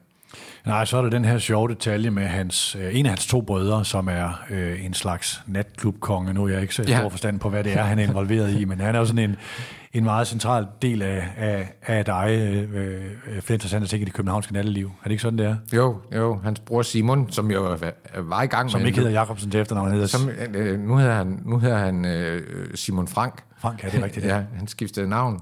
Nej, 0.69 0.85
så 0.85 0.97
er 0.97 1.03
der 1.03 1.11
den 1.11 1.25
her 1.25 1.39
sjove 1.39 1.69
detalje 1.69 2.11
med 2.11 2.23
hans, 2.27 2.77
øh, 2.81 2.99
en 2.99 3.07
af 3.07 3.11
hans 3.11 3.27
to 3.27 3.41
brødre, 3.41 3.85
som 3.85 4.09
er 4.09 4.45
øh, 4.51 4.85
en 4.85 4.95
slags 4.95 5.43
natklubkonge. 5.47 6.35
Nu 6.35 6.45
er 6.45 6.49
jeg 6.49 6.63
ikke 6.63 6.75
så 6.75 6.83
stor 6.83 6.93
Ja. 6.93 7.07
forstand 7.09 7.41
på, 7.41 7.49
hvad 7.51 7.65
det 7.65 7.73
er, 7.73 7.83
han 7.83 7.99
er 7.99 8.03
involveret 8.03 8.61
i, 8.61 8.65
men 8.71 8.81
han 8.81 8.95
er 8.95 8.99
jo 8.99 9.05
sådan 9.05 9.31
en, 9.31 9.37
en 9.93 10.05
meget 10.05 10.27
central 10.27 10.67
del 10.83 11.03
af, 11.03 11.23
af, 11.37 11.73
af 11.87 12.05
dig, 12.05 12.27
øh, 12.41 12.75
øh, 12.75 13.01
flere 13.43 13.55
interessante 13.55 13.89
ting 13.89 14.03
i 14.03 14.05
det 14.05 14.13
københavnske 14.15 14.53
natteliv. 14.53 14.87
Er 14.87 15.05
det 15.05 15.11
ikke 15.11 15.23
sådan, 15.23 15.39
det 15.39 15.47
er? 15.47 15.57
Jo, 15.77 15.97
jo, 16.17 16.41
hans 16.45 16.61
bror 16.61 16.83
Simon, 16.83 17.31
som 17.31 17.51
jo 17.51 17.77
var- 18.19 18.43
i 18.43 18.47
gang 18.47 18.71
Som 18.71 18.81
med... 18.81 18.87
ikke 18.89 18.99
hedder 18.99 19.13
Jacobsen 19.13 19.51
til 19.51 19.61
efternavn, 19.61 19.91
hedder 19.93 20.07
Som, 20.07 20.29
øh, 20.55 20.81
nu 20.81 20.97
hedder 20.97 21.15
han, 21.15 21.43
nu 21.45 21.59
hedder 21.59 21.79
han 21.79 22.05
øh, 22.05 22.43
Simon 22.75 23.09
Frank. 23.09 23.43
Frank, 23.59 23.85
er 23.85 23.91
det 23.91 24.03
rigtigt? 24.05 24.27
Ja, 24.33 24.43
han 24.59 24.67
skiftede 24.69 25.09
navn. 25.09 25.41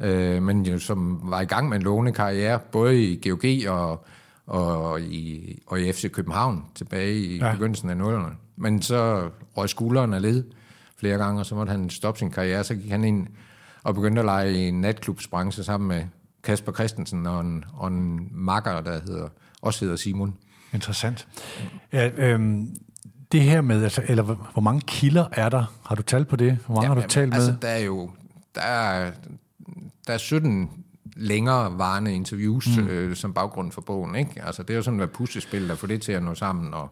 Øh, 0.00 0.42
men 0.42 0.66
jo, 0.66 0.78
som 0.78 1.20
var 1.22 1.40
i 1.40 1.44
gang 1.44 1.68
med 1.68 1.76
en 1.76 1.82
lovende 1.82 2.12
karriere, 2.12 2.58
både 2.72 3.02
i 3.04 3.28
GOG 3.28 3.72
og, 3.74 4.04
og, 4.48 5.00
i, 5.00 5.58
og 5.66 5.80
i 5.80 5.92
FC 5.92 6.10
København 6.10 6.64
tilbage 6.74 7.14
i 7.18 7.36
Ja. 7.38 7.46
ja. 7.46 7.52
begyndelsen 7.52 7.90
af 7.90 7.94
0'erne. 7.94 8.32
Men 8.56 8.82
så 8.82 9.30
røg 9.56 9.68
skulderen 9.68 10.14
af 10.14 10.22
led 10.22 10.44
flere 10.96 11.18
gange, 11.18 11.40
og 11.40 11.46
så 11.46 11.54
måtte 11.54 11.70
han 11.70 11.90
stoppe 11.90 12.18
sin 12.18 12.30
karriere. 12.30 12.64
Så 12.64 12.74
gik 12.74 12.90
han 12.90 13.04
ind 13.04 13.26
og 13.82 13.94
begyndte 13.94 14.20
at 14.20 14.24
lege 14.24 14.52
i 14.52 14.68
en 14.68 14.80
natklubsbranche 14.80 15.64
sammen 15.64 15.88
med 15.88 16.04
Kasper 16.44 16.72
Christensen 16.72 17.26
og 17.26 17.40
en, 17.40 17.64
og 17.72 17.88
en 17.88 18.28
makker, 18.32 18.80
der 18.80 19.00
hedder, 19.00 19.28
også 19.62 19.84
hedder 19.84 19.96
Simon. 19.96 20.34
Interessant. 20.74 21.28
Ja, 21.92 22.10
øhm, 22.16 22.68
det 23.32 23.40
her 23.40 23.60
med, 23.60 23.82
altså, 23.82 24.02
eller 24.08 24.22
hvor 24.22 24.60
mange 24.62 24.80
kilder 24.80 25.26
er 25.32 25.48
der? 25.48 25.64
Har 25.86 25.94
du 25.94 26.02
tal 26.02 26.24
på 26.24 26.36
det? 26.36 26.58
Hvor 26.66 26.74
mange 26.74 26.88
har 26.88 26.94
du 26.94 27.08
talt 27.08 27.28
med? 27.28 27.36
Altså, 27.36 27.54
der 27.62 27.68
er 27.68 27.78
jo 27.78 28.10
der 28.54 28.60
er, 28.60 29.10
der 30.06 30.12
er 30.12 30.18
17 30.18 30.70
længere 31.18 31.78
varende 31.78 32.14
interviews 32.14 32.76
mm. 32.76 32.88
øh, 32.88 33.16
som 33.16 33.34
baggrund 33.34 33.72
for 33.72 33.80
bogen. 33.80 34.14
Ikke? 34.14 34.42
Altså, 34.44 34.62
det 34.62 34.70
er 34.70 34.76
jo 34.76 34.82
sådan 34.82 35.00
et 35.00 35.10
puslespil, 35.10 35.68
der 35.68 35.74
får 35.74 35.86
det 35.86 36.02
til 36.02 36.12
at 36.12 36.22
nå 36.22 36.34
sammen 36.34 36.74
og 36.74 36.88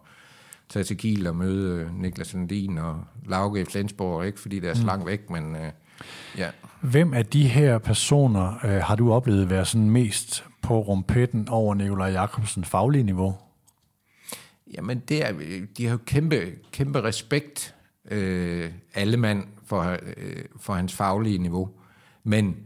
tage 0.69 0.85
til 0.85 0.97
Kiel 0.97 1.27
og 1.27 1.37
møde 1.37 1.81
øh, 1.81 2.01
Niklas 2.01 2.33
Landin 2.33 2.79
og 2.79 3.05
Lauke 3.27 3.61
i 3.61 3.65
Flensborg, 3.65 4.27
ikke? 4.27 4.41
fordi 4.41 4.61
det 4.61 4.71
er 4.71 4.75
så 4.75 4.85
langt 4.85 5.07
væk, 5.07 5.31
men 5.31 5.57
øh, 5.57 5.73
ja. 6.39 6.51
Hvem 6.81 7.15
af 7.15 7.27
de 7.27 7.49
her 7.49 7.79
personer 7.79 8.65
øh, 8.65 8.71
har 8.71 8.97
du 8.97 9.12
oplevet 9.12 9.51
være 9.51 9.65
sådan 9.65 9.91
mest 9.91 10.45
på 10.62 10.81
rumpetten 10.81 11.49
over 11.49 11.75
Nikolaj 11.75 12.09
Jacobsens 12.09 12.69
faglige 12.69 13.03
niveau? 13.03 13.39
Jamen, 14.75 15.03
det 15.09 15.25
er, 15.25 15.33
de 15.77 15.85
har 15.85 15.93
jo 15.93 15.99
kæmpe, 16.07 16.53
kæmpe 16.73 17.03
respekt, 17.03 17.75
øh, 18.11 18.71
alle 18.95 19.17
mand, 19.17 19.45
for, 19.67 19.97
øh, 20.17 20.45
for 20.61 20.75
hans 20.75 20.95
faglige 20.95 21.39
niveau. 21.39 21.71
Men 22.25 22.57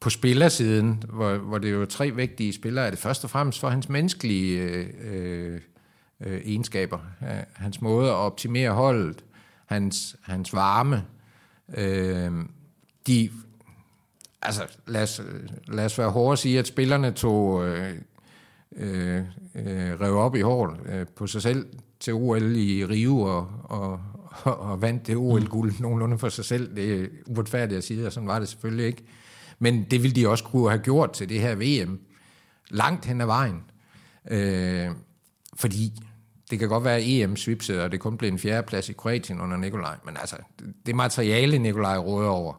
på 0.00 0.10
spillersiden, 0.10 1.02
hvor, 1.08 1.36
hvor 1.36 1.58
det 1.58 1.70
er 1.70 1.74
jo 1.74 1.86
tre 1.86 2.10
vigtige 2.10 2.52
spillere, 2.52 2.86
er 2.86 2.90
det 2.90 2.98
først 2.98 3.24
og 3.24 3.30
fremmest 3.30 3.60
for 3.60 3.68
hans 3.68 3.88
menneskelige 3.88 4.60
øh, 4.60 4.86
øh, 5.02 5.60
øh 6.20 6.40
egenskaber. 6.44 6.98
Hans 7.54 7.80
måde 7.80 8.08
at 8.08 8.14
optimere 8.14 8.70
holdet, 8.70 9.24
hans, 9.66 10.16
hans 10.22 10.54
varme. 10.54 11.04
Øh, 11.76 12.32
de, 13.06 13.30
altså, 14.42 14.62
lad 14.86 15.02
os, 15.02 15.20
lad 15.68 15.84
os 15.84 15.98
være 15.98 16.10
hårde 16.10 16.32
og 16.32 16.38
sige, 16.38 16.58
at 16.58 16.66
spillerne 16.66 17.12
tog... 17.12 17.66
Øh, 17.66 17.94
øh, 18.76 19.16
øh 19.54 20.00
rev 20.00 20.14
op 20.14 20.34
i 20.34 20.40
håret 20.40 20.76
øh, 20.86 21.06
på 21.16 21.26
sig 21.26 21.42
selv 21.42 21.66
til 22.00 22.14
OL 22.14 22.56
i 22.56 22.84
Rio 22.84 23.20
og, 23.20 23.48
og, 23.64 24.00
og, 24.44 24.58
og 24.58 24.82
vandt 24.82 25.06
det 25.06 25.16
OL-guld 25.16 25.80
nogenlunde 25.80 26.18
for 26.18 26.28
sig 26.28 26.44
selv. 26.44 26.76
Det 26.76 27.00
er 27.00 27.06
uretfærdigt 27.26 27.78
at 27.78 27.84
sige, 27.84 28.06
og 28.06 28.12
sådan 28.12 28.28
var 28.28 28.38
det 28.38 28.48
selvfølgelig 28.48 28.86
ikke. 28.86 29.04
Men 29.62 29.86
det 29.90 30.02
ville 30.02 30.14
de 30.14 30.28
også 30.28 30.44
kunne 30.44 30.70
have 30.70 30.82
gjort 30.82 31.12
til 31.12 31.28
det 31.28 31.40
her 31.40 31.54
VM 31.54 32.00
langt 32.70 33.04
hen 33.04 33.20
ad 33.20 33.26
vejen. 33.26 33.62
Øh, 34.30 34.88
fordi 35.54 35.92
det 36.50 36.58
kan 36.58 36.68
godt 36.68 36.84
være, 36.84 36.96
at 36.96 37.02
EM 37.06 37.36
svipsede, 37.36 37.84
og 37.84 37.92
det 37.92 38.00
kun 38.00 38.16
blev 38.16 38.28
en 38.30 38.38
fjerdeplads 38.38 38.88
i 38.88 38.92
Kroatien 38.92 39.40
under 39.40 39.56
Nikolaj. 39.56 39.96
Men 40.04 40.16
altså, 40.16 40.36
det 40.86 40.94
materiale, 40.94 41.58
Nikolaj 41.58 41.96
råder 41.98 42.28
over, 42.28 42.54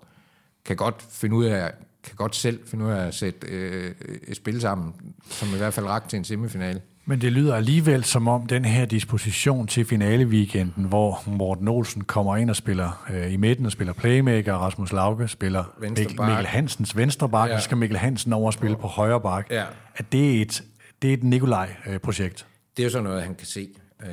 kan 0.66 0.76
godt 0.76 1.06
finde 1.10 1.36
ud 1.36 1.46
af, 1.46 1.74
kan 2.04 2.16
godt 2.16 2.36
selv 2.36 2.68
finde 2.68 2.86
ud 2.86 2.92
af 2.92 3.08
at 3.08 3.14
sætte 3.14 3.48
øh, 3.48 3.96
et 4.28 4.36
spil 4.36 4.62
sammen, 4.62 4.94
som 5.24 5.54
i 5.54 5.58
hvert 5.58 5.74
fald 5.74 5.86
rakte 5.86 6.10
til 6.10 6.18
en 6.18 6.24
semifinale. 6.24 6.82
Men 7.06 7.22
det 7.22 7.32
lyder 7.32 7.56
alligevel 7.56 8.04
som 8.04 8.28
om 8.28 8.48
den 8.48 8.66
her 8.66 8.86
disposition 8.86 9.68
til 9.68 9.86
finaleweekenden, 9.86 10.84
hvor 10.84 11.24
Morten 11.28 11.68
Olsen 11.68 12.04
kommer 12.04 12.38
ind 12.38 12.50
og 12.50 12.56
spiller 12.56 13.06
øh, 13.14 13.34
i 13.34 13.38
midten 13.38 13.66
og 13.66 13.72
spiller 13.72 13.94
playmaker, 13.94 14.54
og 14.54 14.62
Rasmus 14.62 14.92
Lauke 14.94 15.28
spiller 15.28 15.64
Venstre 15.80 16.04
Mikkel, 16.28 16.46
Hansens 16.46 16.98
venstre 16.98 17.30
bak, 17.30 17.50
ja. 17.50 17.58
Så 17.60 17.64
skal 17.64 17.78
Mikkel 17.78 17.98
Hansen 17.98 18.34
over 18.34 18.46
og 18.46 18.54
spille 18.54 18.78
på 18.78 18.88
højre 18.88 19.22
bak. 19.22 19.48
Ja. 19.50 19.64
At 19.96 20.12
det 20.12 20.38
er 20.38 20.42
et, 20.42 20.64
det 21.02 21.10
er 21.10 21.14
et 21.14 21.24
Nikolaj-projekt. 21.24 22.46
Det 22.78 22.84
er 22.84 22.86
jo 22.86 22.90
sådan 22.92 23.04
noget, 23.04 23.24
han 23.24 23.36
kan 23.36 23.48
se. 23.48 23.70
Øh, 24.04 24.08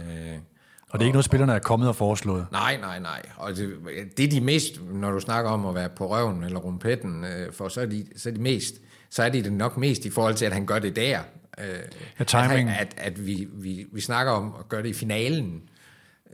Og 0.90 0.98
det 0.98 1.04
er 1.04 1.06
ikke 1.06 1.12
noget, 1.12 1.24
spillerne 1.24 1.52
er 1.52 1.58
kommet 1.58 1.88
og 1.88 1.96
foreslået. 1.96 2.46
Nej, 2.52 2.76
nej, 2.80 2.98
nej. 2.98 3.22
Og 3.36 3.56
det, 3.56 3.70
det 4.16 4.24
er 4.24 4.28
de 4.30 4.40
mest, 4.40 4.80
når 4.92 5.10
du 5.10 5.20
snakker 5.20 5.50
om 5.50 5.66
at 5.66 5.74
være 5.74 5.88
på 5.88 6.10
røven 6.10 6.44
eller 6.44 6.58
rumpetten, 6.58 7.24
øh, 7.24 7.52
for 7.52 7.68
så 7.68 7.80
er, 7.80 7.86
de, 7.86 8.04
så 8.16 8.28
er 8.28 8.32
de 8.32 8.40
mest, 8.40 8.74
så 9.10 9.22
er 9.22 9.28
de 9.28 9.42
det 9.42 9.52
nok 9.52 9.76
mest 9.76 10.04
i 10.04 10.10
forhold 10.10 10.34
til, 10.34 10.44
at 10.44 10.52
han 10.52 10.66
gør 10.66 10.78
det 10.78 10.96
der. 10.96 11.18
Øh, 11.60 11.78
Ja, 12.18 12.24
timing. 12.24 12.70
At, 12.70 12.76
at, 12.76 12.94
at 12.96 13.26
vi, 13.26 13.48
vi, 13.52 13.86
vi 13.92 14.00
snakker 14.00 14.32
om 14.32 14.54
at 14.58 14.68
gøre 14.68 14.82
det 14.82 14.88
i 14.88 14.92
finalen. 14.92 15.62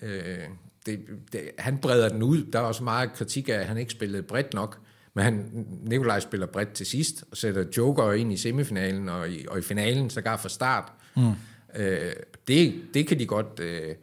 Øh, 0.02 0.38
det, 0.86 1.00
det, 1.32 1.50
han 1.58 1.78
breder 1.78 2.08
den 2.08 2.22
ud. 2.22 2.44
Der 2.44 2.58
er 2.58 2.62
også 2.62 2.84
meget 2.84 3.12
kritik 3.12 3.48
af, 3.48 3.54
at 3.54 3.66
han 3.66 3.78
ikke 3.78 3.92
spillede 3.92 4.22
bredt 4.22 4.54
nok. 4.54 4.78
Men 5.14 5.24
han, 5.24 5.66
Nikolaj 5.82 6.20
spiller 6.20 6.46
bredt 6.46 6.72
til 6.72 6.86
sidst, 6.86 7.24
og 7.30 7.36
sætter 7.36 7.64
Joker 7.76 8.12
ind 8.12 8.32
i 8.32 8.36
semifinalen, 8.36 9.08
og 9.08 9.30
i, 9.30 9.46
og 9.48 9.58
i 9.58 9.62
finalen, 9.62 10.10
sågar 10.10 10.36
fra 10.36 10.48
start. 10.48 10.92
Mm. 11.16 11.32
Øh, 11.76 12.12
det, 12.48 12.82
det 12.94 13.06
kan 13.06 13.18
de 13.18 13.26
godt... 13.26 13.60
Øh, 13.60 13.94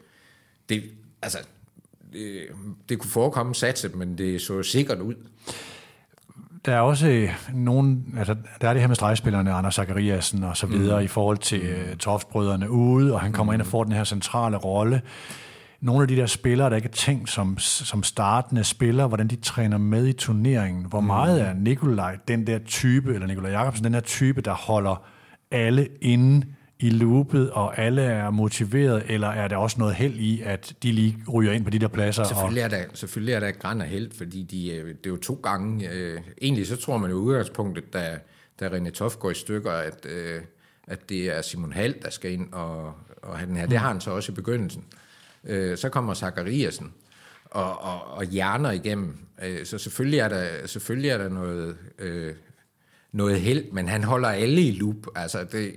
det, 0.70 0.84
altså, 1.22 1.38
det, 2.14 2.48
det 2.90 3.00
kunne 3.00 3.10
forekomme 3.12 3.56
satse, 3.56 3.90
men 3.90 4.18
det 4.18 4.42
så 4.42 4.64
sikkert 4.64 5.00
ud. 5.00 5.16
Der 6.66 6.76
er 6.76 6.80
også 6.80 7.08
øh, 7.08 7.30
nogen, 7.54 8.14
altså 8.18 8.36
der 8.62 8.70
er 8.70 8.74
det 8.74 8.82
her 8.82 8.88
med 8.88 8.96
stregspillerne, 8.96 9.54
Anders 9.54 9.76
Zachariasen 9.76 10.44
og 10.44 10.58
så 10.58 10.68
videre, 10.68 11.00
mm. 11.00 11.06
i 11.06 11.08
forhold 11.08 11.38
til 11.38 11.62
uh, 11.62 11.98
Toftbrødrene 11.98 12.72
ude, 12.72 13.14
og 13.14 13.22
han 13.22 13.32
kommer 13.32 13.54
mm. 13.54 13.56
ind 13.56 13.62
og 13.62 13.68
får 13.68 13.84
den 13.84 13.94
her 13.94 14.04
centrale 14.04 14.58
rolle. 14.58 15.02
Nogle 15.82 16.02
af 16.02 16.08
de 16.08 16.16
der 16.16 16.26
spillere, 16.26 16.70
der 16.70 16.76
ikke 16.76 16.88
er 16.88 16.92
tænkt 16.92 17.30
som, 17.30 17.58
som 17.58 18.04
startende 18.04 18.64
spillere, 18.64 19.08
hvordan 19.08 19.28
de 19.28 19.36
træner 19.36 19.78
med 19.78 20.08
i 20.08 20.14
turneringen. 20.14 20.86
Hvor 20.86 21.02
meget 21.02 21.42
er 21.42 21.54
Nikolaj 21.54 22.18
den 22.28 22.48
der 22.48 22.60
type, 22.60 23.14
eller 23.14 23.28
Nikolaj 23.28 23.52
Jakobsen, 23.52 23.84
den 23.84 23.94
der 23.94 24.00
type, 24.00 24.42
der 24.42 24.54
holder 24.54 25.04
alle 25.52 25.88
inde 26.02 26.46
i 26.82 26.90
loopet, 26.90 27.52
og 27.52 27.80
alle 27.80 28.02
er 28.02 28.30
motiveret, 28.30 29.04
eller 29.08 29.28
er 29.28 29.48
der 29.48 29.58
også 29.58 29.80
noget 29.80 29.96
held 29.96 30.16
i, 30.16 30.42
at 30.42 30.74
de 30.84 30.92
lige 30.92 31.18
ryger 31.34 31.52
ind 31.52 31.64
på 31.64 31.70
de 31.70 31.80
der 31.80 31.88
pladser? 31.88 32.24
Selvfølgelig 32.24 32.62
er 32.62 32.68
der, 32.68 32.84
selvfølgelig 32.94 33.34
er 33.34 33.40
der 33.40 33.52
græn 33.52 33.82
af 33.82 33.88
held, 33.88 34.12
fordi 34.18 34.44
de, 34.44 34.72
øh, 34.72 34.88
det 34.88 35.06
er 35.06 35.10
jo 35.10 35.18
to 35.18 35.40
gange. 35.44 35.90
Øh, 35.90 36.22
egentlig 36.42 36.68
så 36.68 36.76
tror 36.76 36.98
man 36.98 37.12
jo 37.12 37.16
udgangspunktet, 37.16 37.94
da, 37.94 38.20
da 38.60 38.70
René 38.70 38.90
Toft 38.90 39.20
går 39.20 39.32
i 39.32 39.34
stykker, 39.34 39.72
at, 39.72 40.06
øh, 40.06 40.42
at 40.88 41.10
det 41.10 41.38
er 41.38 41.42
Simon 41.42 41.74
Hald, 41.74 41.96
der 42.02 42.10
skal 42.10 42.32
ind 42.32 42.54
og, 42.54 42.94
og 43.24 43.38
have 43.38 43.48
den 43.48 43.58
her. 43.58 43.66
Det 43.66 43.78
har 43.78 43.88
han 43.88 44.02
så 44.02 44.12
også 44.12 44.32
i 44.32 44.36
begyndelsen. 44.36 44.84
Øh, 45.44 45.78
så 45.78 45.90
kommer 45.90 46.14
Zachariasen 46.14 46.94
og, 47.46 47.82
og, 47.82 48.08
og 48.08 48.26
hjerner 48.26 48.72
igennem. 48.72 49.18
Øh, 49.44 49.66
så 49.66 49.78
selvfølgelig 49.78 50.20
er 50.20 50.30
der, 50.30 50.68
selvfølgelig 50.68 51.10
er 51.10 51.18
der 51.18 51.30
noget, 51.30 51.78
øh, 52.00 52.34
noget 53.12 53.42
held, 53.42 53.72
men 53.72 53.88
han 53.88 54.04
holder 54.04 54.30
alle 54.30 54.62
i 54.62 54.72
loop. 54.72 55.08
Altså 55.16 55.44
det, 55.44 55.76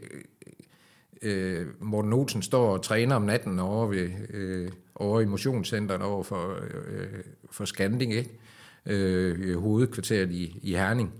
øh, 1.25 1.67
Morten 1.81 2.13
Olsen 2.13 2.43
står 2.43 2.73
og 2.73 2.83
træner 2.83 3.17
om 3.17 3.23
natten 3.23 3.59
over, 3.59 3.87
ved, 3.87 4.11
øh, 4.31 4.69
over 4.95 5.21
i 5.21 5.25
motionscenteret 5.25 6.03
over 6.03 6.23
for, 6.23 6.59
øh, 6.89 7.07
for 7.51 7.65
Skanding, 7.65 8.15
ikke? 8.15 8.31
Øh, 8.87 9.59
hovedkvarteret 9.61 10.31
i, 10.31 10.59
i 10.63 10.75
Herning. 10.75 11.13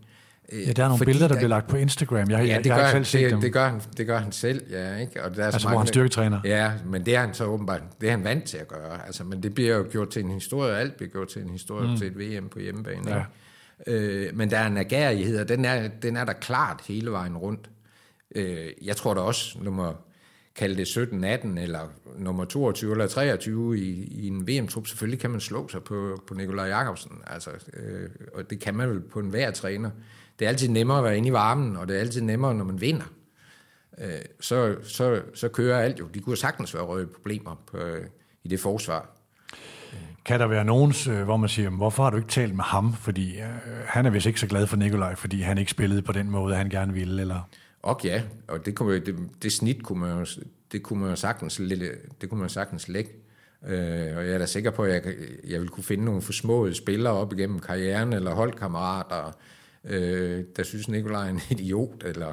Ja, 0.53 0.73
der 0.73 0.85
er 0.85 0.89
nogle 0.89 0.99
Fordi 0.99 1.09
billeder, 1.09 1.29
der, 1.29 1.35
der 1.35 1.41
bliver 1.41 1.49
lagt 1.49 1.67
på 1.67 1.77
Instagram. 1.77 2.17
Jeg, 2.17 2.29
ja, 2.31 2.37
det, 2.39 2.49
jeg, 2.49 2.63
gør, 2.63 2.77
jeg 2.77 2.87
han, 2.91 3.03
det, 3.03 3.31
dem. 3.31 3.41
det, 3.41 3.53
gør 3.53 3.69
han, 3.69 3.81
det 3.97 4.07
gør 4.07 4.19
han 4.19 4.33
selv, 4.33 4.63
ja. 4.71 4.97
Ikke? 4.97 5.25
Og 5.25 5.37
der 5.37 5.43
er 5.43 5.47
altså, 5.47 5.61
så 5.61 5.67
mange, 5.67 5.75
hvor 5.75 5.79
han 5.79 5.87
styrketræner. 5.87 6.41
Ja, 6.45 6.73
men 6.87 7.07
det 7.07 7.17
er 7.17 7.21
han 7.21 7.35
så 7.35 7.45
åbenbart, 7.45 7.83
det 8.01 8.07
er 8.07 8.11
han 8.11 8.25
vant 8.25 8.45
til 8.45 8.57
at 8.57 8.69
gøre. 8.69 9.07
Altså, 9.07 9.25
men 9.25 9.43
det 9.43 9.55
bliver 9.55 9.77
jo 9.77 9.87
gjort 9.91 10.09
til 10.09 10.25
en 10.25 10.31
historie, 10.31 10.77
alt 10.77 10.97
bliver 10.97 11.11
gjort 11.11 11.29
til 11.29 11.43
en 11.43 11.49
historie 11.49 11.91
mm. 11.91 11.97
til 11.97 12.07
et 12.07 12.19
VM 12.19 12.49
på 12.49 12.59
hjemmebane. 12.59 13.11
Ja. 13.11 13.23
Øh, 13.87 14.37
men 14.37 14.51
der 14.51 14.59
er 14.59 14.67
en 14.67 14.77
agerighed, 14.77 15.41
og 15.41 15.49
den 15.49 15.65
er, 15.65 15.89
den 15.89 16.17
er 16.17 16.25
der 16.25 16.33
klart 16.33 16.81
hele 16.89 17.11
vejen 17.11 17.37
rundt. 17.37 17.71
Øh, 18.37 18.71
jeg 18.83 18.97
tror 18.97 19.15
da 19.15 19.21
også, 19.21 19.59
nummer 19.63 19.95
kalde 20.55 20.77
det 20.77 20.87
17, 20.87 21.25
18 21.25 21.59
eller 21.59 21.89
nummer 22.19 22.45
22 22.45 22.93
eller 22.93 23.07
23 23.07 23.79
i, 23.79 24.05
i 24.05 24.27
en 24.27 24.49
VM-trup, 24.49 24.87
selvfølgelig 24.87 25.21
kan 25.21 25.31
man 25.31 25.41
slå 25.41 25.69
sig 25.69 25.83
på, 25.83 26.23
på 26.27 26.35
Nikolaj 26.35 26.67
Jakobsen. 26.67 27.13
Altså, 27.27 27.51
øh, 27.73 28.11
og 28.35 28.51
det 28.51 28.61
kan 28.61 28.75
man 28.75 28.91
vel 28.91 29.01
på 29.01 29.21
en 29.21 29.29
hver 29.29 29.51
træner. 29.51 29.91
Det 30.39 30.45
er 30.45 30.49
altid 30.49 30.69
nemmere 30.69 30.99
at 30.99 31.05
være 31.05 31.17
inde 31.17 31.29
i 31.29 31.33
varmen, 31.33 31.77
og 31.77 31.89
det 31.89 31.97
er 31.97 32.01
altid 32.01 32.21
nemmere, 32.21 32.55
når 32.55 32.65
man 32.65 32.81
vinder. 32.81 33.05
Øh, 33.99 34.09
så, 34.41 34.77
så, 34.83 35.23
så 35.35 35.49
kører 35.49 35.79
alt 35.79 35.99
jo. 35.99 36.07
De 36.07 36.21
kunne 36.21 36.37
sagtens 36.37 36.75
være 36.75 36.83
røde 36.83 37.07
problemer 37.07 37.63
på, 37.67 37.77
øh, 37.77 38.07
i 38.45 38.49
det 38.49 38.61
forsvar. 38.61 39.11
Kan 40.25 40.41
der 40.41 40.47
være 40.47 40.65
nogens, 40.65 41.07
øh, 41.07 41.23
hvor 41.23 41.37
man 41.37 41.49
siger, 41.49 41.71
hvorfor 41.71 42.03
har 42.03 42.11
du 42.11 42.17
ikke 42.17 42.29
talt 42.29 42.55
med 42.55 42.65
ham? 42.65 42.95
Fordi 42.95 43.39
øh, 43.39 43.45
han 43.87 44.07
er 44.07 44.11
vist 44.11 44.27
ikke 44.27 44.41
så 44.41 44.47
glad 44.47 44.67
for 44.67 44.77
Nikolaj, 44.77 45.15
fordi 45.15 45.41
han 45.41 45.59
ikke 45.59 45.71
spillede 45.71 46.03
på 46.03 46.13
den 46.13 46.31
måde, 46.31 46.57
han 46.57 46.71
gerne 46.71 46.93
ville, 46.93 47.21
eller... 47.21 47.49
Og 47.85 48.01
ja, 48.05 48.23
og 48.49 48.67
det, 48.67 48.75
kunne, 48.75 48.99
det, 48.99 49.17
det 49.43 49.53
snit 49.53 49.83
kunne 49.83 50.01
man 50.01 50.19
jo, 50.19 50.27
det 50.73 50.83
kunne 50.83 51.01
man 51.01 51.11
jo 51.11 51.17
sagtens, 51.17 51.61
det 52.21 52.29
kunne 52.31 52.41
man 52.41 52.49
sagtens 52.49 52.89
lægge. 52.89 53.11
Øh, 53.67 54.17
og 54.17 54.27
jeg 54.27 54.35
er 54.35 54.39
da 54.39 54.47
sikker 54.47 54.71
på, 54.71 54.83
at 54.83 54.93
jeg, 54.93 55.15
jeg 55.49 55.61
vil 55.61 55.69
kunne 55.69 55.85
finde 55.85 56.05
nogle 56.05 56.23
forsmåede 56.23 56.75
spillere 56.75 57.13
op 57.13 57.33
igennem 57.33 57.59
karrieren, 57.59 58.13
eller 58.13 58.35
holdkammerater, 58.35 59.37
øh, 59.85 60.45
der 60.57 60.63
synes 60.63 60.89
Nikolaj 60.89 61.27
er 61.27 61.31
en 61.31 61.41
idiot. 61.51 62.05
Eller, 62.05 62.33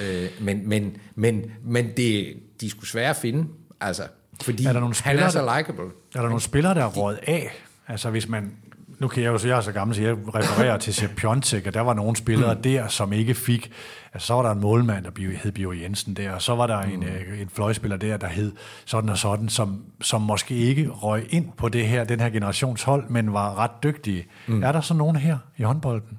øh, 0.00 0.30
men 0.40 0.68
men, 0.68 0.96
men, 1.14 1.52
men 1.62 1.96
det, 1.96 2.36
de 2.60 2.70
skulle 2.70 2.88
svære 2.88 3.10
at 3.10 3.16
finde, 3.16 3.46
altså, 3.80 4.02
fordi 4.42 4.64
er 4.64 4.72
der 4.72 4.80
nogle 4.80 4.94
spillere, 4.94 5.18
han 5.18 5.26
er 5.26 5.30
så 5.30 5.56
likable. 5.56 5.84
Er 6.14 6.20
der 6.20 6.28
nogle 6.28 6.40
spillere, 6.40 6.74
der 6.74 6.84
er 6.84 6.90
råd 6.90 7.16
af? 7.22 7.50
Altså 7.88 8.10
hvis 8.10 8.28
man, 8.28 8.52
nu 8.98 9.08
kan 9.08 9.22
jeg 9.22 9.28
jo 9.28 9.38
så, 9.38 9.48
jeg 9.48 9.56
er 9.56 9.60
så 9.60 9.72
gammel, 9.72 9.96
så 9.96 10.02
jeg 10.02 10.16
refererer 10.34 10.78
til 10.78 10.94
Sepp 10.94 11.16
Piontek, 11.16 11.66
og 11.66 11.74
der 11.74 11.80
var 11.80 11.94
nogle 11.94 12.16
spillere 12.16 12.54
mm. 12.54 12.62
der, 12.62 12.88
som 12.88 13.12
ikke 13.12 13.34
fik, 13.34 13.72
altså 14.12 14.26
så 14.26 14.34
var 14.34 14.42
der 14.42 14.50
en 14.50 14.60
målmand, 14.60 15.04
der 15.04 15.36
hed 15.42 15.52
Bio 15.52 15.72
Jensen 15.72 16.14
der, 16.14 16.30
og 16.30 16.42
så 16.42 16.54
var 16.54 16.66
der 16.66 16.86
mm. 16.86 16.92
en, 16.92 17.02
øh, 17.02 17.40
en 17.40 17.48
fløjspiller 17.48 17.96
der, 17.96 18.16
der 18.16 18.26
hed 18.26 18.52
sådan 18.84 19.10
og 19.10 19.18
sådan, 19.18 19.48
som, 19.48 19.84
som 20.00 20.22
måske 20.22 20.54
ikke 20.54 20.88
røg 20.88 21.26
ind 21.30 21.48
på 21.56 21.68
det 21.68 21.86
her, 21.86 22.04
den 22.04 22.20
her 22.20 22.30
generationshold, 22.30 23.08
men 23.08 23.32
var 23.32 23.58
ret 23.58 23.82
dygtige. 23.82 24.26
Mm. 24.46 24.62
Er 24.62 24.72
der 24.72 24.80
så 24.80 24.94
nogen 24.94 25.16
her 25.16 25.38
i 25.56 25.62
håndbolden? 25.62 26.18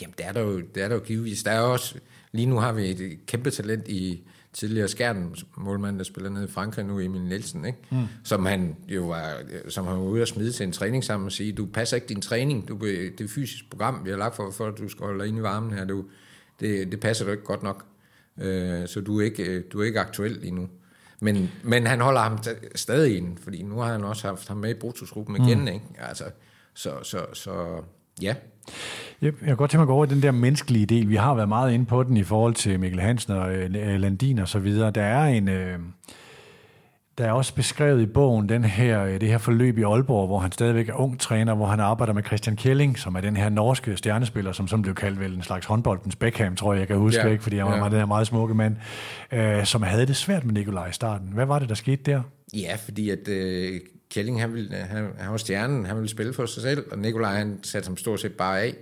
Jamen, 0.00 0.14
det 0.18 0.26
er 0.26 0.32
der 0.32 0.40
jo, 0.40 0.60
det 0.74 0.82
er 0.82 0.88
der 0.88 0.94
jo 0.94 1.02
givetvis. 1.06 1.42
Der 1.42 1.50
er 1.50 1.60
også, 1.60 1.94
lige 2.32 2.46
nu 2.46 2.58
har 2.58 2.72
vi 2.72 2.90
et 2.90 3.18
kæmpe 3.26 3.50
talent 3.50 3.88
i 3.88 4.22
tidligere 4.52 4.88
skærn 4.88 5.34
målmand, 5.56 5.98
der 5.98 6.04
spiller 6.04 6.30
nede 6.30 6.44
i 6.44 6.48
Frankrig 6.48 6.84
nu, 6.84 7.00
Emil 7.00 7.20
Nielsen, 7.20 7.64
ikke? 7.64 7.78
Mm. 7.90 8.04
som 8.24 8.46
han 8.46 8.76
jo 8.88 9.02
var, 9.06 9.40
som 9.68 9.86
han 9.86 9.96
var 9.96 10.02
ude 10.02 10.22
at 10.22 10.28
smide 10.28 10.52
til 10.52 10.66
en 10.66 10.72
træning 10.72 11.04
sammen 11.04 11.26
og 11.26 11.32
sige, 11.32 11.52
du 11.52 11.66
passer 11.66 11.96
ikke 11.96 12.08
din 12.08 12.20
træning, 12.20 12.68
du, 12.68 12.78
det 12.80 13.20
er 13.20 13.28
fysisk 13.28 13.70
program, 13.70 14.04
vi 14.04 14.10
har 14.10 14.16
lagt 14.16 14.36
for, 14.36 14.50
for 14.50 14.66
at 14.66 14.78
du 14.78 14.88
skal 14.88 15.06
holde 15.06 15.20
dig 15.20 15.28
inde 15.28 15.38
i 15.38 15.42
varmen 15.42 15.72
her, 15.78 15.84
du, 15.84 16.04
det, 16.60 16.92
det 16.92 17.00
passer 17.00 17.24
du 17.24 17.30
ikke 17.30 17.44
godt 17.44 17.62
nok, 17.62 17.84
øh, 18.38 18.88
så 18.88 19.00
du 19.00 19.20
er, 19.20 19.24
ikke, 19.24 19.60
du 19.60 19.80
er 19.80 19.84
ikke 19.84 20.00
aktuel 20.00 20.32
lige 20.32 20.54
nu. 20.54 20.68
Men, 21.20 21.50
men 21.62 21.86
han 21.86 22.00
holder 22.00 22.20
ham 22.20 22.38
stadig 22.74 23.16
ind, 23.16 23.38
fordi 23.38 23.62
nu 23.62 23.78
har 23.78 23.92
han 23.92 24.04
også 24.04 24.28
haft 24.28 24.48
ham 24.48 24.56
med 24.56 24.70
i 24.70 24.74
Brutusgruppen 24.74 25.36
igen, 25.36 25.60
mm. 25.60 25.66
ikke? 25.66 25.84
Altså, 25.98 26.24
så, 26.74 26.92
så, 27.02 27.26
så 27.32 27.82
ja. 28.22 28.34
Jeg 29.22 29.32
kan 29.44 29.56
godt 29.56 29.70
tænke 29.70 29.78
mig 29.78 29.82
at 29.82 29.88
gå 29.88 29.94
over 29.94 30.06
den 30.06 30.22
der 30.22 30.30
menneskelige 30.30 30.86
del. 30.86 31.08
Vi 31.08 31.16
har 31.16 31.34
været 31.34 31.48
meget 31.48 31.72
inde 31.72 31.86
på 31.86 32.02
den 32.02 32.16
i 32.16 32.22
forhold 32.22 32.54
til 32.54 32.80
Mikkel 32.80 33.00
Hansen 33.00 33.32
og 33.32 33.54
øh, 33.54 34.00
Landin 34.00 34.38
og 34.38 34.48
så 34.48 34.58
videre. 34.58 34.90
Der 34.90 35.02
er 35.02 35.24
en... 35.26 35.48
Øh, 35.48 35.78
der 37.18 37.24
er 37.26 37.32
også 37.32 37.54
beskrevet 37.54 38.02
i 38.02 38.06
bogen 38.06 38.48
den 38.48 38.64
her, 38.64 39.04
øh, 39.04 39.20
det 39.20 39.28
her 39.28 39.38
forløb 39.38 39.78
i 39.78 39.82
Aalborg, 39.82 40.26
hvor 40.26 40.38
han 40.38 40.52
stadigvæk 40.52 40.88
er 40.88 40.94
ung 40.94 41.20
træner, 41.20 41.54
hvor 41.54 41.66
han 41.66 41.80
arbejder 41.80 42.12
med 42.12 42.22
Christian 42.22 42.56
Kelling, 42.56 42.98
som 42.98 43.14
er 43.14 43.20
den 43.20 43.36
her 43.36 43.48
norske 43.48 43.96
stjernespiller, 43.96 44.52
som 44.52 44.68
som 44.68 44.82
blev 44.82 44.94
kaldt 44.94 45.20
vel 45.20 45.34
en 45.34 45.42
slags 45.42 45.66
håndboldens 45.66 46.16
Beckham, 46.16 46.56
tror 46.56 46.72
jeg, 46.72 46.80
jeg 46.80 46.88
kan 46.88 46.96
huske, 46.96 47.22
ja. 47.22 47.28
ikke, 47.28 47.42
fordi 47.42 47.56
han 47.56 47.66
var 47.66 47.76
ja. 47.76 47.84
den 47.84 47.98
her 47.98 48.06
meget 48.06 48.26
smukke 48.26 48.54
mand, 48.54 48.76
øh, 49.32 49.64
som 49.64 49.82
havde 49.82 50.06
det 50.06 50.16
svært 50.16 50.44
med 50.44 50.54
Nikolaj 50.54 50.88
i 50.88 50.92
starten. 50.92 51.28
Hvad 51.34 51.46
var 51.46 51.58
det, 51.58 51.68
der 51.68 51.74
skete 51.74 52.02
der? 52.10 52.22
Ja, 52.54 52.76
fordi 52.84 53.10
at 53.10 53.28
øh, 53.28 53.80
Kelling, 54.10 54.40
han, 54.40 54.54
ville, 54.54 54.76
han, 54.76 55.08
han 55.18 55.30
var 55.30 55.36
stjernen, 55.36 55.86
han 55.86 55.96
ville 55.96 56.08
spille 56.08 56.32
for 56.32 56.46
sig 56.46 56.62
selv, 56.62 56.92
og 56.92 56.98
Nikolaj 56.98 57.34
han 57.34 57.58
satte 57.62 57.86
ham 57.86 57.96
stort 57.96 58.20
set 58.20 58.32
bare 58.32 58.60
af 58.60 58.76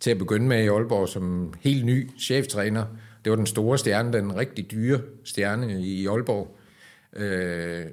til 0.00 0.10
at 0.10 0.18
begynde 0.18 0.46
med 0.46 0.64
i 0.64 0.68
Aalborg 0.68 1.08
som 1.08 1.54
helt 1.60 1.84
ny 1.84 2.10
cheftræner. 2.20 2.84
Det 3.24 3.30
var 3.30 3.36
den 3.36 3.46
store 3.46 3.78
stjerne, 3.78 4.12
den 4.12 4.36
rigtig 4.36 4.70
dyre 4.70 5.00
stjerne 5.24 5.82
i 5.82 6.06
Aalborg, 6.06 6.56
øh, 7.16 7.86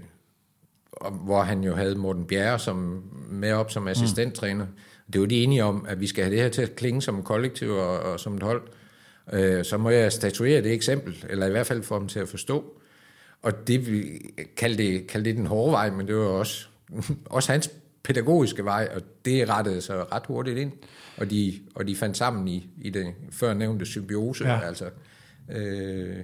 hvor 1.12 1.42
han 1.42 1.64
jo 1.64 1.76
havde 1.76 1.96
Morten 1.96 2.26
Bjerre 2.26 2.60
som, 2.60 3.04
med 3.30 3.54
op 3.54 3.72
som 3.72 3.88
assistenttræner. 3.88 4.66
Mm. 4.66 4.72
Det 5.14 5.22
var 5.22 5.28
de 5.28 5.44
enige 5.44 5.64
om, 5.64 5.86
at 5.90 6.00
vi 6.00 6.08
skal 6.08 6.24
have 6.24 6.36
det 6.36 6.44
her 6.44 6.50
til 6.50 6.62
at 6.62 6.76
klinge 6.76 7.02
som 7.02 7.24
kollektiv 7.24 7.70
og, 7.70 8.00
og 8.00 8.20
som 8.20 8.36
et 8.36 8.44
hold. 8.44 8.62
Øh, 9.34 9.66
så 9.66 9.78
må 9.78 9.90
jeg 9.90 10.12
statuere 10.12 10.62
det 10.62 10.74
eksempel, 10.74 11.26
eller 11.30 11.48
i 11.48 11.52
hvert 11.52 11.68
fald 11.68 11.84
få 11.84 12.00
dem 12.00 12.08
til 12.08 12.20
at 12.20 12.28
forstå. 12.28 12.80
Og 13.46 13.68
det, 13.68 13.92
vi 13.92 14.22
kaldte 14.58 14.84
det, 14.84 15.08
kaldte 15.08 15.30
det 15.30 15.38
den 15.38 15.46
hårde 15.46 15.72
vej, 15.72 15.90
men 15.90 16.08
det 16.08 16.16
var 16.16 16.26
også, 16.26 16.68
også 17.26 17.52
hans 17.52 17.72
pædagogiske 18.04 18.66
vej, 18.66 18.90
og 18.96 19.02
det 19.26 19.50
rettede 19.50 19.82
sig 19.82 20.14
ret 20.14 20.24
hurtigt 20.28 20.58
ind. 20.58 20.72
Og 21.18 21.30
de, 21.30 21.54
og 21.76 21.88
de 21.88 21.96
fandt 21.96 22.18
sammen 22.18 22.48
i, 22.48 22.70
i 22.82 22.90
det 22.90 23.14
før 23.32 23.54
nævnte 23.54 23.86
symbiose. 23.86 24.48
Ja. 24.48 24.60
Altså, 24.60 24.90
øh, 25.52 26.16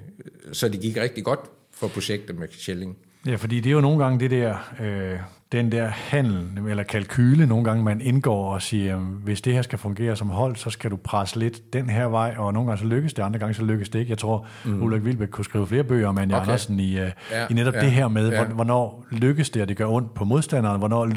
så 0.52 0.70
det 0.70 0.82
gik 0.82 0.98
rigtig 0.98 1.24
godt 1.24 1.40
for 1.72 1.88
projektet 1.88 2.40
med 2.40 2.48
Schelling. 2.52 2.98
Ja, 3.26 3.36
fordi 3.36 3.60
det 3.60 3.70
er 3.70 3.74
jo 3.74 3.82
nogle 3.82 4.04
gange 4.04 4.20
det 4.20 4.32
der, 4.32 4.74
øh, 4.82 5.20
den 5.52 5.72
der 5.72 5.88
handel 5.88 6.70
eller 6.70 6.84
kalkyle, 6.84 7.48
nogle 7.48 7.64
gange 7.64 7.84
man 7.84 8.02
indgår 8.02 8.54
og 8.54 8.62
siger, 8.62 8.98
hvis 8.98 9.42
det 9.42 9.54
her 9.54 9.62
skal 9.62 9.80
fungere 9.80 10.16
som 10.16 10.30
hold, 10.30 10.56
så 10.56 10.70
skal 10.70 10.92
du 10.92 10.96
presse 10.96 11.40
lidt 11.40 11.74
den 11.74 11.90
her 11.90 12.06
vej, 12.06 12.36
og 12.38 12.54
nogle 12.54 12.68
gange 12.68 12.80
så 12.82 12.86
lykkes 12.86 13.14
det, 13.14 13.24
andre 13.24 13.40
gange 13.40 13.54
så 13.54 13.64
lykkes 13.64 13.90
det 13.90 14.00
ikke. 14.00 14.10
Jeg 14.10 14.18
tror, 14.18 14.48
mm. 14.66 14.84
Ulrik 14.84 15.06
Vilbæk 15.06 15.28
kunne 15.28 15.46
skrive 15.46 15.68
flere 15.68 15.84
bøger 15.84 16.08
om 16.08 16.18
Anja 16.18 16.36
okay. 16.36 16.46
Andersen 16.46 16.80
i, 16.80 17.02
uh, 17.02 17.02
ja, 17.32 17.48
i 17.50 17.54
netop 17.54 17.74
ja, 17.74 17.82
det 17.82 17.92
her 17.92 18.08
med, 18.08 18.32
ja. 18.32 18.44
hvornår 18.44 19.06
lykkes 19.12 19.50
det, 19.50 19.62
at 19.62 19.70
det 19.70 19.78
gør 19.78 19.88
ondt 19.88 20.14
på 20.14 20.26
modstanderen, 20.26 20.80
hvornår 20.80 21.10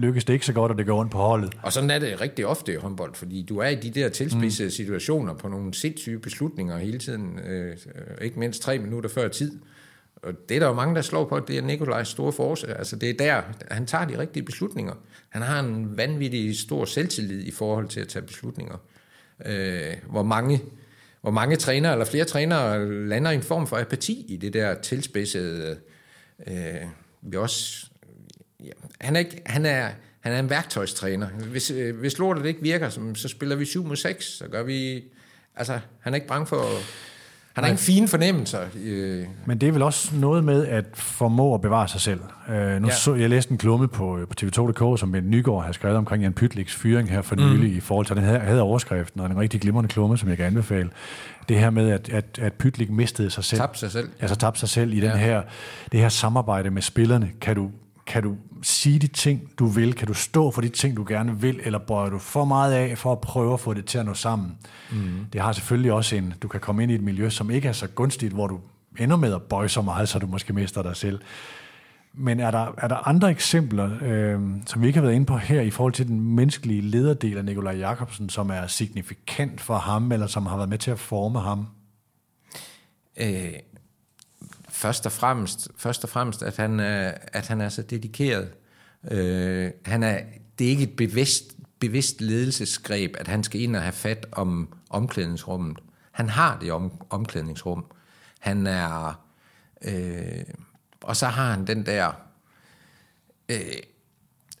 lykkes 0.00 0.24
det 0.24 0.32
ikke 0.32 0.46
så 0.46 0.52
godt, 0.52 0.72
at 0.72 0.78
det 0.78 0.86
gør 0.86 0.92
ondt 0.92 1.12
på 1.12 1.18
holdet. 1.18 1.54
Og 1.62 1.72
sådan 1.72 1.90
er 1.90 1.98
det 1.98 2.20
rigtig 2.20 2.46
ofte 2.46 2.72
i 2.72 2.76
håndbold, 2.76 3.14
fordi 3.14 3.46
du 3.48 3.58
er 3.58 3.68
i 3.68 3.74
de 3.74 3.90
der 3.90 4.08
tilspidsede 4.08 4.66
mm. 4.66 4.70
situationer 4.70 5.34
på 5.34 5.48
nogle 5.48 5.74
sindssyge 5.74 6.18
beslutninger 6.18 6.78
hele 6.78 6.98
tiden, 6.98 7.38
øh, 7.38 7.76
ikke 8.22 8.38
mindst 8.38 8.62
tre 8.62 8.78
minutter 8.78 9.10
før 9.10 9.28
tid, 9.28 9.52
og 10.22 10.32
det 10.48 10.54
er 10.54 10.60
der 10.60 10.66
jo 10.66 10.74
mange, 10.74 10.94
der 10.94 11.02
slår 11.02 11.24
på, 11.24 11.40
det 11.40 11.58
er 11.58 11.62
Nikolajs 11.62 12.08
store 12.08 12.32
force. 12.32 12.78
Altså 12.78 12.96
det 12.96 13.10
er 13.10 13.14
der, 13.14 13.42
han 13.70 13.86
tager 13.86 14.04
de 14.04 14.18
rigtige 14.18 14.42
beslutninger. 14.42 14.94
Han 15.28 15.42
har 15.42 15.60
en 15.60 15.96
vanvittig 15.96 16.58
stor 16.58 16.84
selvtillid 16.84 17.46
i 17.46 17.50
forhold 17.50 17.88
til 17.88 18.00
at 18.00 18.08
tage 18.08 18.26
beslutninger. 18.26 18.76
Øh, 19.46 19.96
hvor 20.10 20.22
mange 20.22 20.62
hvor 21.20 21.30
mange 21.30 21.56
trænere, 21.56 21.92
eller 21.92 22.04
flere 22.04 22.24
trænere, 22.24 22.92
lander 23.08 23.30
i 23.30 23.34
en 23.34 23.42
form 23.42 23.66
for 23.66 23.76
apati 23.76 24.24
i 24.28 24.36
det 24.36 24.52
der 24.52 24.74
tilspidsede. 24.74 25.78
Øh, 26.46 26.54
vi 27.22 27.36
også, 27.36 27.86
ja, 28.64 28.70
han, 29.00 29.16
er 29.16 29.20
ikke, 29.20 29.42
han, 29.46 29.66
er, 29.66 29.90
han 30.20 30.32
er 30.32 30.38
en 30.38 30.50
værktøjstræner. 30.50 31.28
Hvis, 31.28 31.70
øh, 31.70 31.96
hvis 31.96 32.18
lortet 32.18 32.46
ikke 32.46 32.62
virker, 32.62 32.88
så, 32.88 33.00
så 33.14 33.28
spiller 33.28 33.56
vi 33.56 33.64
7 33.64 33.84
mod 33.84 33.96
6, 33.96 34.24
så 34.24 34.48
gør 34.48 34.62
vi... 34.62 35.04
Altså, 35.56 35.80
han 36.00 36.12
er 36.12 36.14
ikke 36.14 36.28
bange 36.28 36.46
for... 36.46 36.64
Han 37.58 37.64
har 37.64 37.70
ikke 37.70 37.82
fine 37.82 38.08
fornemmelser. 38.08 38.58
Øh. 38.84 39.24
Men 39.46 39.58
det 39.58 39.68
er 39.68 39.72
vel 39.72 39.82
også 39.82 40.10
noget 40.16 40.44
med 40.44 40.66
at 40.66 40.84
formå 40.94 41.54
at 41.54 41.60
bevare 41.60 41.88
sig 41.88 42.00
selv. 42.00 42.20
Uh, 42.48 42.54
nu 42.54 42.88
ja. 42.88 42.94
så 42.94 43.14
jeg 43.14 43.30
læste 43.30 43.52
en 43.52 43.58
klumme 43.58 43.88
på, 43.88 44.18
på 44.28 44.34
TV2.dk, 44.40 45.00
som 45.00 45.12
Bent 45.12 45.30
Nygaard 45.30 45.64
har 45.64 45.72
skrevet 45.72 45.96
omkring 45.96 46.22
Jan 46.22 46.32
Pytliks 46.32 46.74
fyring 46.74 47.10
her 47.10 47.22
for 47.22 47.36
nylig, 47.36 47.70
mm. 47.70 47.76
i 47.76 47.80
forhold 47.80 48.06
til, 48.06 48.16
den 48.16 48.24
her, 48.24 48.38
havde 48.38 48.62
overskriften, 48.62 49.20
og 49.20 49.26
en 49.26 49.38
rigtig 49.38 49.60
glimrende 49.60 49.88
klumme, 49.88 50.18
som 50.18 50.28
jeg 50.28 50.36
kan 50.36 50.46
anbefale. 50.46 50.90
Det 51.48 51.58
her 51.58 51.70
med, 51.70 51.90
at, 51.90 52.08
at, 52.08 52.38
at 52.38 52.52
Pytlik 52.52 52.90
mistede 52.90 53.30
sig 53.30 53.44
selv. 53.44 53.60
Tabte 53.60 53.78
sig 53.78 53.90
selv. 53.90 54.08
Altså 54.20 54.36
tabte 54.36 54.60
sig 54.60 54.68
selv 54.68 54.92
i 54.92 55.00
ja. 55.00 55.10
den 55.10 55.18
her, 55.18 55.42
det 55.92 56.00
her 56.00 56.08
samarbejde 56.08 56.70
med 56.70 56.82
spillerne. 56.82 57.30
Kan 57.40 57.56
du, 57.56 57.70
kan 58.08 58.22
du 58.22 58.36
sige 58.62 58.98
de 58.98 59.06
ting, 59.06 59.52
du 59.58 59.66
vil? 59.66 59.94
Kan 59.94 60.06
du 60.06 60.14
stå 60.14 60.50
for 60.50 60.60
de 60.60 60.68
ting, 60.68 60.96
du 60.96 61.04
gerne 61.08 61.40
vil? 61.40 61.60
Eller 61.64 61.78
bøjer 61.78 62.10
du 62.10 62.18
for 62.18 62.44
meget 62.44 62.72
af 62.72 62.98
for 62.98 63.12
at 63.12 63.20
prøve 63.20 63.52
at 63.52 63.60
få 63.60 63.74
det 63.74 63.84
til 63.84 63.98
at 63.98 64.06
nå 64.06 64.14
sammen? 64.14 64.58
Mm. 64.92 65.26
Det 65.32 65.40
har 65.40 65.52
selvfølgelig 65.52 65.92
også 65.92 66.16
en... 66.16 66.34
Du 66.42 66.48
kan 66.48 66.60
komme 66.60 66.82
ind 66.82 66.92
i 66.92 66.94
et 66.94 67.02
miljø, 67.02 67.30
som 67.30 67.50
ikke 67.50 67.68
er 67.68 67.72
så 67.72 67.86
gunstigt, 67.86 68.32
hvor 68.32 68.46
du 68.46 68.60
ender 68.98 69.16
med 69.16 69.34
at 69.34 69.42
bøje 69.42 69.68
så 69.68 69.82
meget, 69.82 70.08
så 70.08 70.18
du 70.18 70.26
måske 70.26 70.52
mister 70.52 70.82
dig 70.82 70.96
selv. 70.96 71.20
Men 72.14 72.40
er 72.40 72.50
der, 72.50 72.74
er 72.78 72.88
der 72.88 73.08
andre 73.08 73.30
eksempler, 73.30 73.90
øh, 74.02 74.40
som 74.66 74.82
vi 74.82 74.86
ikke 74.86 74.98
har 74.98 75.04
været 75.04 75.14
inde 75.14 75.26
på 75.26 75.36
her, 75.36 75.60
i 75.60 75.70
forhold 75.70 75.92
til 75.92 76.08
den 76.08 76.20
menneskelige 76.20 76.80
lederdel 76.80 77.38
af 77.38 77.44
Nikolaj 77.44 77.76
Jakobsen, 77.76 78.28
som 78.28 78.50
er 78.50 78.66
signifikant 78.66 79.60
for 79.60 79.78
ham, 79.78 80.12
eller 80.12 80.26
som 80.26 80.46
har 80.46 80.56
været 80.56 80.68
med 80.68 80.78
til 80.78 80.90
at 80.90 80.98
forme 80.98 81.40
ham? 81.40 81.66
Øh, 83.20 83.52
først 84.78 85.06
og 85.06 85.12
fremmest, 85.12 85.68
først 85.76 86.04
og 86.04 86.10
fremmest 86.10 86.42
at, 86.42 86.56
han, 86.56 86.80
er, 86.80 87.14
at 87.32 87.46
han 87.46 87.60
er 87.60 87.68
så 87.68 87.82
dedikeret. 87.82 88.52
Øh, 89.10 89.70
han 89.84 90.02
er, 90.02 90.20
det 90.58 90.66
er 90.66 90.70
ikke 90.70 90.82
et 90.82 90.96
bevidst, 90.96 91.44
bevidst 91.78 92.20
ledelsesgreb, 92.20 93.16
at 93.18 93.28
han 93.28 93.44
skal 93.44 93.60
ind 93.60 93.76
og 93.76 93.82
have 93.82 93.92
fat 93.92 94.26
om 94.32 94.74
omklædningsrummet. 94.90 95.78
Han 96.12 96.28
har 96.28 96.58
det 96.58 96.72
om, 96.72 96.92
omklædningsrum. 97.10 97.84
Han 98.40 98.66
er... 98.66 99.20
Øh, 99.82 100.44
og 101.02 101.16
så 101.16 101.26
har 101.26 101.50
han 101.50 101.66
den 101.66 101.86
der... 101.86 102.12
Øh, 103.48 103.60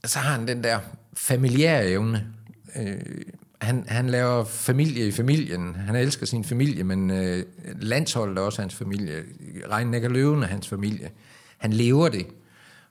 så 0.04 0.18
har 0.18 0.32
han 0.32 0.48
den 0.48 0.64
der 0.64 0.80
familiære 1.14 1.86
evne. 1.86 2.34
Øh, 2.76 3.22
han, 3.60 3.84
han 3.88 4.08
laver 4.08 4.44
familie 4.44 5.06
i 5.06 5.12
familien. 5.12 5.76
Han 5.86 5.96
elsker 5.96 6.26
sin 6.26 6.44
familie, 6.44 6.84
men 6.84 7.10
øh, 7.10 7.44
landsholdet 7.80 8.38
er 8.38 8.42
også 8.42 8.62
hans 8.62 8.74
familie. 8.74 9.22
Regnækker 9.70 10.08
Løven 10.08 10.42
er 10.42 10.46
hans 10.46 10.68
familie. 10.68 11.10
Han 11.58 11.72
lever 11.72 12.08
det. 12.08 12.26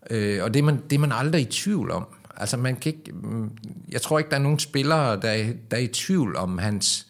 Øh, 0.09 0.43
og 0.43 0.53
det 0.53 0.59
er, 0.59 0.63
man, 0.63 0.81
det 0.89 0.95
er 0.95 0.99
man 0.99 1.11
aldrig 1.11 1.41
i 1.41 1.45
tvivl 1.45 1.91
om. 1.91 2.07
Altså 2.37 2.57
man 2.57 2.75
kan 2.75 2.93
ikke, 2.93 3.11
mm, 3.11 3.51
jeg 3.91 4.01
tror 4.01 4.19
ikke, 4.19 4.29
der 4.29 4.35
er 4.35 4.41
nogen 4.41 4.59
spillere, 4.59 5.19
der 5.21 5.53
der 5.71 5.77
er 5.77 5.81
i 5.81 5.87
tvivl 5.87 6.35
om 6.35 6.57
hans... 6.57 7.07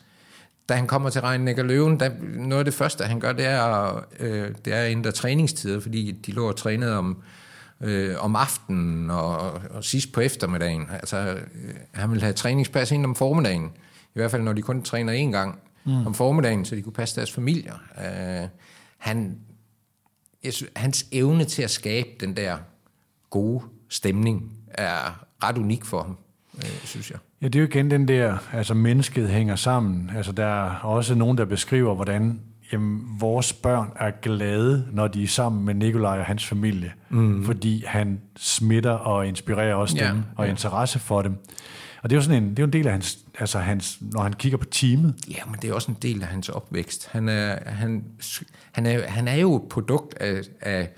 Da 0.69 0.73
han 0.73 0.87
kommer 0.87 1.09
til 1.09 1.21
Regnækker 1.21 1.63
Løven, 1.63 1.99
der, 1.99 2.09
noget 2.35 2.59
af 2.59 2.65
det 2.65 2.73
første, 2.73 3.03
han 3.03 3.19
gør, 3.19 3.31
det 3.31 3.45
er, 3.45 3.95
øh, 4.19 4.51
det 4.65 4.73
er 4.73 4.81
at 4.81 4.91
ændre 4.91 5.11
træningstider, 5.11 5.79
fordi 5.79 6.11
de 6.11 6.31
lå 6.31 6.47
og 6.47 6.55
trænede 6.55 6.97
om 6.97 7.17
øh, 7.81 8.15
om 8.19 8.35
aftenen 8.35 9.09
og, 9.09 9.37
og 9.69 9.83
sidst 9.83 10.11
på 10.11 10.21
eftermiddagen. 10.21 10.87
Altså, 10.89 11.17
øh, 11.17 11.41
han 11.93 12.09
ville 12.09 12.23
have 12.23 12.33
træningspas 12.33 12.91
ind 12.91 13.05
om 13.05 13.15
formiddagen. 13.15 13.71
I 14.15 14.19
hvert 14.19 14.31
fald, 14.31 14.41
når 14.41 14.53
de 14.53 14.61
kun 14.61 14.83
træner 14.83 15.27
én 15.27 15.31
gang 15.31 15.59
mm. 15.85 16.07
om 16.07 16.13
formiddagen, 16.13 16.65
så 16.65 16.75
de 16.75 16.81
kunne 16.81 16.93
passe 16.93 17.15
deres 17.15 17.31
familier. 17.31 17.73
Øh, 17.97 18.47
han, 18.97 19.37
jeg 20.43 20.53
synes, 20.53 20.71
hans 20.75 21.05
evne 21.11 21.45
til 21.45 21.61
at 21.61 21.69
skabe 21.71 22.09
den 22.19 22.35
der 22.35 22.57
gode 23.29 23.63
stemning 23.89 24.53
er 24.67 25.25
ret 25.43 25.57
unik 25.57 25.85
for 25.85 26.01
ham, 26.01 26.17
øh, 26.57 26.69
synes 26.83 27.11
jeg. 27.11 27.19
Ja, 27.41 27.47
det 27.47 27.55
er 27.55 27.59
jo 27.59 27.67
igen 27.67 27.91
den 27.91 28.07
der, 28.07 28.37
altså 28.53 28.73
mennesket 28.73 29.29
hænger 29.29 29.55
sammen. 29.55 30.11
Altså 30.15 30.31
der 30.31 30.65
er 30.65 30.79
også 30.79 31.15
nogen, 31.15 31.37
der 31.37 31.45
beskriver, 31.45 31.95
hvordan 31.95 32.41
jamen, 32.71 33.01
vores 33.19 33.53
børn 33.53 33.91
er 33.95 34.11
glade, 34.21 34.87
når 34.91 35.07
de 35.07 35.23
er 35.23 35.27
sammen 35.27 35.65
med 35.65 35.73
Nikolaj 35.73 36.19
og 36.19 36.25
hans 36.25 36.45
familie, 36.45 36.93
mm. 37.09 37.45
fordi 37.45 37.83
han 37.87 38.21
smitter 38.37 38.91
og 38.91 39.27
inspirerer 39.27 39.75
også 39.75 39.97
ja, 39.97 40.07
dem, 40.07 40.23
og 40.35 40.45
ja. 40.45 40.51
interesse 40.51 40.99
for 40.99 41.21
dem. 41.21 41.35
Og 42.03 42.09
det 42.09 42.15
er 42.15 42.17
jo 42.17 42.21
sådan 42.21 42.43
en, 42.43 42.49
det 42.49 42.59
er 42.59 42.63
jo 42.63 42.67
en 42.67 42.73
del 42.73 42.85
af 42.87 42.91
hans, 42.91 43.19
altså 43.39 43.59
hans, 43.59 43.97
når 44.01 44.21
han 44.21 44.33
kigger 44.33 44.57
på 44.57 44.65
teamet. 44.65 45.15
Ja, 45.29 45.45
men 45.45 45.55
det 45.61 45.69
er 45.69 45.73
også 45.73 45.91
en 45.91 45.97
del 46.01 46.21
af 46.21 46.27
hans 46.27 46.49
opvækst. 46.49 47.09
Han 47.11 47.29
er, 47.29 47.69
han, 47.69 48.03
han 48.71 48.85
er, 48.85 49.07
han 49.07 49.27
er 49.27 49.35
jo 49.35 49.55
et 49.55 49.69
produkt 49.69 50.13
af, 50.13 50.41
af, 50.61 50.89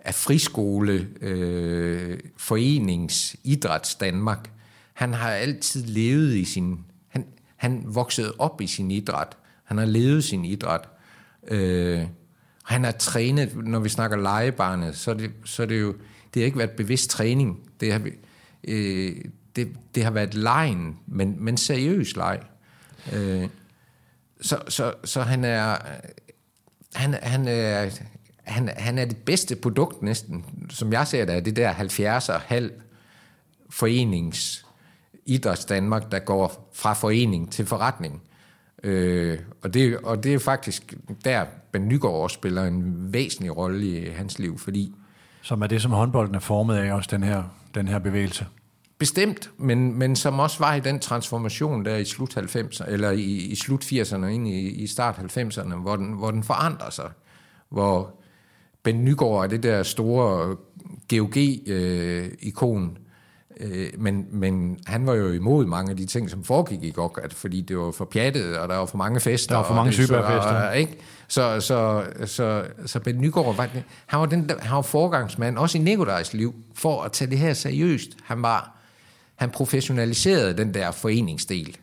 af 0.00 0.14
friskole, 0.14 1.08
øh, 1.20 2.18
forenings, 2.36 3.36
idræts 3.44 3.94
Danmark. 3.94 4.50
Han 4.94 5.14
har 5.14 5.30
altid 5.30 5.84
levet 5.86 6.34
i 6.34 6.44
sin, 6.44 6.78
han, 7.08 7.26
han 7.56 7.82
voksede 7.86 8.32
op 8.38 8.60
i 8.60 8.66
sin 8.66 8.90
idræt. 8.90 9.36
Han 9.64 9.78
har 9.78 9.86
levet 9.86 10.24
sin 10.24 10.44
idræt. 10.44 10.88
Øh, 11.48 12.06
han 12.64 12.84
har 12.84 12.92
trænet, 12.92 13.56
når 13.56 13.78
vi 13.78 13.88
snakker 13.88 14.16
legebarnet, 14.16 14.96
så 14.96 15.10
er 15.10 15.14
det, 15.14 15.30
så 15.44 15.62
er 15.62 15.66
det 15.66 15.80
jo, 15.80 15.94
det 16.34 16.42
har 16.42 16.44
ikke 16.44 16.58
været 16.58 16.70
bevidst 16.70 17.10
træning. 17.10 17.70
Det 17.80 17.92
har, 17.92 18.02
øh, 18.68 19.16
det, 19.56 19.76
det 19.94 20.04
har 20.04 20.10
været 20.10 20.34
lejen, 20.34 20.98
men, 21.06 21.36
men 21.38 21.56
seriøs 21.56 22.16
leg. 22.16 22.40
Øh, 23.12 23.48
så, 24.40 24.62
så, 24.68 24.92
så 25.04 25.22
han 25.22 25.44
er, 25.44 25.76
han, 26.94 27.14
han 27.22 27.48
er, 27.48 27.90
han, 28.42 28.68
han 28.76 28.98
er 28.98 29.04
det 29.04 29.16
bedste 29.16 29.56
produkt 29.56 30.02
næsten, 30.02 30.44
som 30.70 30.92
jeg 30.92 31.06
ser 31.06 31.24
det, 31.24 31.34
er 31.34 31.40
det 31.40 31.56
der 31.56 31.72
70'er 31.72 32.38
halv 32.46 32.70
forenings 33.70 34.66
idræts 35.26 35.64
Danmark, 35.64 36.12
der 36.12 36.18
går 36.18 36.70
fra 36.72 36.92
forening 36.92 37.52
til 37.52 37.66
forretning. 37.66 38.22
Øh, 38.84 39.38
og, 39.62 39.74
det, 39.74 39.98
og 39.98 40.24
det 40.24 40.34
er 40.34 40.38
faktisk 40.38 40.94
der, 41.24 41.44
Ben 41.72 41.88
Nygaard 41.88 42.14
også 42.14 42.34
spiller 42.34 42.64
en 42.64 43.12
væsentlig 43.12 43.56
rolle 43.56 43.86
i 43.86 44.10
hans 44.10 44.38
liv, 44.38 44.58
fordi... 44.58 44.94
Som 45.42 45.62
er 45.62 45.66
det, 45.66 45.82
som 45.82 45.90
håndbolden 45.90 46.34
er 46.34 46.38
formet 46.38 46.76
af 46.76 46.92
også, 46.92 47.08
den 47.12 47.22
her, 47.22 47.42
den 47.74 47.88
her 47.88 47.98
bevægelse? 47.98 48.46
Bestemt, 48.98 49.50
men, 49.58 49.98
men 49.98 50.16
som 50.16 50.38
også 50.38 50.58
var 50.58 50.74
i 50.74 50.80
den 50.80 51.00
transformation 51.00 51.84
der 51.84 51.96
i 51.96 52.04
slut 52.04 52.36
90'erne, 52.36 52.90
eller 52.90 53.10
i, 53.10 53.22
i 53.22 53.54
slut 53.54 53.84
80'erne 53.84 54.26
ind 54.26 54.48
i, 54.48 54.68
i 54.68 54.86
start 54.86 55.36
90'erne, 55.36 55.74
hvor 55.74 55.96
den, 55.96 56.12
hvor 56.12 56.30
den 56.30 56.42
forandrer 56.42 56.90
sig. 56.90 57.10
Hvor 57.68 58.20
Ben 58.82 59.04
Nygaard 59.04 59.44
er 59.44 59.46
det 59.46 59.62
der 59.62 59.82
store 59.82 60.56
GOG-ikon, 61.08 62.98
øh, 63.60 63.88
men, 63.98 64.26
men 64.30 64.78
han 64.86 65.06
var 65.06 65.14
jo 65.14 65.32
imod 65.32 65.66
mange 65.66 65.90
af 65.90 65.96
de 65.96 66.06
ting, 66.06 66.30
som 66.30 66.44
foregik 66.44 66.82
i 66.82 66.94
at 67.22 67.34
fordi 67.34 67.60
det 67.60 67.78
var 67.78 67.90
for 67.90 68.04
pjattet, 68.04 68.58
og 68.58 68.68
der 68.68 68.76
var 68.76 68.86
for 68.86 68.96
mange 68.96 69.20
fester. 69.20 69.54
Der 69.54 69.56
var 69.56 69.66
for 69.66 69.74
mange 69.74 69.92
typer 69.92 70.16
af 70.16 70.32
fester. 70.32 70.70
Ikke? 70.70 70.98
Så, 71.28 71.60
så, 71.60 72.04
så, 72.24 72.64
så 72.86 73.00
Ben 73.00 73.20
Nygaard, 73.20 73.56
var, 73.56 73.68
han 74.06 74.20
var, 74.20 74.26
den, 74.26 74.50
han 74.60 74.76
var 74.76 74.82
forgangsmand, 74.82 75.58
også 75.58 75.78
i 75.78 75.80
Nikolajs 75.80 76.34
liv, 76.34 76.54
for 76.74 77.02
at 77.02 77.12
tage 77.12 77.30
det 77.30 77.38
her 77.38 77.52
seriøst. 77.52 78.10
Han 78.24 78.42
var, 78.42 78.76
han 79.36 79.50
professionaliserede 79.50 80.56
den 80.56 80.74
der 80.74 80.90
foreningsdel. 80.90 81.76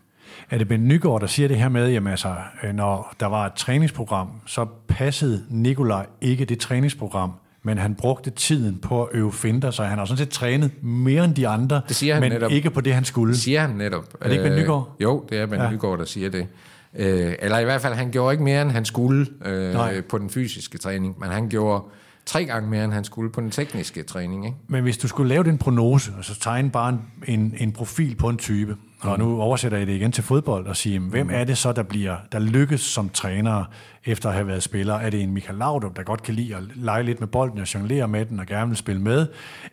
Er 0.49 0.57
det 0.57 0.67
Ben 0.67 0.87
Nygaard, 0.87 1.21
der 1.21 1.27
siger 1.27 1.47
det 1.47 1.57
her 1.57 1.69
med, 1.69 1.95
at 1.95 2.07
altså, 2.07 2.35
øh, 2.63 2.73
når 2.73 3.13
der 3.19 3.25
var 3.25 3.45
et 3.45 3.53
træningsprogram, 3.53 4.27
så 4.45 4.67
passede 4.87 5.45
Nikolaj 5.49 6.05
ikke 6.21 6.45
det 6.45 6.59
træningsprogram, 6.59 7.31
men 7.63 7.77
han 7.77 7.95
brugte 7.95 8.29
tiden 8.29 8.79
på 8.81 9.03
at 9.03 9.09
øve 9.13 9.33
finder, 9.33 9.71
så 9.71 9.83
han 9.83 9.97
har 9.97 10.05
sådan 10.05 10.17
set 10.17 10.29
trænet 10.29 10.83
mere 10.83 11.25
end 11.25 11.35
de 11.35 11.47
andre, 11.47 11.81
det 11.87 11.95
siger 11.95 12.13
han 12.13 12.21
men 12.21 12.31
netop. 12.31 12.51
ikke 12.51 12.69
på 12.69 12.81
det, 12.81 12.93
han 12.93 13.05
skulle. 13.05 13.33
Det 13.33 13.41
siger 13.41 13.61
han 13.61 13.69
netop. 13.69 14.03
Er 14.21 14.27
det 14.27 14.31
ikke 14.31 14.43
Ben 14.43 14.59
Nygaard? 14.59 14.95
Øh, 14.99 15.03
jo, 15.03 15.25
det 15.29 15.37
er 15.37 15.45
Ben 15.45 15.59
ja. 15.59 15.71
Nygaard, 15.71 15.99
der 15.99 16.05
siger 16.05 16.29
det. 16.29 16.47
Øh, 16.95 17.33
eller 17.39 17.59
i 17.59 17.63
hvert 17.63 17.81
fald, 17.81 17.93
han 17.93 18.11
gjorde 18.11 18.33
ikke 18.33 18.43
mere, 18.43 18.61
end 18.61 18.71
han 18.71 18.85
skulle 18.85 19.27
øh, 19.45 20.03
på 20.03 20.17
den 20.17 20.29
fysiske 20.29 20.77
træning, 20.77 21.15
men 21.19 21.29
han 21.29 21.49
gjorde 21.49 21.83
tre 22.25 22.45
gange 22.45 22.69
mere, 22.69 22.83
end 22.83 22.93
han 22.93 23.03
skulle 23.03 23.31
på 23.31 23.41
den 23.41 23.51
tekniske 23.51 24.03
træning. 24.03 24.45
Ikke? 24.45 24.57
Men 24.67 24.83
hvis 24.83 24.97
du 24.97 25.07
skulle 25.07 25.29
lave 25.29 25.43
den 25.43 25.57
prognose, 25.57 26.11
og 26.17 26.25
så 26.25 26.39
tegne 26.39 26.71
bare 26.71 26.89
en, 26.89 27.01
en, 27.27 27.55
en 27.57 27.71
profil 27.71 28.15
på 28.15 28.29
en 28.29 28.37
type, 28.37 28.77
og 29.01 29.19
nu 29.19 29.41
oversætter 29.41 29.77
jeg 29.77 29.87
det 29.87 29.93
igen 29.93 30.11
til 30.11 30.23
fodbold 30.23 30.67
og 30.67 30.77
siger, 30.77 30.99
hvem 30.99 31.29
er 31.31 31.43
det 31.43 31.57
så, 31.57 31.71
der 31.71 31.83
bliver 31.83 32.17
der 32.31 32.39
lykkes 32.39 32.81
som 32.81 33.09
træner 33.09 33.63
efter 34.05 34.29
at 34.29 34.35
have 34.35 34.47
været 34.47 34.63
spiller? 34.63 34.93
Er 34.93 35.09
det 35.09 35.21
en 35.21 35.31
Michael 35.31 35.57
Laudrup, 35.57 35.95
der 35.95 36.03
godt 36.03 36.23
kan 36.23 36.33
lide 36.33 36.55
at 36.55 36.63
lege 36.75 37.03
lidt 37.03 37.19
med 37.19 37.27
bolden 37.27 37.59
og 37.59 37.73
jonglere 37.73 38.07
med 38.07 38.25
den 38.25 38.39
og 38.39 38.45
gerne 38.45 38.67
vil 38.67 38.77
spille 38.77 39.01
med? 39.01 39.27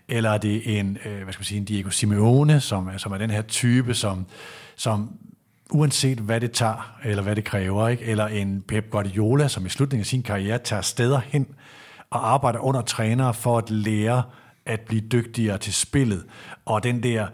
Eller 0.09 0.31
er 0.31 0.39
det 0.39 0.79
en, 0.79 0.99
øh, 1.05 1.23
hvad 1.23 1.33
skal 1.33 1.41
man 1.41 1.45
sige, 1.45 1.59
en 1.59 1.65
Diego 1.65 1.91
Simeone, 1.91 2.61
som, 2.61 2.91
som 2.97 3.13
er 3.13 3.19
den 3.19 3.31
her 3.31 3.43
type, 3.43 3.95
som, 3.95 4.27
som 4.77 5.11
uanset 5.71 6.19
hvad 6.19 6.41
det 6.41 6.53
tager, 6.53 6.99
eller 7.05 7.23
hvad 7.23 7.37
det 7.37 7.45
kræver, 7.45 7.89
ikke? 7.89 8.05
eller 8.05 8.27
en 8.27 8.63
Pep 8.69 8.91
Guardiola, 8.91 9.49
som 9.49 9.67
i 9.67 9.69
slutningen 9.69 10.03
af 10.03 10.07
sin 10.07 10.23
karriere 10.23 10.59
tager 10.59 10.83
steder 10.83 11.21
hen 11.27 11.47
og 12.11 12.33
arbejder 12.33 12.59
under 12.59 12.81
trænere 12.81 13.35
for 13.35 13.59
at 13.59 13.71
lære 13.71 14.23
at 14.67 14.81
blive 14.81 15.01
dygtigere 15.01 15.59
til 15.59 15.75
spillet. 15.75 16.25
Og 16.65 16.83
den 16.83 17.03
der 17.03 17.27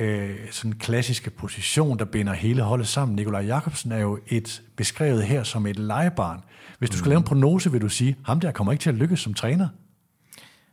øh, 0.00 0.36
sådan 0.50 0.72
klassiske 0.72 1.30
position, 1.30 1.98
der 1.98 2.04
binder 2.04 2.32
hele 2.32 2.62
holdet 2.62 2.88
sammen. 2.88 3.16
Nikolaj 3.16 3.42
Jakobsen 3.42 3.92
er 3.92 3.98
jo 3.98 4.18
et 4.26 4.62
beskrevet 4.76 5.22
her 5.22 5.42
som 5.42 5.66
et 5.66 5.78
legebarn. 5.78 6.44
Hvis 6.78 6.90
du 6.90 6.96
skal 6.96 7.08
lave 7.08 7.18
en 7.18 7.24
prognose, 7.24 7.72
vil 7.72 7.80
du 7.80 7.88
sige, 7.88 8.16
ham 8.24 8.40
der 8.40 8.52
kommer 8.52 8.72
ikke 8.72 8.82
til 8.82 8.90
at 8.90 8.96
lykkes 8.96 9.20
som 9.20 9.34
træner. 9.34 9.68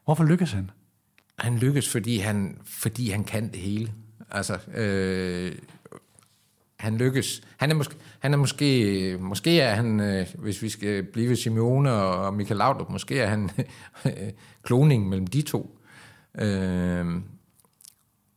Hvorfor 0.06 0.24
lykkes 0.24 0.52
han? 0.52 0.72
han 1.40 1.58
lykkes, 1.58 1.90
fordi 1.90 2.18
han, 2.18 2.58
fordi 2.66 3.10
han 3.10 3.24
kan 3.24 3.52
det 3.52 3.60
hele. 3.60 3.92
Altså, 4.32 4.58
øh, 4.76 5.52
han 6.80 6.98
lykkes. 6.98 7.42
Han 7.58 7.72
er 7.72 7.76
måske, 7.76 7.96
han 8.20 8.34
er 8.34 8.38
måske, 8.38 9.18
måske 9.20 9.60
er 9.60 9.76
han, 9.76 10.00
øh, 10.00 10.28
hvis 10.38 10.62
vi 10.62 10.70
skal 10.70 11.04
blive 11.04 11.30
ved 11.30 11.36
Simeone 11.36 11.92
og 11.92 12.34
Michael 12.34 12.58
Laudrup, 12.58 12.90
måske 12.90 13.20
er 13.20 13.28
han 13.28 13.50
øh, 14.06 14.12
kloning 14.64 15.10
mellem 15.10 15.28
de 15.28 15.42
to. 15.42 15.80
Øh, 16.38 17.06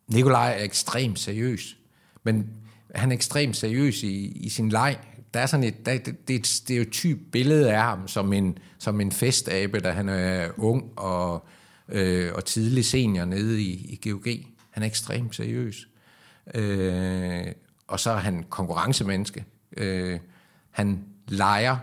Nikolaj 0.09 0.53
er 0.59 0.64
ekstremt 0.64 1.18
seriøs, 1.18 1.76
men 2.22 2.51
han 2.95 3.11
er 3.11 3.14
ekstremt 3.14 3.57
seriøs 3.57 4.03
i, 4.03 4.26
i 4.26 4.49
sin 4.49 4.68
leg. 4.68 4.99
Der 5.34 5.40
er 5.40 5.47
sådan 5.47 5.64
et, 5.64 5.86
der, 5.86 5.99
det, 5.99 6.28
det 6.28 6.36
er 6.36 6.38
et 6.38 6.47
stereotyp 6.47 7.18
billede 7.32 7.72
af 7.72 7.82
ham 7.82 8.09
som 8.09 8.32
en, 8.32 8.59
som 8.78 9.01
en 9.01 9.12
festabe, 9.12 9.80
da 9.80 9.90
han 9.90 10.09
er 10.09 10.49
ung 10.57 10.99
og, 10.99 11.47
øh, 11.88 12.32
og 12.34 12.45
tidlig 12.45 12.84
senior 12.84 13.24
nede 13.24 13.62
i, 13.62 13.99
i 14.03 14.09
GOG. 14.11 14.26
Han 14.70 14.82
er 14.82 14.86
ekstremt 14.86 15.36
seriøs. 15.36 15.88
Øh, 16.55 17.47
og 17.93 18.01
så 18.01 18.11
er 18.11 18.16
han 18.16 18.45
konkurrencemenneske. 18.49 19.45
Øh, 19.76 20.18
han 20.70 21.05
leger, 21.28 21.76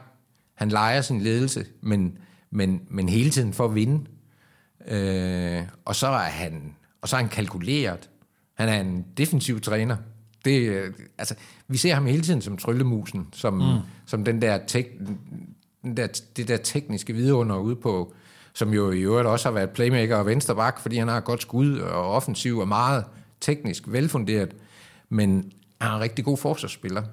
han 0.56 0.70
leger 0.70 1.02
sin 1.02 1.22
ledelse, 1.22 1.66
men, 1.82 2.18
men, 2.52 2.82
men 2.88 3.10
hele 3.10 3.30
tiden 3.30 3.54
for 3.54 3.66
at 3.66 3.76
vinde. 3.76 4.06
Øh, 4.88 5.64
og 5.86 5.96
så 5.96 6.08
er 6.08 6.30
han 6.30 6.76
og 7.02 7.10
så 7.10 7.16
er 7.16 7.20
han 7.20 7.30
kalkuleret. 7.30 8.10
Han 8.54 8.70
er 8.70 8.82
en 8.82 9.06
defensiv 9.18 9.62
træner. 9.62 9.98
Det, 10.46 10.84
altså, 11.18 11.36
vi 11.68 11.78
ser 11.78 11.94
ham 11.94 12.06
hele 12.06 12.22
tiden 12.22 12.42
som 12.42 12.58
tryllemusen, 12.58 13.28
som, 13.34 13.54
mm. 13.54 13.80
som 14.06 14.26
den 14.26 14.42
der, 14.42 14.60
tek, 14.68 15.00
den 15.82 15.98
der, 15.98 16.08
det 16.38 16.48
der 16.48 16.58
tekniske 16.58 17.14
vidunder 17.14 17.58
ude 17.58 17.76
på, 17.76 18.14
som 18.54 18.74
jo 18.74 18.92
i 18.92 19.00
øvrigt 19.00 19.28
også 19.28 19.50
har 19.50 19.54
været 19.54 19.70
playmaker 19.70 20.16
og 20.16 20.26
vensterbak, 20.26 20.80
fordi 20.80 20.98
han 20.98 21.08
har 21.08 21.20
godt 21.20 21.42
skud 21.42 21.78
og 21.78 22.12
offensiv 22.12 22.58
og 22.58 22.68
meget 22.68 23.06
teknisk 23.42 23.84
velfunderet, 23.88 24.56
men 25.10 25.52
han 25.82 25.92
er 25.92 25.96
en 25.96 26.02
rigtig 26.02 26.26
god 26.26 26.38
forsvarsspiller. 26.38 27.04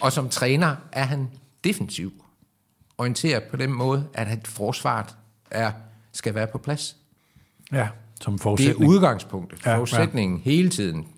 Og 0.00 0.12
som 0.12 0.28
træner 0.28 0.76
er 0.92 1.04
han 1.04 1.28
defensiv, 1.64 2.12
orienteret 2.98 3.42
på 3.42 3.56
den 3.56 3.72
måde, 3.72 4.08
at 4.14 4.32
et 4.32 4.46
forsvaret 4.46 5.16
er, 5.50 5.72
skal 6.12 6.34
være 6.34 6.46
på 6.46 6.58
plads. 6.58 6.96
Ja, 7.72 7.88
som 8.20 8.38
forudsætning. 8.38 8.78
Det 8.78 8.84
er 8.84 8.88
udgangspunktet, 8.88 9.66
ja, 9.66 9.76
forudsætningen 9.76 10.38
ja. 10.38 10.50
hele 10.50 10.70
tiden. 10.70 11.08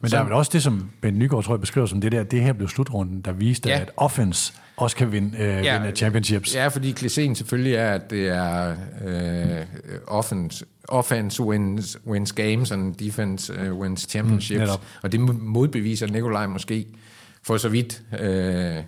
Men 0.00 0.10
der 0.10 0.18
er 0.18 0.24
vel 0.24 0.32
også 0.32 0.50
det, 0.52 0.62
som 0.62 0.90
Ben 1.00 1.18
Nygaard 1.18 1.44
tror 1.44 1.54
jeg 1.54 1.60
beskriver 1.60 1.86
som 1.86 2.00
det 2.00 2.12
der, 2.12 2.22
det 2.22 2.42
her 2.42 2.52
blev 2.52 2.68
slutrunden, 2.68 3.20
der 3.20 3.32
viste, 3.32 3.68
ja. 3.68 3.80
at 3.80 3.90
offense 3.96 4.52
også 4.76 4.96
kan 4.96 5.12
vinde, 5.12 5.38
øh, 5.38 5.64
ja, 5.64 5.78
vinde 5.78 5.96
championships. 5.96 6.54
Ja, 6.54 6.68
fordi 6.68 6.92
klichéen 6.92 7.34
selvfølgelig 7.34 7.74
er, 7.74 7.90
at 7.90 8.10
det 8.10 8.28
er 8.28 8.76
øh, 9.04 9.64
offense, 10.06 10.64
offense 10.88 11.42
wins, 11.42 11.98
wins 12.06 12.32
games, 12.32 12.72
and 12.72 12.94
defense 12.94 13.52
uh, 13.70 13.78
wins 13.78 14.06
championships. 14.10 14.70
Mm, 14.70 14.84
og 15.02 15.12
det 15.12 15.20
modbeviser 15.20 16.06
Nikolaj 16.06 16.46
måske 16.46 16.86
for 17.42 17.56
så 17.56 17.68
vidt, 17.68 18.02
øh, 18.20 18.82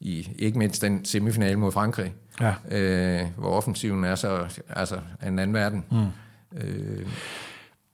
i 0.00 0.28
ikke 0.38 0.58
mindst 0.58 0.82
den 0.82 1.04
semifinale 1.04 1.56
mod 1.56 1.72
Frankrig, 1.72 2.14
ja. 2.40 2.54
øh, 2.70 3.26
hvor 3.36 3.50
offensiven 3.50 4.04
er 4.04 4.14
så 4.14 4.62
altså 4.68 4.96
en 5.26 5.38
anden 5.38 5.54
verden. 5.54 5.84
Mm. 5.90 6.06
Øh, 6.58 7.06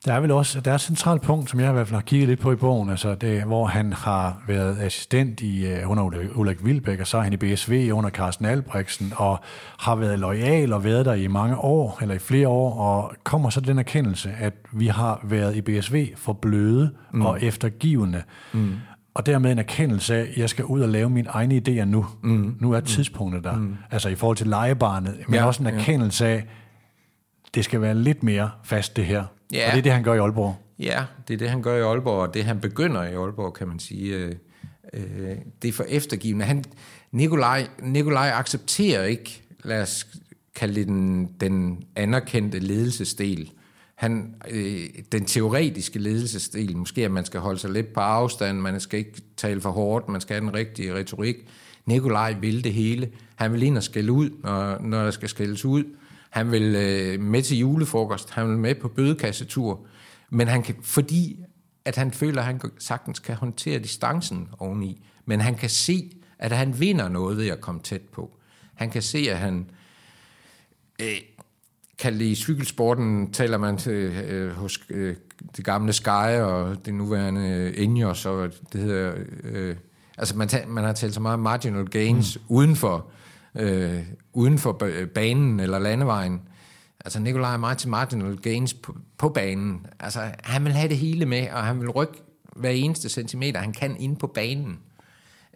der 0.07 0.13
er 0.13 0.21
vel 0.21 0.31
også 0.31 0.61
der 0.61 0.71
er 0.71 0.75
et 0.75 0.81
centralt 0.81 1.23
punkt, 1.23 1.51
som 1.51 1.61
jeg 1.61 1.71
i 1.71 1.73
hvert 1.73 1.89
fald 1.89 1.95
har 1.95 2.03
kigget 2.03 2.29
lidt 2.29 2.41
på 2.41 2.53
i 2.53 2.57
bogen, 2.57 2.91
altså 2.91 3.15
det, 3.15 3.43
hvor 3.43 3.67
han 3.67 3.93
har 3.93 4.43
været 4.47 4.79
assistent 4.79 5.41
i, 5.41 5.73
uh, 5.73 5.91
under 5.91 6.11
Ulrik 6.35 6.65
Vilbæk, 6.65 7.01
og 7.01 7.07
så 7.07 7.19
er 7.19 7.23
han 7.23 7.33
i 7.33 7.37
BSV 7.37 7.91
under 7.93 8.11
Carsten 8.11 8.47
Albrechtsen, 8.47 9.13
og 9.17 9.41
har 9.79 9.95
været 9.95 10.19
lojal 10.19 10.73
og 10.73 10.85
været 10.85 11.07
der 11.07 11.15
i 11.15 11.27
mange 11.27 11.57
år, 11.57 11.99
eller 12.03 12.15
i 12.15 12.19
flere 12.19 12.49
år, 12.49 12.75
og 12.79 13.13
kommer 13.25 13.51
så 13.51 13.61
den 13.61 13.79
erkendelse, 13.79 14.31
at 14.41 14.55
vi 14.73 14.87
har 14.87 15.21
været 15.25 15.57
i 15.57 15.61
BSV 15.61 16.07
for 16.17 16.33
bløde 16.33 16.91
mm. 17.13 17.27
og 17.27 17.43
eftergivende. 17.43 18.23
Mm. 18.53 18.75
Og 19.15 19.27
dermed 19.27 19.53
en 19.53 19.59
erkendelse 19.59 20.17
af, 20.17 20.21
at 20.21 20.37
jeg 20.37 20.51
skal 20.51 20.65
ud 20.65 20.81
og 20.81 20.89
lave 20.89 21.11
mine 21.11 21.29
egne 21.29 21.63
idéer 21.69 21.85
nu. 21.85 22.07
Mm. 22.23 22.57
Nu 22.61 22.73
er 22.73 22.81
tidspunktet 22.81 23.45
der. 23.45 23.57
Mm. 23.57 23.77
Altså 23.91 24.09
i 24.09 24.15
forhold 24.15 24.37
til 24.37 24.47
legebarnet, 24.47 25.15
men 25.29 25.35
ja, 25.35 25.47
også 25.47 25.63
en 25.63 25.67
erkendelse 25.67 26.27
af, 26.27 26.45
det 27.55 27.65
skal 27.65 27.81
være 27.81 27.95
lidt 27.95 28.23
mere 28.23 28.51
fast 28.65 28.97
det 28.97 29.05
her. 29.05 29.25
Ja. 29.53 29.67
Og 29.67 29.73
det 29.73 29.79
er 29.79 29.83
det, 29.83 29.93
han 29.93 30.03
gør 30.03 30.15
i 30.15 30.19
Aalborg. 30.19 30.57
Ja, 30.79 31.05
det 31.29 31.35
er 31.35 31.39
det, 31.39 31.51
han 31.51 31.63
gør 31.63 31.77
i 31.77 31.81
Aalborg, 31.81 32.23
og 32.23 32.35
det 32.35 32.45
han 32.45 32.61
begynder 32.61 33.03
i 33.03 33.15
Aalborg, 33.15 33.55
kan 33.55 33.69
man 33.69 33.79
sige. 33.79 34.17
Øh, 34.17 34.33
øh, 34.93 35.37
det 35.63 35.69
er 35.69 35.73
for 35.73 35.85
eftergivende. 35.89 36.45
Han, 36.45 36.65
Nikolaj, 37.13 37.69
Nikolaj 37.83 38.31
accepterer 38.31 39.05
ikke, 39.05 39.43
lad 39.65 39.83
os 39.83 40.07
kalde 40.55 40.75
det 40.75 40.87
den, 40.87 41.27
den 41.41 41.85
anerkendte 41.97 42.59
ledelsesdel. 42.59 43.53
Han, 43.95 44.35
øh, 44.51 44.81
den 45.13 45.25
teoretiske 45.25 45.99
ledelsesdel, 45.99 46.77
måske 46.77 47.05
at 47.05 47.11
man 47.11 47.25
skal 47.25 47.41
holde 47.41 47.59
sig 47.59 47.71
lidt 47.71 47.93
på 47.93 48.01
afstand, 48.01 48.59
man 48.59 48.81
skal 48.81 48.99
ikke 48.99 49.23
tale 49.37 49.61
for 49.61 49.71
hårdt, 49.71 50.09
man 50.09 50.21
skal 50.21 50.35
have 50.35 50.47
den 50.47 50.55
rigtige 50.55 50.95
retorik. 50.95 51.37
Nikolaj 51.87 52.37
vil 52.41 52.65
det 52.65 52.73
hele. 52.73 53.11
Han 53.35 53.53
vil 53.53 53.63
ind 53.63 53.77
og 53.77 53.83
skælde 53.83 54.13
ud, 54.13 54.31
når, 54.43 54.79
når 54.83 55.05
der 55.05 55.11
skal 55.11 55.29
skældes 55.29 55.65
ud. 55.65 55.85
Han 56.37 56.53
vil 56.53 56.75
øh, 56.75 57.21
med 57.21 57.43
til 57.43 57.59
julefrokost, 57.59 58.31
han 58.31 58.49
vil 58.49 58.59
med 58.59 58.75
på 58.75 58.89
bødekassetur, 58.89 59.87
men 60.31 60.49
han 60.49 60.63
kan, 60.63 60.75
fordi 60.83 61.45
at 61.85 61.97
han 61.97 62.13
føler, 62.13 62.41
at 62.41 62.47
han 62.47 62.61
sagtens 62.79 63.19
kan 63.19 63.35
håndtere 63.35 63.79
distancen 63.79 64.49
oveni, 64.59 65.07
men 65.25 65.41
han 65.41 65.55
kan 65.55 65.71
se, 65.71 66.11
at 66.39 66.53
han 66.53 66.81
vinder 66.81 67.09
noget 67.09 67.37
ved 67.37 67.49
at 67.49 67.61
komme 67.61 67.81
tæt 67.81 68.01
på. 68.01 68.39
Han 68.75 68.91
kan 68.91 69.03
se, 69.03 69.19
at 69.31 69.39
han 69.39 69.71
øh, 71.03 71.17
kan 71.99 72.15
lide 72.15 72.37
cykelsporten, 72.37 73.33
taler 73.33 73.59
man 73.59 73.77
til, 73.77 73.93
øh, 73.93 74.51
hos 74.51 74.81
øh, 74.91 75.17
det 75.57 75.65
gamle 75.65 75.93
Sky 75.93 76.41
og 76.41 76.87
det 76.87 76.95
nuværende 76.95 77.75
Ineos, 77.75 78.27
og 78.27 78.53
det 78.73 78.81
hedder, 78.81 79.15
øh, 79.45 79.77
altså 80.19 80.37
man, 80.37 80.49
man 80.69 80.85
har 80.85 80.93
talt 80.93 81.15
så 81.15 81.21
meget 81.21 81.39
marginal 81.39 81.87
gains 81.87 82.39
mm. 82.39 82.45
uden 82.49 82.77
for 82.77 83.11
øh, 83.57 84.03
uden 84.33 84.59
for 84.59 84.81
banen 85.15 85.61
eller 85.61 85.79
landevejen. 85.79 86.43
Altså 87.05 87.21
Nikolaj 87.21 87.55
er 87.55 87.87
Martin 87.89 88.21
til 88.21 88.43
gains 88.43 88.75
på, 88.75 88.97
på 89.19 89.29
banen. 89.29 89.87
Altså 90.01 90.21
han 90.45 90.65
vil 90.65 90.73
have 90.73 90.89
det 90.89 90.99
hele 90.99 91.27
med, 91.27 91.51
og 91.51 91.65
han 91.65 91.81
vil 91.81 91.91
rykke 91.91 92.23
hver 92.57 92.71
eneste 92.71 93.09
centimeter, 93.09 93.61
han 93.61 93.73
kan 93.73 93.97
ind 94.01 94.17
på 94.17 94.27
banen. 94.27 94.79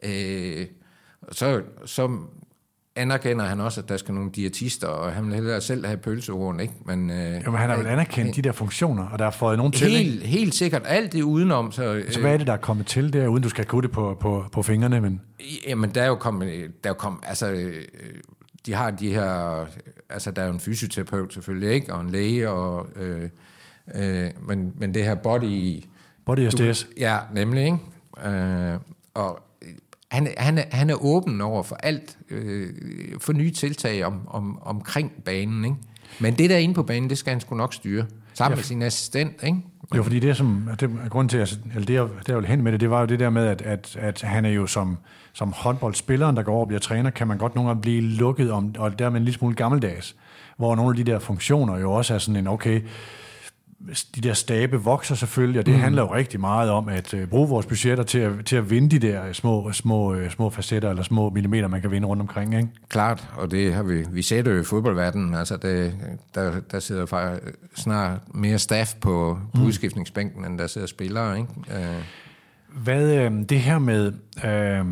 Øh, 0.03 0.67
så, 1.33 1.63
så 1.85 2.19
anerkender 2.97 3.45
han 3.45 3.61
også, 3.61 3.81
at 3.81 3.89
der 3.89 3.97
skal 3.97 4.15
nogle 4.15 4.31
diætister, 4.31 4.87
og 4.87 5.13
han 5.13 5.27
vil 5.27 5.35
hellere 5.35 5.61
selv 5.61 5.87
have 5.87 5.97
pølsehorn, 5.97 6.61
ikke? 6.61 6.75
Men, 6.85 7.11
øh, 7.11 7.45
jo, 7.47 7.51
men 7.51 7.61
han 7.61 7.71
har 7.71 7.77
vel 7.77 7.87
anerkendt 7.87 8.29
øh, 8.29 8.37
de 8.37 8.43
der 8.43 8.53
funktioner, 8.53 9.07
og 9.09 9.19
der 9.19 9.27
er 9.27 9.31
fået 9.31 9.57
nogen 9.57 9.73
til, 9.73 9.91
helt, 9.91 10.15
ikke? 10.15 10.27
Helt 10.27 10.55
sikkert. 10.55 10.83
Alt 10.85 11.13
det 11.13 11.23
udenom. 11.23 11.73
Så, 11.73 11.95
øh, 11.95 12.13
så 12.13 12.21
hvad 12.21 12.33
er 12.33 12.37
det, 12.37 12.47
der 12.47 12.53
er 12.53 12.57
kommet 12.57 12.87
til 12.87 13.13
der, 13.13 13.27
uden 13.27 13.43
du 13.43 13.49
skal 13.49 13.65
kunne 13.65 13.83
det 13.83 13.91
på, 13.91 14.17
på, 14.21 14.45
på 14.53 14.63
fingrene? 14.63 15.01
Men... 15.01 15.21
Jamen, 15.69 15.91
der 15.91 16.03
er 16.03 16.07
jo 16.07 16.15
kommet... 16.15 16.49
Der 16.85 16.91
er 16.91 16.95
jo 16.95 16.99
kommet 16.99 17.21
altså, 17.27 17.51
øh, 17.51 17.85
de 18.67 18.75
har 18.75 18.91
de 18.91 19.15
her... 19.15 19.67
Altså, 20.11 20.31
der 20.31 20.43
er 20.43 20.47
jo 20.47 20.53
en 20.53 20.61
fysioterapeut 20.61 21.35
selvfølgelig, 21.35 21.73
ikke? 21.73 21.95
Og 21.95 22.01
en 22.01 22.11
læge, 22.11 22.51
og... 22.51 22.87
Øh, 22.97 23.29
øh, 23.95 24.31
men, 24.49 24.73
men 24.77 24.95
det 24.95 25.05
her 25.05 25.15
body... 25.15 25.83
Body 26.27 26.49
SDS. 26.49 26.87
Ja, 26.99 27.19
nemlig, 27.35 27.65
ikke? 27.65 27.79
Øh, 28.29 28.79
og 29.15 29.50
han, 30.11 30.29
han, 30.37 30.59
er, 30.59 30.65
han 30.71 30.91
er 30.91 31.05
åben 31.05 31.41
over 31.41 31.63
for 31.63 31.77
alt, 31.77 32.19
øh, 32.31 32.69
for 33.21 33.33
nye 33.33 33.51
tiltag 33.51 34.05
om, 34.05 34.29
om, 34.29 34.63
omkring 34.63 35.13
banen. 35.25 35.65
Ikke? 35.65 35.77
Men 36.21 36.35
det 36.35 36.51
der 36.51 36.57
inde 36.57 36.75
på 36.75 36.83
banen, 36.83 37.11
det 37.11 37.19
skal 37.19 37.31
han 37.31 37.41
sgu 37.41 37.55
nok 37.55 37.75
styre, 37.75 38.07
sammen 38.35 38.57
ja. 38.57 38.57
med 38.57 38.65
sin 38.65 38.83
assistent. 38.83 39.43
Ikke? 39.43 39.59
Jo, 39.97 40.03
fordi 40.03 40.19
det, 40.19 40.37
som, 40.37 40.69
det 40.81 40.91
er 41.05 41.09
grund 41.09 41.29
til, 41.29 41.39
altså, 41.39 41.59
eller 41.75 41.87
det, 41.87 41.95
jeg, 41.95 42.03
det 42.19 42.29
jeg 42.29 42.37
vil 42.37 42.47
hen 42.47 42.63
med 42.63 42.73
det, 42.73 42.81
det 42.81 42.91
var 42.91 43.01
jo 43.01 43.07
det 43.07 43.21
der 43.21 43.31
med, 43.31 43.47
at, 43.47 43.63
at, 43.63 43.97
at 44.01 44.23
han 44.23 44.45
er 44.45 44.51
jo 44.51 44.67
som, 44.67 44.99
som 45.33 45.53
håndboldspilleren, 45.57 46.37
der 46.37 46.43
går 46.43 46.53
over 46.53 46.61
og 46.61 46.69
bliver 46.69 46.81
træner, 46.81 47.11
kan 47.11 47.29
man 47.29 47.39
godt 47.39 47.55
nogle 47.55 47.69
gange 47.69 47.83
blive 47.83 48.01
lukket 48.01 48.53
om, 48.53 48.75
og 48.79 48.99
dermed 48.99 49.21
en 49.21 49.25
lille 49.25 49.39
smule 49.39 49.55
gammeldags, 49.55 50.17
hvor 50.57 50.77
nogle 50.77 50.91
af 50.91 51.05
de 51.05 51.13
der 51.13 51.19
funktioner 51.19 51.79
jo 51.79 51.93
også 51.93 52.15
er 52.15 52.19
sådan 52.19 52.37
en, 52.37 52.47
okay, 52.47 52.81
de 53.89 54.21
der 54.21 54.35
stabe 54.35 54.77
vokser 54.77 55.15
selvfølgelig, 55.15 55.59
og 55.59 55.67
det 55.67 55.75
mm. 55.75 55.81
handler 55.81 56.03
jo 56.03 56.15
rigtig 56.15 56.41
meget 56.41 56.71
om 56.71 56.89
at 56.89 57.15
uh, 57.15 57.25
bruge 57.25 57.49
vores 57.49 57.67
budgetter 57.67 58.05
til 58.05 58.19
at, 58.19 58.33
til 58.45 58.57
at 58.57 58.71
vinde 58.71 59.01
de 59.01 59.07
der 59.09 59.33
små, 59.33 59.73
små, 59.73 60.15
uh, 60.15 60.31
små 60.31 60.51
facetter 60.51 60.91
eller 60.91 61.03
små 61.03 61.31
millimeter, 61.31 61.69
man 61.69 61.81
kan 61.81 61.91
vinde 61.91 62.09
rundt 62.09 62.21
omkring. 62.21 62.55
Ikke? 62.57 62.69
Klart, 62.89 63.29
og 63.37 63.51
det 63.51 63.75
har 63.75 63.83
vi, 63.83 64.05
vi 64.11 64.23
ser 64.23 64.43
det 64.43 64.51
jo 64.51 64.61
i 64.61 64.65
fodboldverdenen. 64.65 65.35
Altså 65.35 65.57
det, 65.57 65.95
der, 66.35 66.61
der 66.61 66.81
sidder 66.81 67.07
faktisk 67.07 67.57
snart 67.77 68.21
mere 68.35 68.59
staff 68.59 68.95
på, 68.95 69.39
på 69.55 69.61
mm. 69.61 69.67
udskiftningsbænken, 69.67 70.45
end 70.45 70.59
der 70.59 70.67
sidder 70.67 70.87
spillere. 70.87 71.39
Ikke? 71.39 71.49
Uh. 71.69 72.83
Hvad 72.83 73.15
øh, 73.17 73.33
det 73.49 73.61
her 73.61 73.79
med 73.79 74.13
øh, 74.45 74.85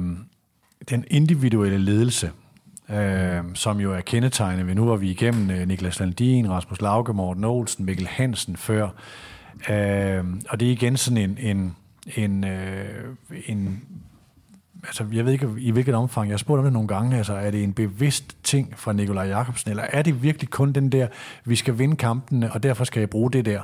den 0.90 1.04
individuelle 1.10 1.78
ledelse, 1.78 2.30
øh, 2.90 3.44
som 3.54 3.80
jo 3.80 3.92
er 3.92 4.00
kendetegnet 4.00 4.66
ved, 4.66 4.74
nu 4.74 4.84
var 4.84 4.96
vi 4.96 5.10
igennem 5.10 5.50
øh, 5.50 5.68
Niklas 5.68 6.00
Landin, 6.00 6.50
Rasmus 6.50 6.80
Lauke, 6.80 7.12
Morten 7.12 7.44
Olsen, 7.44 7.84
Mikkel 7.84 8.06
Hansen 8.06 8.56
før, 8.56 8.88
øh, 9.70 10.24
og 10.48 10.60
det 10.60 10.68
er 10.68 10.72
igen 10.72 10.96
sådan 10.96 11.16
en, 11.16 11.38
en, 11.38 11.76
en, 12.16 12.44
øh, 12.44 13.14
en 13.46 13.82
altså 14.84 15.04
jeg 15.12 15.24
ved 15.24 15.32
ikke 15.32 15.48
i 15.58 15.70
hvilket 15.70 15.94
omfang, 15.94 16.28
jeg 16.28 16.32
har 16.32 16.38
spurgt 16.38 16.58
om 16.58 16.64
det 16.64 16.72
nogle 16.72 16.88
gange, 16.88 17.16
altså 17.16 17.32
er 17.32 17.50
det 17.50 17.64
en 17.64 17.72
bevidst 17.72 18.36
ting 18.42 18.78
fra 18.78 18.92
Nikolaj 18.92 19.26
Jakobsen, 19.26 19.70
eller 19.70 19.82
er 19.82 20.02
det 20.02 20.22
virkelig 20.22 20.50
kun 20.50 20.72
den 20.72 20.92
der, 20.92 21.08
vi 21.44 21.56
skal 21.56 21.78
vinde 21.78 21.96
kampene, 21.96 22.52
og 22.52 22.62
derfor 22.62 22.84
skal 22.84 23.00
jeg 23.00 23.10
bruge 23.10 23.30
det 23.30 23.44
der? 23.44 23.60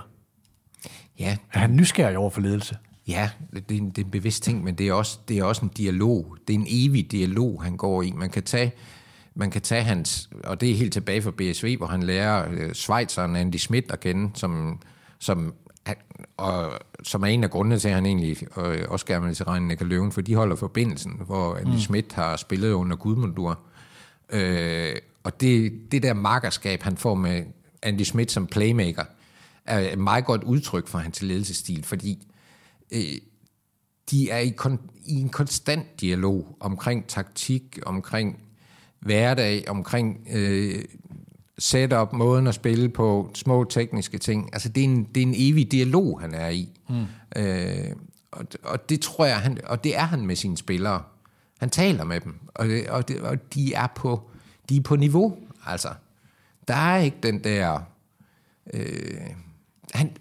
Ja, 1.19 1.37
Er 1.53 1.59
han 1.59 1.77
nysgerrig 1.77 2.19
over 2.19 2.31
for 2.31 2.41
ledelse? 2.41 2.77
Ja, 3.09 3.31
det 3.53 3.71
er, 3.71 3.75
en, 3.75 3.91
det 3.91 3.99
er 3.99 4.05
en 4.05 4.11
bevidst 4.11 4.43
ting, 4.43 4.65
men 4.65 4.75
det 4.75 4.89
er, 4.89 4.93
også, 4.93 5.19
det 5.29 5.39
er 5.39 5.45
også 5.45 5.63
en 5.63 5.71
dialog. 5.77 6.37
Det 6.49 6.55
er 6.55 6.59
en 6.59 6.67
evig 6.69 7.13
dialog, 7.13 7.63
han 7.63 7.77
går 7.77 8.03
i. 8.03 8.13
Man 8.13 8.31
kan 8.31 8.43
tage, 8.43 8.73
man 9.35 9.51
kan 9.51 9.63
tage 9.63 9.83
hans, 9.83 10.31
og 10.45 10.61
det 10.61 10.71
er 10.71 10.75
helt 10.75 10.93
tilbage 10.93 11.23
fra 11.23 11.31
BSV, 11.31 11.77
hvor 11.77 11.87
han 11.87 12.03
lærer 12.03 12.49
øh, 12.51 12.73
Schweizeren 12.73 13.37
Andy 13.37 13.57
Schmidt 13.57 13.91
at 13.91 14.01
kende, 14.01 14.31
som, 14.35 14.81
som, 15.19 15.55
og, 16.37 16.73
som 17.03 17.23
er 17.23 17.27
en 17.27 17.45
af 17.45 17.51
grundene 17.51 17.79
til, 17.79 17.89
at 17.89 17.95
han 17.95 18.07
egentlig 18.07 18.59
øh, 18.59 18.85
også 18.89 19.07
gerne 19.07 19.27
vil 19.27 19.35
til 19.35 19.45
Regnen 19.45 19.79
Løven, 19.81 20.13
for 20.13 20.21
de 20.21 20.35
holder 20.35 20.57
forbindelsen, 20.57 21.21
hvor 21.27 21.55
Andy 21.55 21.69
mm. 21.69 21.79
Schmidt 21.79 22.13
har 22.13 22.37
spillet 22.37 22.73
under 22.73 22.97
Gudmundur. 22.97 23.59
Øh, 24.31 24.97
og 25.23 25.41
det, 25.41 25.73
det 25.93 26.03
der 26.03 26.15
markerskab, 26.15 26.83
han 26.83 26.97
får 26.97 27.15
med 27.15 27.45
Andy 27.83 28.03
Schmidt 28.03 28.33
som 28.33 28.47
playmaker, 28.47 29.05
er 29.65 29.79
et 29.79 29.99
meget 29.99 30.25
godt 30.25 30.45
udtryk 30.45 30.87
for 30.87 30.99
hans 30.99 31.23
ledelsesstil, 31.23 31.85
fordi 31.85 32.27
øh, 32.93 33.01
de 34.11 34.31
er 34.31 34.39
i, 34.39 34.49
kon, 34.49 34.81
i 35.05 35.15
en 35.15 35.29
konstant 35.29 36.01
dialog 36.01 36.57
omkring 36.61 37.07
taktik, 37.07 37.79
omkring 37.87 38.44
hverdag, 39.05 39.65
omkring 39.69 40.27
øh, 40.33 40.85
setup, 41.59 42.13
måden 42.13 42.47
at 42.47 42.55
spille 42.55 42.89
på, 42.89 43.31
små 43.35 43.65
tekniske 43.65 44.19
ting. 44.19 44.51
Altså 44.53 44.69
det 44.69 44.81
er 44.81 44.85
en, 44.85 45.05
det 45.15 45.23
er 45.23 45.27
en 45.27 45.35
evig 45.37 45.73
dialog, 45.73 46.21
han 46.21 46.35
er 46.35 46.49
i. 46.49 46.69
Mm. 46.89 47.05
Øh, 47.37 47.93
og, 48.33 48.47
og 48.63 48.89
det 48.89 49.01
tror 49.01 49.25
jeg, 49.25 49.37
han, 49.37 49.59
og 49.67 49.85
det 49.85 49.97
er 49.97 50.05
han 50.05 50.27
med 50.27 50.37
sine 50.37 50.57
spillere. 50.57 51.03
Han 51.59 51.71
taler 51.71 52.05
med 52.05 52.21
dem, 52.21 52.41
og, 52.55 52.67
det, 52.67 52.89
og, 52.89 53.09
det, 53.09 53.21
og 53.21 53.55
de 53.55 53.75
er 53.75 53.87
på 53.97 54.31
de 54.69 54.77
er 54.77 54.81
på 54.81 54.97
niveau. 54.97 55.37
Altså, 55.67 55.89
der 56.69 56.75
er 56.75 56.97
ikke 56.97 57.17
den 57.23 57.45
der... 57.45 57.81
Øh, 58.73 59.21
han, 59.93 60.17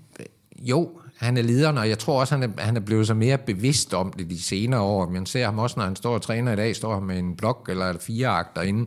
jo, 0.59 0.91
han 1.23 1.37
er 1.37 1.41
lederen, 1.41 1.77
og 1.77 1.89
jeg 1.89 1.99
tror 1.99 2.19
også, 2.19 2.37
han 2.37 2.43
er, 2.43 2.61
han 2.61 2.75
er 2.75 2.81
blevet 2.81 3.07
så 3.07 3.13
mere 3.13 3.37
bevidst 3.37 3.93
om 3.93 4.13
det 4.13 4.29
de 4.29 4.41
senere 4.41 4.81
år. 4.81 5.09
Man 5.09 5.25
ser 5.25 5.45
ham 5.45 5.59
også, 5.59 5.79
når 5.79 5.85
han 5.85 5.95
står 5.95 6.13
og 6.13 6.21
træner 6.21 6.53
i 6.53 6.55
dag, 6.55 6.75
står 6.75 6.93
han 6.93 7.03
med 7.03 7.19
en 7.19 7.35
blok 7.35 7.69
eller 7.69 7.97
fire 7.99 8.27
akter 8.27 8.61
inde. 8.61 8.85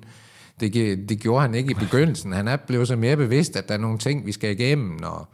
Det, 0.61 1.09
det 1.09 1.21
gjorde 1.21 1.43
han 1.43 1.55
ikke 1.55 1.71
i 1.71 1.75
begyndelsen. 1.75 2.33
Han 2.33 2.49
er 2.49 2.57
blevet 2.57 2.89
så 2.89 2.97
mere 2.97 3.17
bevidst, 3.17 3.57
at 3.57 3.69
der 3.69 3.75
er 3.75 3.79
nogle 3.79 3.99
ting, 3.99 4.27
vi 4.27 4.33
skal 4.33 4.51
igennem. 4.51 5.03
Og, 5.03 5.29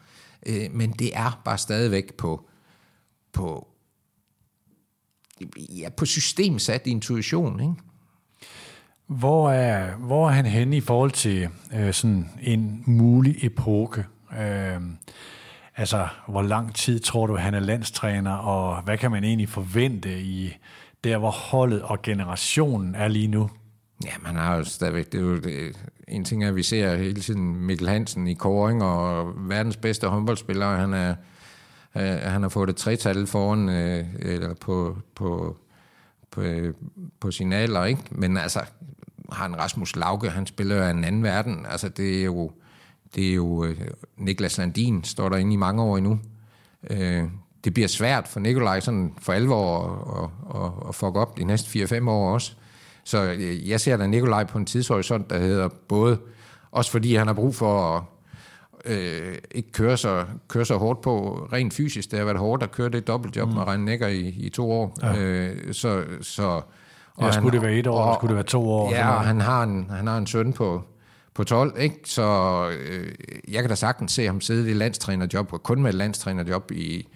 øh, 0.46 0.66
men 0.70 0.92
det 0.92 1.10
er 1.14 1.40
bare 1.44 1.58
stadigvæk 1.58 2.14
på, 2.14 2.48
på, 3.32 3.68
ja, 5.58 5.88
på 5.88 6.06
systemsat 6.06 6.86
intuition, 6.86 7.60
ikke? 7.60 7.74
Hvor 9.06 9.50
er, 9.50 9.96
hvor 9.96 10.28
er 10.28 10.32
han 10.32 10.46
henne 10.46 10.76
i 10.76 10.80
forhold 10.80 11.10
til 11.10 11.48
øh, 11.74 11.92
sådan 11.92 12.30
en 12.42 12.82
mulig 12.86 13.44
epoke? 13.44 14.04
Øh, 14.40 14.80
altså, 15.76 16.08
hvor 16.28 16.42
lang 16.42 16.74
tid 16.74 17.00
tror 17.00 17.26
du, 17.26 17.36
han 17.36 17.54
er 17.54 17.60
landstræner, 17.60 18.32
og 18.32 18.82
hvad 18.82 18.98
kan 18.98 19.10
man 19.10 19.24
egentlig 19.24 19.48
forvente 19.48 20.20
i 20.20 20.56
der, 21.04 21.18
hvor 21.18 21.30
holdet 21.30 21.82
og 21.82 22.02
generationen 22.02 22.94
er 22.94 23.08
lige 23.08 23.28
nu? 23.28 23.50
Ja, 24.04 24.12
man 24.20 24.36
har 24.36 24.56
jo 24.56 24.64
stadigvæk, 24.64 25.12
det 25.12 25.18
er 25.18 25.24
jo 25.24 25.38
det, 25.38 25.76
en 26.08 26.24
ting 26.24 26.44
er, 26.44 26.48
at 26.48 26.56
vi 26.56 26.62
ser 26.62 26.96
hele 26.96 27.20
tiden 27.20 27.56
Mikkel 27.56 27.88
Hansen 27.88 28.26
i 28.26 28.34
koring, 28.34 28.82
og 28.82 29.32
verdens 29.36 29.76
bedste 29.76 30.08
håndboldspiller, 30.08 30.76
han 30.76 30.94
er, 30.94 31.14
øh, 31.96 32.30
han 32.30 32.42
har 32.42 32.48
fået 32.48 32.70
et 32.70 32.76
tretal 32.76 33.26
foran, 33.26 33.68
øh, 33.68 34.04
eller 34.18 34.54
på, 34.54 34.98
på, 35.14 35.56
på, 36.30 36.40
øh, 36.40 36.74
på 37.20 37.30
sin 37.30 37.52
ikke? 37.52 37.98
Men 38.10 38.36
altså, 38.36 38.60
har 39.32 39.46
en 39.46 39.58
Rasmus 39.58 39.96
Lauke, 39.96 40.30
han 40.30 40.46
spiller 40.46 40.76
jo 40.76 40.90
en 40.90 41.04
anden 41.04 41.22
verden. 41.22 41.66
Altså, 41.68 41.88
det 41.88 42.20
er 42.20 42.24
jo, 42.24 42.52
det 43.14 43.30
er 43.30 43.34
jo 43.34 43.46
uh, 43.46 43.68
Niklas 44.16 44.58
Landin, 44.58 45.04
står 45.04 45.28
der 45.28 45.36
inde 45.36 45.52
i 45.52 45.56
mange 45.56 45.82
år 45.82 45.96
endnu. 45.96 46.18
Uh, 46.90 47.30
det 47.64 47.74
bliver 47.74 47.88
svært 47.88 48.28
for 48.28 48.40
Nikolaj 48.40 48.80
sådan 48.80 49.14
for 49.18 49.32
alvor 49.32 49.80
at, 49.82 50.60
at, 50.60 50.62
at, 50.62 50.88
at 50.88 50.94
fuck 50.94 51.16
op 51.16 51.38
de 51.38 51.44
næste 51.44 51.84
4-5 51.84 52.08
år 52.08 52.34
også. 52.34 52.52
Så 53.04 53.32
uh, 53.32 53.68
jeg 53.68 53.80
ser 53.80 53.96
da 53.96 54.06
Nikolaj 54.06 54.44
på 54.44 54.58
en 54.58 54.66
tidshorisont, 54.66 55.30
der 55.30 55.38
hedder 55.38 55.68
både, 55.88 56.18
også 56.70 56.90
fordi 56.90 57.14
han 57.14 57.26
har 57.26 57.34
brug 57.34 57.54
for 57.54 57.96
at 57.96 58.02
øh, 58.84 59.34
ikke 59.50 59.72
køre 59.72 59.96
så, 59.96 60.24
køre 60.48 60.64
så 60.64 60.76
hårdt 60.76 61.00
på 61.00 61.46
rent 61.52 61.74
fysisk. 61.74 62.10
Det 62.10 62.18
har 62.18 62.26
været 62.26 62.38
hårdt 62.38 62.62
at 62.62 62.72
køre 62.72 62.88
det 62.88 63.06
dobbeltjob 63.06 63.48
mm. 63.48 63.54
med 63.54 63.62
Reine 63.62 63.84
Nækker 63.84 64.06
i, 64.06 64.20
i 64.20 64.48
to 64.48 64.70
år. 64.72 64.96
Ja. 65.02 65.18
Øh, 65.18 65.74
så, 65.74 66.04
så 66.20 66.60
og 67.14 67.24
ja, 67.24 67.32
skulle 67.32 67.50
han, 67.50 67.60
det 67.60 67.68
være 67.68 67.78
et 67.78 67.86
år, 67.86 68.02
og, 68.02 68.14
skulle 68.14 68.28
det 68.28 68.36
være 68.36 68.44
to 68.44 68.70
år? 68.70 68.90
Ja, 68.90 69.14
og 69.14 69.20
han 69.20 69.40
har 69.40 69.62
en, 69.62 69.90
han 69.90 70.06
har 70.06 70.18
en 70.18 70.26
søn 70.26 70.52
på, 70.52 70.82
på 71.34 71.44
12, 71.44 71.74
ikke? 71.78 71.96
så 72.04 72.22
øh, 72.78 73.12
jeg 73.48 73.62
kan 73.62 73.68
da 73.68 73.74
sagtens 73.74 74.12
se 74.12 74.26
ham 74.26 74.40
sidde 74.40 74.70
i 74.70 74.74
landstrænerjob, 74.74 75.52
og 75.52 75.62
kun 75.62 75.82
med 75.82 75.90
et 75.90 75.94
landstrænerjob 75.94 76.70
i, 76.70 77.08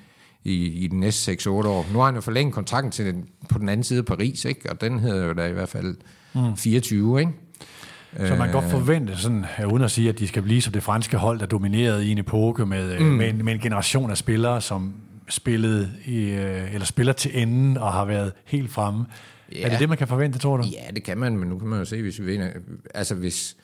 i, 0.45 0.67
i 0.67 0.87
de 0.87 1.01
næste 1.01 1.33
6-8 1.33 1.49
år. 1.49 1.87
Nu 1.93 1.99
har 1.99 2.07
han 2.07 2.15
jo 2.15 2.21
forlænget 2.21 2.55
kontrakten 2.55 2.91
til 2.91 3.07
den, 3.07 3.29
på 3.49 3.59
den 3.59 3.69
anden 3.69 3.85
side 3.85 3.99
af 3.99 4.05
Paris, 4.05 4.45
ikke? 4.45 4.71
og 4.71 4.81
den 4.81 4.99
hedder 4.99 5.27
jo 5.27 5.33
da 5.33 5.47
i 5.47 5.53
hvert 5.53 5.69
fald 5.69 5.97
mm. 6.35 6.57
24, 6.57 7.21
ikke? 7.21 7.33
Så 8.19 8.35
man 8.35 8.39
kan 8.39 8.53
godt 8.53 8.71
forvente, 8.71 9.17
sådan, 9.17 9.45
uden 9.67 9.83
at 9.83 9.91
sige, 9.91 10.09
at 10.09 10.19
de 10.19 10.29
skal 10.29 10.43
blive 10.43 10.63
som 10.63 10.73
det 10.73 10.83
franske 10.83 11.17
hold, 11.17 11.41
der 11.41 11.47
dominerede 11.47 12.07
i 12.07 12.11
en 12.11 12.19
epoke 12.19 12.67
med, 12.67 12.93
øh, 12.93 13.01
mm. 13.01 13.07
med, 13.07 13.29
en, 13.29 13.45
med 13.45 13.53
en 13.53 13.61
generation 13.61 14.11
af 14.11 14.17
spillere, 14.17 14.61
som 14.61 14.95
spillede 15.29 15.93
i, 16.05 16.31
øh, 16.31 16.75
eller 16.75 16.87
spiller 16.87 17.13
til 17.13 17.43
enden 17.43 17.77
og 17.77 17.93
har 17.93 18.05
været 18.05 18.33
helt 18.45 18.71
fremme. 18.71 19.05
Ja. 19.53 19.63
Er 19.63 19.71
det 19.71 19.79
det, 19.79 19.89
man 19.89 19.99
kan 19.99 20.09
forvente, 20.09 20.39
tror 20.39 20.57
du? 20.57 20.65
Ja, 20.73 20.91
det 20.95 21.03
kan 21.03 21.19
man, 21.19 21.37
men 21.39 21.49
nu 21.49 21.59
kan 21.59 21.69
man 21.69 21.79
jo 21.79 21.85
se, 21.85 22.03
hvis 22.03 22.21
vi 22.21 22.25
vinder. 22.25 22.49
Altså, 22.95 23.15
hvis, 23.15 23.57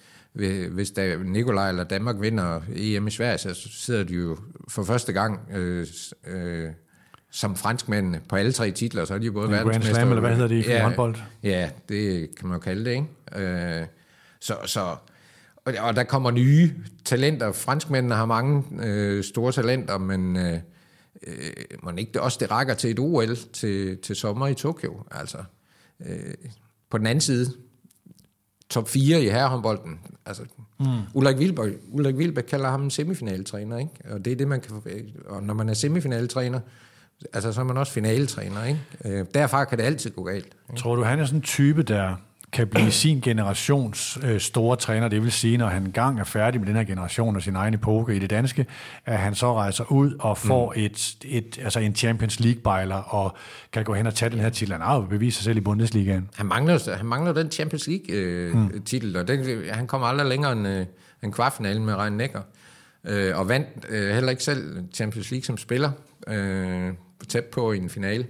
hvis 0.70 0.90
der 0.90 1.18
Nikolaj 1.24 1.68
eller 1.68 1.84
Danmark 1.84 2.20
vinder 2.20 2.60
EM 2.76 3.06
i 3.06 3.10
Sverige, 3.10 3.38
så 3.38 3.68
sidder 3.70 4.04
de 4.04 4.14
jo 4.14 4.36
for 4.68 4.82
første 4.82 5.12
gang 5.12 5.40
øh, 5.54 5.86
øh, 6.26 6.70
som 7.30 7.56
franskmændene 7.56 8.20
på 8.28 8.36
alle 8.36 8.52
tre 8.52 8.70
titler, 8.70 9.04
så 9.04 9.14
er 9.14 9.18
de 9.18 9.26
jo 9.26 9.32
både 9.32 9.56
ja, 9.56 9.62
Grand 9.62 9.82
Slam, 9.82 10.08
eller 10.08 10.20
hvad 10.20 10.34
hedder 10.34 10.48
det 10.48 10.66
i 10.66 10.68
ja, 10.68 10.82
håndbold? 10.82 11.16
Ja, 11.42 11.70
det 11.88 12.28
kan 12.36 12.48
man 12.48 12.56
jo 12.56 12.60
kalde 12.60 12.84
det, 12.84 12.90
ikke? 12.90 13.44
Øh, 13.44 13.86
så, 14.40 14.56
så, 14.64 14.96
og, 15.64 15.74
og 15.80 15.96
der 15.96 16.04
kommer 16.04 16.30
nye 16.30 16.74
talenter. 17.04 17.52
Franskmændene 17.52 18.14
har 18.14 18.26
mange 18.26 18.64
øh, 18.82 19.24
store 19.24 19.52
talenter, 19.52 19.98
men 19.98 20.36
øh, 20.36 20.58
øh, 21.26 21.52
man 21.82 21.98
ikke 21.98 22.12
det 22.12 22.20
også 22.20 22.38
det 22.40 22.50
rækker 22.50 22.74
til 22.74 22.90
et 22.90 22.98
OL 22.98 23.36
til, 23.52 23.98
til 23.98 24.16
sommer 24.16 24.46
i 24.46 24.54
Tokyo, 24.54 25.02
altså. 25.10 25.38
Øh, 26.06 26.34
på 26.90 26.98
den 26.98 27.06
anden 27.06 27.20
side, 27.20 27.52
top 28.72 28.88
4 28.88 29.22
i 29.22 29.28
herrehåndbolden. 29.28 30.00
Altså, 30.26 30.42
mm. 30.80 30.86
Ulrik 31.14 31.36
Wilbæk, 31.36 31.72
Ulrik 31.90 32.14
Wilbæk 32.14 32.44
kalder 32.44 32.70
ham 32.70 32.82
en 32.82 32.90
semifinaletræner, 32.90 33.78
ikke? 33.78 33.92
Og 34.10 34.24
det 34.24 34.32
er 34.32 34.36
det, 34.36 34.48
man 34.48 34.60
kan 34.60 34.70
Og 35.26 35.42
når 35.42 35.54
man 35.54 35.68
er 35.68 35.74
semifinaletræner, 35.74 36.60
altså, 37.32 37.52
så 37.52 37.60
er 37.60 37.64
man 37.64 37.76
også 37.76 37.92
finaletræner, 37.92 38.64
ikke? 38.64 38.80
Øh, 39.04 39.26
derfra 39.34 39.64
kan 39.64 39.78
det 39.78 39.84
altid 39.84 40.10
gå 40.10 40.22
galt. 40.22 40.44
Ikke? 40.44 40.80
Tror 40.80 40.96
du, 40.96 41.02
han 41.02 41.20
er 41.20 41.24
sådan 41.24 41.38
en 41.38 41.42
type, 41.42 41.82
der 41.82 42.16
kan 42.52 42.68
blive 42.68 42.90
sin 42.90 43.20
generations 43.20 44.18
øh, 44.22 44.40
store 44.40 44.76
træner. 44.76 45.08
Det 45.08 45.22
vil 45.22 45.32
sige, 45.32 45.56
når 45.56 45.66
han 45.66 45.82
engang 45.82 46.20
er 46.20 46.24
færdig 46.24 46.60
med 46.60 46.68
den 46.68 46.76
her 46.76 46.84
generation 46.84 47.36
og 47.36 47.42
sin 47.42 47.56
egen 47.56 47.74
epoke 47.74 48.16
i 48.16 48.18
det 48.18 48.30
danske, 48.30 48.66
at 49.06 49.18
han 49.18 49.34
så 49.34 49.54
rejser 49.54 49.92
ud 49.92 50.14
og 50.20 50.38
får 50.38 50.72
mm. 50.76 50.82
et, 50.82 51.16
et, 51.24 51.58
altså 51.62 51.80
en 51.80 51.94
Champions 51.94 52.40
League-bejler 52.40 52.96
og 52.96 53.36
kan 53.72 53.84
gå 53.84 53.94
hen 53.94 54.06
og 54.06 54.14
tage 54.14 54.30
den 54.30 54.38
her 54.38 54.50
titel. 54.50 54.72
Han 54.72 54.80
har 54.80 54.96
jo 54.96 55.02
bevist 55.02 55.36
sig 55.36 55.44
selv 55.44 55.56
i 55.56 55.60
Bundesligaen. 55.60 56.28
Han 56.34 56.46
mangler, 56.46 56.96
han 56.96 57.06
mangler 57.06 57.32
den 57.32 57.50
Champions 57.50 57.86
League-titel, 57.86 59.08
øh, 59.08 59.14
mm. 59.14 59.20
og 59.20 59.28
den, 59.28 59.64
han 59.70 59.86
kommer 59.86 60.06
aldrig 60.06 60.28
længere 60.28 60.52
end 60.52 60.68
øh, 60.68 60.86
en 61.22 61.32
kvartfinale 61.32 61.82
med 61.82 61.94
Ryan 61.94 62.12
Necker. 62.12 62.42
Øh, 63.04 63.38
og 63.38 63.48
vandt 63.48 63.68
øh, 63.88 64.14
heller 64.14 64.30
ikke 64.30 64.42
selv 64.42 64.84
Champions 64.94 65.30
League 65.30 65.44
som 65.44 65.56
spiller. 65.56 65.90
Øh, 66.28 66.92
tæt 67.28 67.44
på 67.44 67.72
i 67.72 67.78
en 67.78 67.90
finale. 67.90 68.26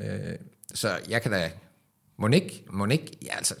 Øh, 0.00 0.34
så 0.74 0.88
jeg 1.08 1.22
kan 1.22 1.30
da 1.30 1.50
Monik, 2.16 2.64
Monik, 2.70 3.10
ja 3.22 3.36
altså, 3.36 3.54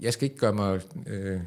jeg 0.00 0.12
skal 0.12 0.24
ikke 0.24 0.38
gøre 0.38 0.52
mig, 0.52 0.80
øh, 1.06 1.40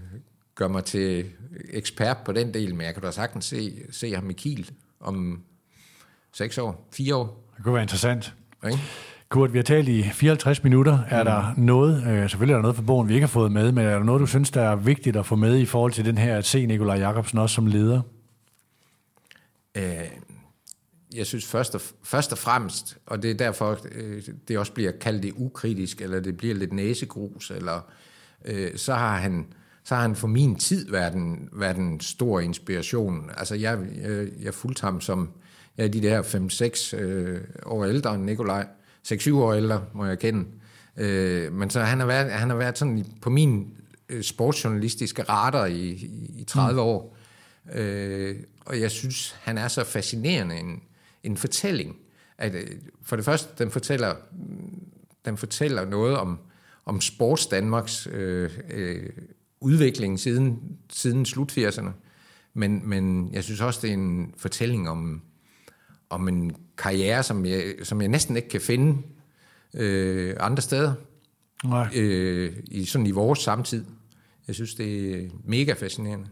gøre 0.55 0.69
mig 0.69 0.85
til 0.85 1.25
ekspert 1.69 2.17
på 2.25 2.31
den 2.31 2.53
del, 2.53 2.75
men 2.75 2.85
jeg 2.85 2.93
kan 2.93 3.03
da 3.03 3.11
sagtens 3.11 3.45
se, 3.45 3.73
se 3.91 4.15
ham 4.15 4.29
i 4.29 4.33
Kiel 4.33 4.71
om 4.99 5.43
seks 6.31 6.57
år, 6.57 6.89
fire 6.93 7.15
år. 7.15 7.51
Det 7.55 7.63
kunne 7.63 7.73
være 7.73 7.83
interessant. 7.83 8.33
Okay. 8.63 8.77
Kurt, 9.29 9.53
vi 9.53 9.57
har 9.57 9.63
talt 9.63 9.87
i 9.87 10.03
54 10.03 10.63
minutter. 10.63 10.99
Er 11.09 11.23
mm. 11.23 11.25
der 11.25 11.53
noget, 11.57 12.07
øh, 12.07 12.29
selvfølgelig 12.29 12.53
er 12.53 12.57
der 12.57 12.61
noget 12.61 12.75
for 12.75 12.83
bogen, 12.83 13.09
vi 13.09 13.13
ikke 13.13 13.25
har 13.25 13.31
fået 13.31 13.51
med, 13.51 13.71
men 13.71 13.85
er 13.85 13.97
der 13.97 14.03
noget, 14.03 14.21
du 14.21 14.25
synes, 14.25 14.51
der 14.51 14.61
er 14.61 14.75
vigtigt 14.75 15.15
at 15.15 15.25
få 15.25 15.35
med 15.35 15.57
i 15.57 15.65
forhold 15.65 15.91
til 15.91 16.05
den 16.05 16.17
her 16.17 16.37
at 16.37 16.45
se 16.45 16.65
Nikolaj 16.65 16.97
Jakobsen 16.97 17.37
også 17.37 17.55
som 17.55 17.67
leder? 17.67 18.01
Øh, 19.75 19.83
jeg 21.16 21.26
synes 21.26 21.45
først 21.45 21.76
og, 21.76 21.82
først 22.03 22.32
og 22.32 22.38
fremmest, 22.38 22.97
og 23.05 23.24
det 23.24 23.32
er 23.32 23.36
derfor, 23.36 23.80
øh, 23.91 24.24
det 24.47 24.57
også 24.57 24.72
bliver 24.72 24.91
kaldt 24.91 25.24
det 25.24 25.34
ukritisk, 25.36 26.01
eller 26.01 26.20
det 26.20 26.38
bliver 26.38 26.55
lidt 26.55 26.74
næsegrus, 26.74 27.51
eller 27.51 27.82
øh, 28.45 28.78
så 28.78 28.93
har 28.93 29.18
han 29.18 29.45
så 29.84 29.95
har 29.95 30.01
han 30.01 30.16
for 30.16 30.28
min 30.28 30.55
tid 30.55 30.91
været 30.91 31.14
en, 31.14 31.49
været 31.53 31.78
en 31.78 31.99
stor 31.99 32.39
inspiration. 32.39 33.30
Altså, 33.38 33.55
jeg, 33.55 33.80
jeg, 34.01 34.28
jeg 34.41 34.53
fulgte 34.53 34.82
ham 34.82 35.01
som, 35.01 35.30
jeg 35.78 35.84
er 35.84 35.88
de 35.88 36.01
der 36.01 36.22
5-6 36.93 36.97
øh, 36.97 37.41
år 37.66 37.86
ældre 37.86 38.16
end 38.16 38.24
Nikolaj. 38.24 38.68
6-7 39.07 39.34
år 39.34 39.53
ældre, 39.53 39.86
må 39.93 40.05
jeg 40.05 40.20
kende. 40.20 40.45
Øh, 40.97 41.53
men 41.53 41.70
så 41.70 41.82
han 41.82 41.99
har 41.99 42.05
været, 42.05 42.32
han 42.32 42.49
har 42.49 42.57
været 42.57 42.78
sådan 42.78 43.05
på 43.22 43.30
min 43.30 43.68
øh, 44.09 44.24
sportsjournalistiske 44.24 45.24
radar 45.24 45.66
i, 45.66 45.89
i 46.39 46.43
30 46.47 46.74
mm. 46.74 46.80
år. 46.80 47.18
Øh, 47.74 48.36
og 48.66 48.80
jeg 48.80 48.91
synes, 48.91 49.36
han 49.41 49.57
er 49.57 49.68
så 49.68 49.84
fascinerende 49.84 50.55
en, 50.55 50.82
en 51.24 51.38
fortælling. 51.38 51.97
At, 52.38 52.55
øh, 52.55 52.67
for 53.01 53.15
det 53.15 53.26
første, 53.26 53.63
den 53.63 53.71
fortæller, 53.71 54.15
den 55.26 55.38
fortæller 55.38 55.86
noget 55.86 56.17
om, 56.17 56.39
om 56.86 57.01
sports 57.01 57.45
Danmarks 57.45 58.07
øh, 58.11 58.51
øh, 58.69 59.09
udvikling 59.59 60.19
siden, 60.19 60.78
siden 60.89 61.26
slut 61.26 61.57
80'erne. 61.57 61.89
Men, 62.53 62.89
men 62.89 63.34
jeg 63.34 63.43
synes 63.43 63.61
også, 63.61 63.80
det 63.82 63.89
er 63.89 63.93
en 63.93 64.34
fortælling 64.38 64.89
om, 64.89 65.21
om 66.09 66.28
en 66.28 66.55
karriere, 66.78 67.24
som 67.24 67.45
jeg, 67.45 67.74
som 67.84 68.01
jeg 68.01 68.09
næsten 68.09 68.36
ikke 68.36 68.49
kan 68.49 68.61
finde 68.61 69.01
øh, 69.74 70.36
andre 70.39 70.61
steder. 70.61 70.93
Nej. 71.63 71.89
Øh, 71.95 72.53
i, 72.65 72.86
sådan 72.86 73.07
i 73.07 73.11
vores 73.11 73.39
samtid. 73.39 73.86
Jeg 74.47 74.55
synes, 74.55 74.76
det 74.76 75.15
er 75.15 75.30
mega 75.43 75.74
fascinerende. 75.74 76.28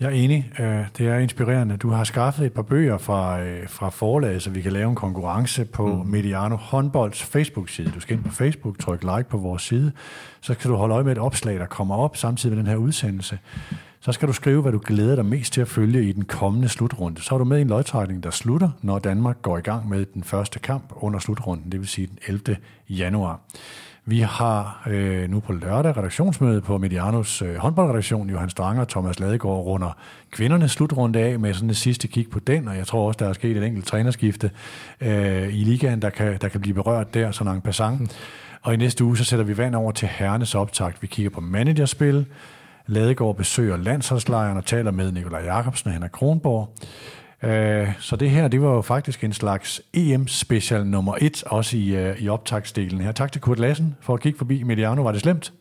Jeg 0.00 0.06
er 0.06 0.10
enig. 0.10 0.52
Øh, 0.58 0.84
det 0.98 1.08
er 1.08 1.18
inspirerende. 1.18 1.76
Du 1.76 1.90
har 1.90 2.04
skaffet 2.04 2.46
et 2.46 2.52
par 2.52 2.62
bøger 2.62 2.98
fra, 2.98 3.40
øh, 3.40 3.68
fra 3.68 3.90
forlaget, 3.90 4.42
så 4.42 4.50
vi 4.50 4.60
kan 4.60 4.72
lave 4.72 4.88
en 4.88 4.94
konkurrence 4.94 5.64
på 5.64 5.86
mm. 5.86 6.10
Mediano 6.10 6.56
Håndbolds 6.56 7.22
Facebook-side. 7.22 7.90
Du 7.90 8.00
skal 8.00 8.16
ind 8.16 8.24
på 8.24 8.30
Facebook, 8.30 8.78
tryk 8.78 9.02
like 9.02 9.24
på 9.28 9.38
vores 9.38 9.62
side, 9.62 9.92
så 10.40 10.54
kan 10.54 10.70
du 10.70 10.76
holde 10.76 10.94
øje 10.94 11.04
med 11.04 11.12
et 11.12 11.18
opslag, 11.18 11.58
der 11.58 11.66
kommer 11.66 11.96
op 11.96 12.16
samtidig 12.16 12.56
med 12.56 12.64
den 12.64 12.70
her 12.70 12.76
udsendelse. 12.76 13.38
Så 14.00 14.12
skal 14.12 14.28
du 14.28 14.32
skrive, 14.32 14.62
hvad 14.62 14.72
du 14.72 14.80
glæder 14.84 15.14
dig 15.14 15.26
mest 15.26 15.52
til 15.52 15.60
at 15.60 15.68
følge 15.68 16.08
i 16.08 16.12
den 16.12 16.24
kommende 16.24 16.68
slutrunde. 16.68 17.22
Så 17.22 17.34
er 17.34 17.38
du 17.38 17.44
med 17.44 17.58
i 17.58 17.60
en 17.60 17.68
lodtrækning, 17.68 18.22
der 18.22 18.30
slutter, 18.30 18.70
når 18.82 18.98
Danmark 18.98 19.42
går 19.42 19.58
i 19.58 19.60
gang 19.60 19.88
med 19.88 20.06
den 20.14 20.24
første 20.24 20.58
kamp 20.58 20.92
under 20.96 21.18
slutrunden, 21.18 21.72
det 21.72 21.80
vil 21.80 21.88
sige 21.88 22.06
den 22.06 22.18
11. 22.26 22.56
januar. 22.88 23.40
Vi 24.08 24.20
har 24.20 24.82
øh, 24.86 25.30
nu 25.30 25.40
på 25.40 25.52
lørdag 25.52 25.96
redaktionsmøde 25.96 26.60
på 26.60 26.78
Medianos 26.78 27.42
øh, 27.42 27.56
håndboldredaktion. 27.56 28.30
Johan 28.30 28.50
Stranger 28.50 28.82
og 28.82 28.88
Thomas 28.88 29.20
Ladegaard 29.20 29.64
runder 29.64 29.96
kvindernes 30.30 30.70
slutrunde 30.70 31.18
af 31.18 31.38
med 31.38 31.54
sådan 31.54 31.68
det 31.68 31.76
sidste 31.76 32.08
kig 32.08 32.30
på 32.30 32.38
den, 32.38 32.68
og 32.68 32.76
jeg 32.76 32.86
tror 32.86 33.06
også, 33.06 33.18
der 33.18 33.28
er 33.28 33.32
sket 33.32 33.56
et 33.56 33.62
enkelt 33.62 33.86
trænerskifte 33.86 34.50
øh, 35.00 35.54
i 35.54 35.64
ligaen, 35.64 36.02
der 36.02 36.10
kan, 36.10 36.38
der 36.40 36.48
kan 36.48 36.60
blive 36.60 36.74
berørt 36.74 37.14
der, 37.14 37.30
sådan 37.30 37.54
en 37.54 37.60
passant. 37.60 38.00
Mm. 38.00 38.08
Og 38.62 38.74
i 38.74 38.76
næste 38.76 39.04
uge, 39.04 39.16
så 39.16 39.24
sætter 39.24 39.44
vi 39.44 39.56
vand 39.56 39.74
over 39.74 39.92
til 39.92 40.08
herrenes 40.08 40.54
optakt. 40.54 41.02
Vi 41.02 41.06
kigger 41.06 41.30
på 41.30 41.40
managerspil. 41.40 42.26
Ladegaard 42.86 43.36
besøger 43.36 43.76
landsholdslejren 43.76 44.56
og 44.56 44.64
taler 44.64 44.90
med 44.90 45.12
Nikolaj 45.12 45.44
Jakobsen 45.44 45.88
og 45.88 45.92
Henrik 45.92 46.10
Kronborg. 46.10 46.68
Øh, 47.42 47.88
så 48.00 48.16
det 48.16 48.30
her, 48.30 48.48
det 48.48 48.62
var 48.62 48.74
jo 48.74 48.82
faktisk 48.82 49.24
en 49.24 49.32
slags 49.32 49.82
EM-special 49.94 50.86
nummer 50.86 51.14
et, 51.20 51.44
også 51.44 51.76
i, 51.76 51.96
øh, 51.96 52.22
i 52.22 52.28
optagsdelen 52.28 53.00
her. 53.00 53.12
Tak 53.12 53.32
til 53.32 53.40
Kurt 53.40 53.58
Lassen 53.58 53.96
for 54.00 54.14
at 54.14 54.20
kigge 54.20 54.38
forbi 54.38 54.62
Mediano. 54.62 55.02
Var 55.02 55.12
det 55.12 55.20
slemt? 55.20 55.52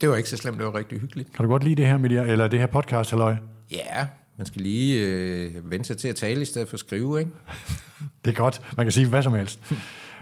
Det 0.00 0.08
var 0.08 0.16
ikke 0.16 0.28
så 0.28 0.36
slemt, 0.36 0.58
det 0.58 0.66
var 0.66 0.74
rigtig 0.74 1.00
hyggeligt. 1.00 1.32
Kan 1.32 1.44
du 1.44 1.50
godt 1.50 1.64
lide 1.64 1.74
det 1.74 1.86
her, 1.86 1.98
Mediano, 1.98 2.32
eller 2.32 2.48
det 2.48 2.58
her 2.58 2.66
podcast, 2.66 3.10
halløj? 3.10 3.36
Ja, 3.70 4.06
man 4.36 4.46
skal 4.46 4.62
lige 4.62 5.06
øh, 5.06 5.70
vente 5.70 5.86
sig 5.86 5.98
til 5.98 6.08
at 6.08 6.16
tale 6.16 6.42
i 6.42 6.44
stedet 6.44 6.68
for 6.68 6.74
at 6.74 6.80
skrive, 6.80 7.18
ikke? 7.18 7.30
det 8.24 8.30
er 8.30 8.34
godt. 8.34 8.60
Man 8.76 8.86
kan 8.86 8.92
sige 8.92 9.06
hvad 9.06 9.22
som 9.22 9.34
helst. 9.34 9.60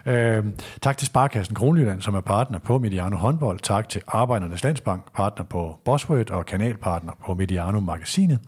Øh, 0.06 0.44
tak 0.82 0.96
til 0.96 1.06
Sparkassen 1.06 1.54
Kronjylland, 1.54 2.02
som 2.02 2.14
er 2.14 2.20
partner 2.20 2.58
på 2.58 2.78
Mediano 2.78 3.16
Håndbold. 3.16 3.58
Tak 3.58 3.88
til 3.88 4.02
Arbejdernes 4.08 4.64
Landsbank, 4.64 5.12
partner 5.14 5.44
på 5.44 5.78
Bosworth 5.84 6.32
og 6.32 6.46
kanalpartner 6.46 7.12
på 7.26 7.34
Mediano 7.34 7.80
Magasinet. 7.80 8.38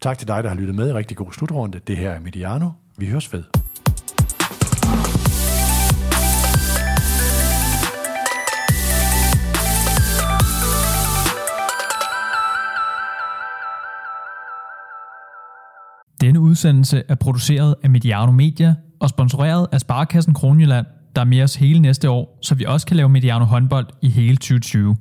Tak 0.00 0.18
til 0.18 0.28
dig, 0.28 0.42
der 0.42 0.48
har 0.48 0.56
lyttet 0.56 0.74
med 0.74 0.88
i 0.88 0.92
rigtig 0.92 1.16
god 1.16 1.32
slutrunde. 1.32 1.80
Det 1.86 1.96
her 1.96 2.10
er 2.10 2.20
Mediano. 2.20 2.70
Vi 2.98 3.06
høres 3.06 3.32
ved. 3.32 3.65
Udsendelse 16.56 17.02
er 17.08 17.14
produceret 17.14 17.74
af 17.82 17.90
Mediano 17.90 18.32
Media 18.32 18.74
og 19.00 19.08
sponsoreret 19.08 19.66
af 19.72 19.80
Sparkassen 19.80 20.34
Kronjylland, 20.34 20.86
der 21.16 21.20
er 21.20 21.24
med 21.24 21.42
os 21.42 21.54
hele 21.54 21.80
næste 21.80 22.10
år, 22.10 22.38
så 22.42 22.54
vi 22.54 22.64
også 22.64 22.86
kan 22.86 22.96
lave 22.96 23.08
Mediano 23.08 23.44
håndbold 23.44 23.86
i 24.02 24.08
hele 24.08 24.36
2020. 24.36 24.96